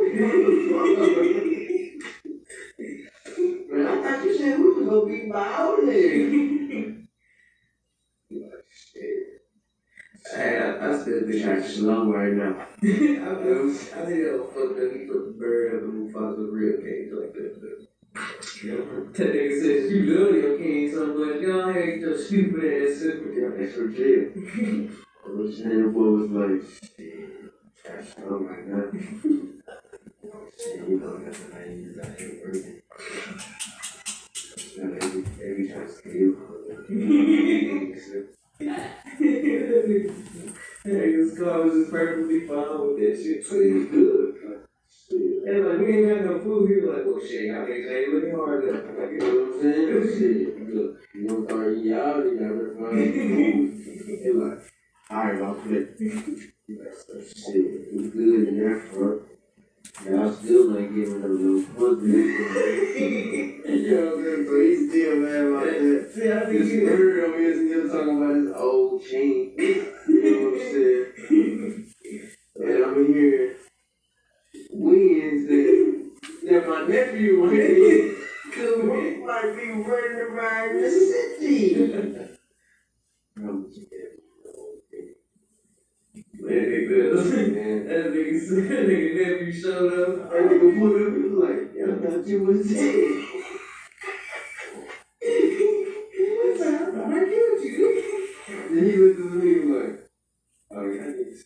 Man, 3.69 3.87
I 3.87 3.89
thought 4.01 4.25
you 4.25 4.31
said 4.37 4.59
we 4.59 4.65
was 4.65 4.85
gonna 4.87 5.05
be 5.07 5.29
violent. 5.29 5.87
Like, 8.31 8.55
shit. 8.69 9.31
Hey, 10.33 10.57
I, 10.59 10.87
I 10.87 10.89
still 11.01 11.25
This 11.25 11.43
think 11.43 11.45
I 11.45 11.47
shit's 11.61 11.75
slow 11.75 12.09
right 12.11 12.31
now. 12.31 12.55
I 12.77 12.81
think 12.81 13.19
I 13.19 13.21
think 14.05 14.19
that 14.23 14.39
was 14.39 14.47
fucked 14.53 14.79
up. 14.79 14.91
He 14.95 14.99
put 15.05 15.19
the 15.25 15.31
bird 15.37 15.75
up 15.75 15.81
in 15.83 15.89
Mufasa's 16.07 16.49
real 16.51 16.77
cage 16.79 17.11
like 17.11 17.33
that. 17.33 17.51
That 18.13 19.33
nigga 19.33 19.55
says 19.61 19.91
you 19.91 19.99
love 20.05 20.35
your 20.35 20.57
king 20.57 20.91
so 20.91 21.05
much. 21.07 21.43
Ahead, 21.43 21.85
get 21.85 21.99
your 21.99 22.17
stupid 22.17 22.63
ass 22.63 22.99
sister. 22.99 23.57
That's 23.57 23.73
for 23.75 23.87
jail. 23.89 24.31
I 25.25 25.27
was 25.29 25.57
saying, 25.57 25.81
the 25.83 25.89
boy 25.89 26.09
was 26.11 26.29
like, 26.31 26.61
shit, 26.97 27.29
that's 27.85 28.15
oh 28.25 28.39
my 28.39 28.55
god. 28.55 28.91
Shit, 30.57 30.87
you 30.89 30.95
know, 30.99 31.13
that's 31.19 31.39
what 31.39 31.53
I 31.59 31.61
use 31.65 31.97
out 31.99 32.17
here 32.17 32.33
working. 32.45 32.81
And 34.79 34.91
every, 35.03 35.21
every 35.43 35.65
time 35.67 35.83
I 35.83 35.85
see 35.87 35.93
steal. 35.99 36.33
Hey, 40.83 41.15
this 41.15 41.37
car 41.37 41.61
was 41.61 41.73
just 41.73 41.91
perfectly 41.91 42.47
fine 42.47 42.79
with 42.87 42.97
that 42.99 43.21
shit 43.21 43.47
too. 43.47 43.87
good. 43.91 44.27
And 45.43 45.67
like, 45.67 45.79
we 45.79 45.97
ain't 45.97 46.07
got 46.07 46.25
no 46.25 46.39
food. 46.39 46.69
He 46.69 46.75
was 46.81 46.95
like, 46.95 47.05
well, 47.05 47.19
shit, 47.19 47.45
y'all 47.45 47.65
niggas 47.65 47.91
ain't 47.91 48.13
looking 48.13 48.35
hard 48.35 48.63
enough. 48.63 48.85
Like, 48.97 49.11
You 49.11 49.17
know 49.19 49.27
what 49.27 49.55
I'm 49.55 49.61
saying? 49.61 50.19
Shit. 50.19 50.75
Look, 50.75 50.97
you 51.13 51.45
start 51.47 51.77
eating 51.77 51.93
out, 51.93 52.23
you 52.23 52.39
gotta 52.39 52.65
find 52.77 53.13
food. 53.13 54.21
They 54.23 54.31
like, 54.33 54.59
alright, 55.11 55.41
I'll 55.41 55.55
flip. 55.55 55.95
You 55.99 56.77
like, 56.79 57.27
shit, 57.27 57.93
we 57.93 58.09
good 58.09 58.47
in 58.47 58.55
that 58.59 58.93
front. 58.93 59.21
Y'all 60.05 60.33
still 60.33 60.77
ain't 60.77 60.95
giving 60.95 61.21
them 61.21 61.35
no 61.41 61.65
pussy. 61.75 62.07
you 62.07 63.91
know 63.91 64.05
what 64.05 64.17
I'm 64.17 64.23
saying? 64.23 64.45
So 64.47 64.61
he's 64.61 64.89
still 64.89 65.15
mad 65.17 65.45
about 65.45 65.65
that. 65.65 66.11
See, 66.15 66.31
I 66.31 66.45
think 66.45 66.65
you 66.65 66.81
nerd 66.89 67.23
over 67.29 67.39
here 67.39 67.55
still 67.55 67.89
talking 67.89 68.17
about 68.17 68.35
his 68.35 68.51
old 68.55 69.03
chain. 69.03 69.55
You 70.07 70.23
know 70.23 70.51
what 70.51 70.61
I'm 70.61 70.71
saying? 70.71 71.93
And 72.55 72.83
I'm 72.85 73.13
here 73.13 73.55
Wednesday. 74.71 75.77
That 76.49 76.67
my 76.67 76.87
nephew 76.87 77.41
went 77.43 77.53
in. 77.59 78.17
Cause 78.53 78.77
we 78.83 79.17
might 79.25 79.55
be 79.55 79.67
running 79.71 80.21
around 80.21 80.81
the 80.81 80.89
city. 81.39 82.27
I'm 86.51 86.89
just 86.89 87.31
That 87.31 87.53
nigga, 87.53 87.55
Man, 87.55 87.87
that 87.87 88.05
nigga, 88.13 88.35
that 88.69 88.87
nigga 88.87 89.09
nephew 89.15 89.53
showed 89.53 89.93
up. 89.93 90.31
that 90.31 90.41
nigga 90.41 90.79
pulled 90.79 91.01
up, 91.01 91.13
he 91.15 91.21
was 91.23 91.35
like, 91.43 91.63
yeah, 91.75 91.85
I 91.85 91.95
thought 92.11 92.27
you 92.27 92.43
was 92.43 92.69
dead. 92.69 93.25
What's 96.37 96.61
up? 96.61 97.07
I 97.07 97.19
killed 97.25 97.63
you. 97.63 98.29
Then 98.47 98.83
he 98.85 98.97
looked 98.97 99.19
at 99.19 99.25
me 99.43 99.53
and 99.53 99.71
was 99.71 99.81
like, 99.83 99.95
oh 100.71 100.85
yeah, 100.91 101.03
I 101.03 101.07
need 101.07 101.31
to- 101.31 101.45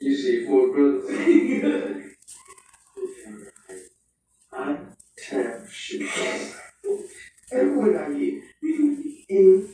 you 0.00 0.16
see 0.16 0.46
four 0.46 0.64
brothers. 0.74 1.06
I 4.52 4.78
tap. 5.18 5.66
And 7.52 7.76
what 7.76 7.96
I 7.96 8.08
get 8.12 8.42
in 9.28 9.68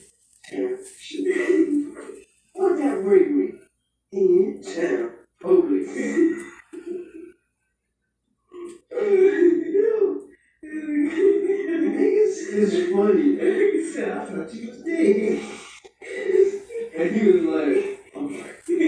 tap 0.45 0.78
shit. 1.01 1.87
What 2.55 2.76
that 2.78 3.03
bring 3.05 3.39
me? 3.39 3.53
In 4.16 4.62
tap 4.62 5.10
public. 5.42 5.86
Yo, 5.92 5.98
niggas 11.84 12.36
is 12.54 12.72
funny. 12.92 13.36
Said, 13.92 14.10
I 14.16 14.18
thought 14.24 14.54
you 14.54 14.62
was 14.70 14.80
dead. 14.84 15.42
And 16.98 17.08
he 17.14 17.20
was 17.30 17.42
like, 17.44 18.00
I'm 18.16 18.26
like, 18.40 18.56
He 18.66 18.78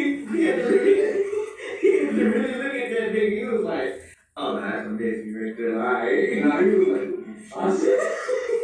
had 0.45 0.57
to 0.57 0.63
really, 0.65 0.97
he 1.83 1.89
had 1.99 2.09
to 2.17 2.23
really 2.25 2.55
look 2.55 2.75
at 2.75 2.89
that 2.89 3.09
nigga. 3.13 3.37
He 3.39 3.45
was 3.45 3.65
like, 3.65 3.93
oh, 4.35 4.55
nah, 4.55 4.61
that's 4.71 4.87
a 4.87 4.89
nephew 4.93 5.33
right 5.45 5.55
there. 5.59 5.77
All 5.77 5.93
right. 5.93 6.43
nah, 6.43 6.59
he 6.63 6.71
was 6.71 6.89
like, 6.89 7.11
I 7.55 7.57
said, 7.77 8.01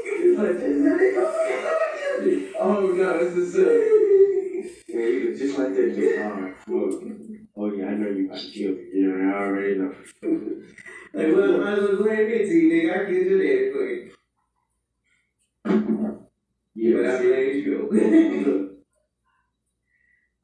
he 0.06 0.12
was 0.30 0.38
like, 0.38 0.48
is 0.48 0.82
that 0.82 1.00
it? 2.22 2.54
Oh 2.58 2.80
no, 2.86 3.18
it's 3.18 3.34
the 3.34 3.44
son. 3.52 4.13
Was 4.94 5.38
just 5.40 5.58
like 5.58 5.74
that, 5.74 5.94
just 5.96 6.18
hard. 6.22 6.54
Oh, 6.68 6.72
well, 6.72 6.90
oh 7.56 7.72
yeah, 7.72 7.86
I 7.86 7.94
know 7.94 8.10
you 8.10 8.26
about 8.26 8.38
to 8.40 8.46
kill 8.50 8.72
me. 8.72 8.82
You 8.94 9.32
I 9.32 9.34
already 9.34 9.74
know. 9.78 9.92
Like, 11.12 11.34
well, 11.34 11.58
might 11.58 11.72
as 11.72 11.78
well 11.80 11.96
go 11.96 12.04
ahead 12.04 12.20
and 12.20 12.28
get 12.30 12.42
to 12.46 12.54
you, 12.54 12.66
nigga. 12.72 12.92
I 12.92 12.94
killed 13.10 13.26
your 13.26 13.40
daddy 13.42 13.66
for. 13.72 13.84
Yeah, 16.76 16.92
But 16.96 17.06
I 17.06 17.08
blame 17.22 17.56
you. 17.64 17.74
Look, 18.46 18.62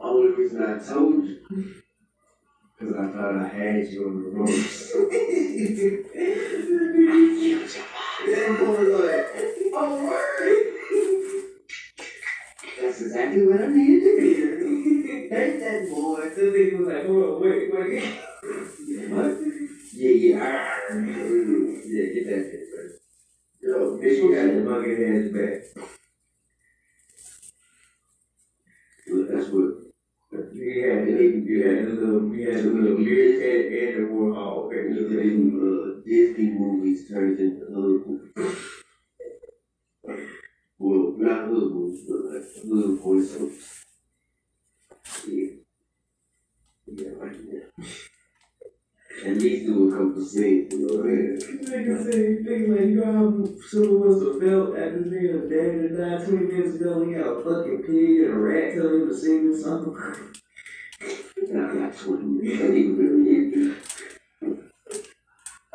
only 0.01 0.31
reason 0.35 0.63
I 0.63 0.65
told 0.79 1.25
you, 1.27 1.37
because 2.79 2.95
I 2.95 2.97
thought 3.13 3.37
I 3.45 3.47
had 3.49 3.87
you 3.87 3.99
on 4.07 4.15
the 4.23 4.29
ropes. 4.31 4.93
That 8.21 8.59
boy 8.59 8.69
was 8.69 8.79
oh, 9.75 10.05
word. 10.05 10.60
That's 13.01 13.13
exactly 13.13 13.47
what 13.47 13.63
I 13.63 13.67
needed 13.69 14.05
to 14.05 14.21
hear. 14.21 15.29
Thank 15.31 15.61
that 15.61 15.89
boy. 15.89 16.21
The 16.37 16.43
nigga 16.53 16.79
was 16.79 16.89
like, 16.89 17.07
hold 17.07 17.25
on, 17.25 17.41
wait, 17.41 17.73
wait. 17.73 18.05
What? 19.09 19.41
Yeah, 19.95 20.11
yeah. 20.11 20.37
ah, 20.37 20.95
Yeah, 21.89 22.05
get 22.13 22.27
that 22.29 22.43
shit, 22.51 22.69
bro. 22.69 22.85
Yo, 23.63 23.97
Bitch, 23.97 24.17
you 24.21 24.35
got 24.35 24.53
the 24.53 24.61
monkey 24.69 25.03
hands 25.03 25.33
back. 25.33 25.85
Look, 29.09 29.31
that's 29.33 29.49
what. 29.49 30.53
You 30.53 30.91
had, 30.91 31.09
you 31.09 31.67
had 31.67 31.87
the 31.87 31.93
little, 31.93 32.35
you 32.35 32.51
had 32.53 32.65
the 32.65 32.71
little 32.71 32.97
beard 32.99 33.41
and, 33.41 33.75
and 33.75 33.97
the 33.97 34.13
warhol. 34.13 34.71
These 34.71 35.55
uh, 35.57 36.01
Disney 36.05 36.51
movies 36.51 37.09
turned 37.09 37.41
into 37.41 37.65
hood 37.65 38.70
not 41.21 41.51
like. 47.21 47.67
At 49.27 49.37
least 49.37 49.67
do 49.67 49.89
a 49.89 49.93
couple 49.93 50.25
scenes, 50.25 50.73
you 50.73 50.87
know 50.87 50.95
what 50.97 51.05
I 51.05 51.09
mean? 51.09 51.37
Nigga 51.37 52.05
say 52.05 52.43
things 52.43 52.69
like, 52.71 52.89
you 52.89 53.05
how 53.05 53.45
someone 53.69 54.09
must 54.09 54.25
have 54.25 54.41
felt 54.41 54.77
at 54.77 54.95
this 54.95 55.13
nigga 55.13 55.51
daddy 55.51 55.93
died 55.95 56.27
20 56.27 56.47
minutes 56.47 56.77
ago 56.77 57.05
he 57.05 57.13
had 57.13 57.27
a 57.27 57.43
fucking 57.43 57.83
pig 57.83 58.21
and 58.25 58.33
a 58.33 58.39
rat 58.39 58.75
telling 58.75 59.03
him 59.03 59.09
to 59.09 59.15
sing 59.15 59.55
song? 59.61 59.95
Nah, 61.49 61.73
not 61.75 61.99
20 61.99 62.25
minutes. 62.25 62.59
That 62.61 62.73
been 62.97 63.20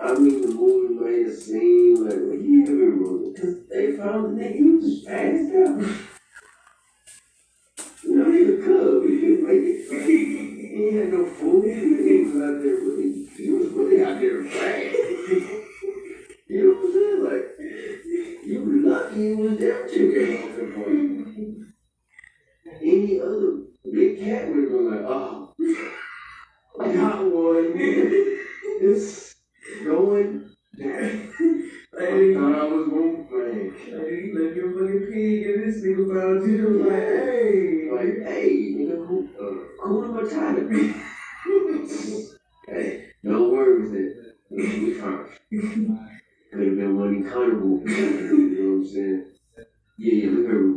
I 0.06 0.14
mean, 0.20 0.42
the 0.42 0.48
movie 0.50 0.94
made 0.94 1.26
it 1.26 1.36
seem 1.36 2.06
like, 2.06 2.20
well, 2.22 2.38
he 2.38 2.60
had 2.60 2.68
been 2.68 3.00
rolling. 3.00 3.34
Because 3.34 3.68
they 3.70 3.98
found 3.98 4.38
the 4.38 4.44
nigga, 4.44 4.56
he 4.56 4.62
was 4.70 5.04
passed 5.04 5.50
out. 5.56 5.82
You 8.04 8.16
know, 8.16 8.32
he 8.32 8.44
was 8.44 8.54
a 8.54 8.62
cub. 8.62 9.02
He, 9.02 9.32
was 9.32 9.42
like, 9.50 9.66
he 10.06 10.96
had 10.96 11.12
no 11.12 11.26
food. 11.26 11.66
He 11.66 12.22
was 12.22 12.36
out 12.38 12.62
there 12.62 12.78
really, 12.86 13.26
he 13.36 13.50
was 13.50 13.68
really 13.70 14.04
out 14.04 14.20
there 14.20 14.44
fast. 14.46 14.96
you 16.50 16.62
know 16.62 16.70
what 16.74 16.86
I'm 16.86 16.94
saying? 16.94 17.22
Like, 17.26 17.48
you 18.46 18.58
were 18.64 18.78
lucky 18.92 19.16
he 19.16 19.34
was 19.34 19.58
there 19.58 19.88
chicken. 19.88 21.74
Any 22.80 23.20
other 23.20 23.64
big 23.92 24.20
cat 24.20 24.50
would 24.50 24.64
have 24.64 24.70
been 24.70 24.92
like, 24.92 25.06
oh, 25.08 25.54
I 26.80 26.94
got 26.94 27.26
one. 27.26 27.74
It's 27.76 29.35
going. 29.84 30.50
Like, 30.78 30.90
I 31.98 32.12
nigga, 32.12 32.34
thought 32.36 32.60
I 32.60 32.66
was 32.66 32.88
going 32.90 33.16
to 33.16 33.24
play. 33.30 33.58
like, 33.98 34.12
you 34.12 34.32
left 34.38 34.56
your 34.56 34.72
fucking 34.74 35.04
pig 35.12 35.46
and 35.48 35.64
this 35.64 35.78
nigga 35.84 36.04
found 36.14 36.52
you. 36.52 36.84
Like, 36.84 37.00
hey. 37.00 37.90
Like, 37.92 38.16
hey, 38.28 38.52
nigga, 38.76 38.98
who, 39.08 39.16
uh, 39.40 39.56
Kuna 39.82 40.08
Matata. 40.16 40.62
hey, 42.68 43.08
no 43.24 43.50
worries 43.50 43.92
there. 43.92 44.14
We 44.50 44.94
fine. 44.96 45.26
Could 46.52 46.68
have 46.68 46.78
been 46.78 46.98
one 46.98 47.30
carnival. 47.30 47.82
You 47.86 48.64
know 48.64 48.70
what 48.72 48.88
I'm 48.88 48.94
saying? 48.94 49.26
Yeah, 49.98 50.14
yeah, 50.14 50.30
look 50.32 50.46
everyone. 50.46 50.75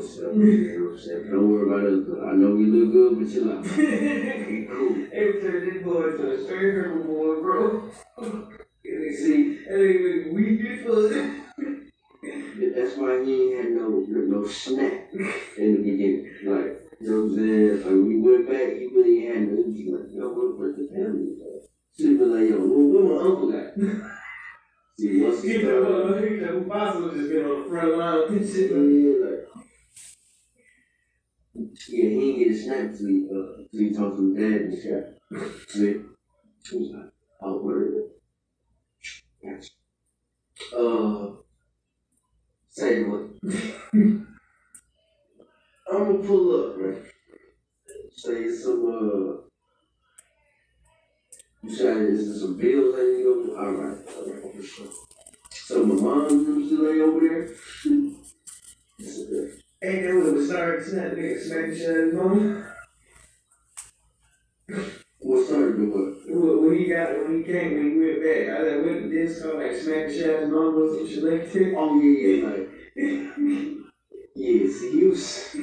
You 0.00 0.06
and 0.06 0.08
stuff. 0.08 0.34
You 0.34 0.96
what? 0.96 1.30
Don't 1.30 1.50
worry 1.50 1.66
about 1.68 2.06
though. 2.08 2.26
I 2.26 2.32
know 2.32 2.54
we 2.56 2.66
look 2.66 2.92
good, 2.92 3.18
but 3.20 3.28
chill 3.30 3.52
out. 3.52 3.66
Okay, 3.66 4.66
cool. 4.70 4.94
Hey, 5.12 5.40
turned 5.40 5.72
this 5.72 5.82
boy 5.84 6.16
to 6.16 6.32
a 6.32 6.44
straight 6.44 6.74
herbivore, 6.74 7.42
bro. 7.42 7.90
See, 8.82 9.58
And 9.68 9.80
nigga 9.80 10.32
weak 10.32 10.60
as 10.64 10.80
fuck. 10.86 11.10
that's 12.74 12.96
why 12.96 13.24
he 13.24 13.52
ain't 13.52 13.64
had 13.64 13.72
no, 13.72 14.04
no, 14.08 14.46
snack 14.46 15.12
in 15.12 15.76
the 15.76 15.82
beginning. 15.82 16.30
Like, 16.44 16.80
you 17.00 17.10
know 17.10 17.16
what 17.16 17.32
I'm 17.32 17.36
saying? 17.36 17.76
Like, 17.82 18.08
we 18.08 18.20
went 18.20 18.48
back, 18.48 18.78
he 18.78 18.86
really 18.86 19.26
had 19.26 19.48
no, 19.48 19.72
he 19.72 19.90
was 19.90 20.00
like, 20.00 20.10
yo, 20.14 20.28
what, 20.28 20.58
where's 20.58 20.76
the 20.76 20.88
family? 20.88 21.36
Should 21.98 22.10
have 22.10 22.18
been 22.20 22.32
like, 22.32 22.48
yo, 22.48 22.58
where, 22.58 22.86
where 22.88 23.04
my 23.04 23.20
uncle 23.28 23.52
at? 23.54 23.74
See, 24.98 25.22
once 25.22 25.42
he 25.42 25.60
started, 25.60 26.30
he 26.30 26.36
know, 26.36 26.64
Fossil 26.68 27.10
just 27.10 27.30
been 27.30 27.44
on 27.44 27.62
the 27.62 27.68
front 27.70 27.96
line 27.96 28.20
yeah, 28.36 29.16
like, 29.24 29.49
yeah, 31.54 31.64
he 31.88 32.32
didn't 32.32 32.38
get 32.38 32.52
a 32.52 32.62
snack 32.62 32.78
until 32.78 33.06
he, 33.08 33.28
uh, 33.32 33.58
until 33.58 33.80
he 33.80 33.92
talked 33.92 34.16
to 34.16 34.34
dad 34.34 34.60
and 34.62 34.82
shit. 34.82 35.18
See? 35.68 36.00
He 36.68 36.76
was 36.78 36.90
like, 36.90 37.12
oh, 37.42 37.58
word. 37.58 37.94
Gotcha. 39.42 39.70
Uh, 40.76 41.32
say 42.68 43.02
what? 43.04 43.30
I'm 43.92 44.26
gonna 45.90 46.18
pull 46.18 46.70
up, 46.70 46.78
man. 46.78 47.04
Say 48.14 48.52
some, 48.52 48.84
uh, 48.86 49.42
you 51.62 51.74
said 51.74 51.96
is 51.98 52.28
there 52.28 52.38
some 52.40 52.58
bills 52.58 52.94
I 52.96 53.02
need 53.02 53.18
to 53.18 53.24
go? 53.24 53.56
Alright, 53.58 53.98
alright, 54.16 54.56
for 54.56 54.62
sure. 54.62 54.86
So 55.50 55.84
my 55.84 55.94
mom's 55.94 56.46
them 56.46 56.66
still 56.66 56.84
lay 56.84 57.00
over 57.00 57.20
there? 57.20 57.50
Yes, 58.98 59.20
okay. 59.20 59.59
Ain't 59.82 60.02
that 60.02 60.14
what 60.14 60.46
Sarge 60.46 60.84
said? 60.84 61.16
Nigga 61.16 61.40
smack 61.40 61.72
each 61.72 61.84
other's 61.84 62.14
money. 62.14 62.62
What 65.20 65.48
Sarge 65.48 65.76
doing? 65.76 66.16
When 66.28 66.78
he 66.78 66.86
got 66.86 67.08
when 67.12 67.38
he 67.38 67.44
came 67.44 67.72
when 67.74 67.90
he 67.92 67.98
went 67.98 68.22
back, 68.22 68.48
I 68.50 68.62
like 68.62 68.84
went 68.84 69.02
to 69.04 69.08
this 69.08 69.40
so 69.40 69.56
like 69.56 69.74
smack 69.74 70.10
each 70.10 70.22
other's 70.22 70.50
money 70.50 70.70
was 70.76 70.98
some 70.98 71.08
shit 71.08 71.24
like 71.24 71.50
that. 71.50 71.74
Oh 71.78 71.98
yeah, 71.98 72.18
yeah, 72.26 72.46
like 72.46 72.68
yeah. 74.36 74.68
See, 74.68 74.90
he 74.92 75.04
was. 75.06 75.56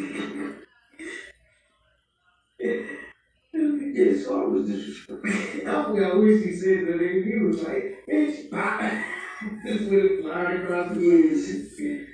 yeah, 2.59 4.23
so 4.23 4.41
I 4.41 4.45
was 4.47 4.67
disrespectful. 4.67 5.29
I 5.29 5.83
forgot 5.83 6.17
what 6.17 6.41
she 6.41 6.55
said 6.55 6.87
but. 6.87 6.99
He 6.99 7.39
was 7.39 7.61
like, 7.61 8.03
bitch, 8.09 8.49
pop." 8.49 8.81
Just 9.63 9.91
with 9.91 10.03
a 10.03 10.21
flying 10.23 10.63
across 10.63 10.95
the 10.95 10.99
room. 10.99 12.07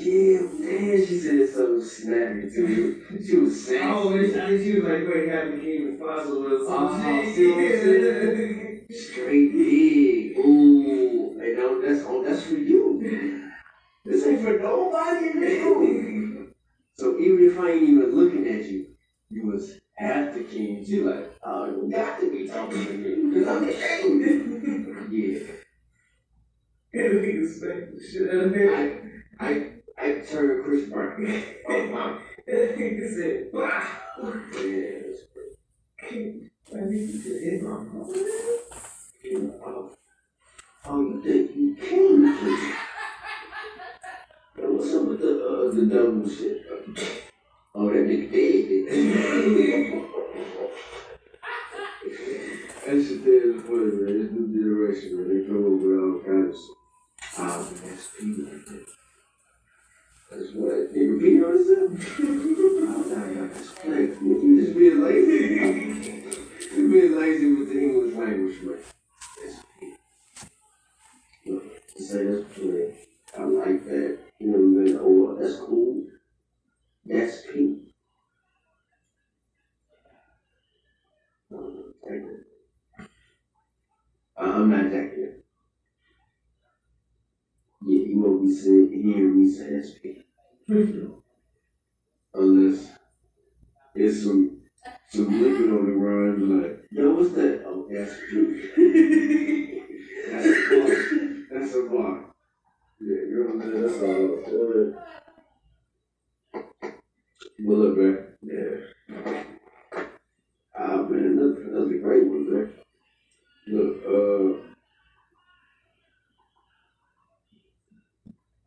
Yeah, 0.00 0.42
man, 0.42 1.06
she 1.06 1.18
said 1.18 1.48
so 1.48 1.80
snappy 1.80 2.48
to 2.54 2.60
me. 2.68 3.24
She 3.24 3.36
was 3.36 3.66
saying. 3.66 3.90
Oh, 3.90 4.12
she, 4.16 4.26
was 4.26 4.84
like, 4.84 5.06
very 5.06 5.28
happy 5.28 5.50
to 5.50 5.60
keep 5.60 5.80
it 5.80 6.00
possible. 6.00 6.46
Oh, 6.48 7.34
shit. 7.34 8.38
Yeah. 8.38 8.47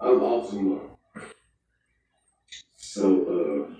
I'm 0.01 0.19
awesome, 0.23 0.57
tomorrow. 0.57 0.97
So, 2.75 3.69
uh, 3.69 3.73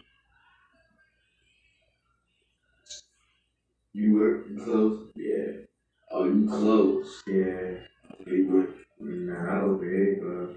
you 3.94 4.20
work 4.20 4.64
close? 4.64 5.12
Yeah. 5.16 5.66
Are 6.12 6.28
you 6.28 6.48
close? 6.48 7.24
Yeah. 7.26 7.80
Big 8.24 8.52
but 8.52 8.70
nah, 9.00 9.62
over 9.62 9.84
here, 9.84 10.18
bro. 10.22 10.56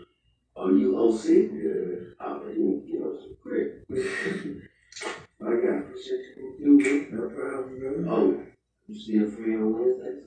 Are 0.56 0.72
you 0.72 0.98
OC? 0.98 1.24
Yeah. 1.24 2.12
I'm 2.20 2.40
gonna 2.40 2.80
get 2.86 3.02
up 3.02 3.20
some 3.22 3.36
quick. 3.42 3.84
I 5.40 5.50
got 5.50 5.96
shit 5.96 6.34
to 6.34 6.58
do. 6.58 7.08
No 7.10 7.30
problem, 7.30 8.04
bro. 8.04 8.14
Oh, 8.14 8.44
you 8.86 9.00
see 9.00 9.16
a 9.16 9.30
friend 9.30 9.62
on 9.62 9.72
Wednesday? 9.72 10.26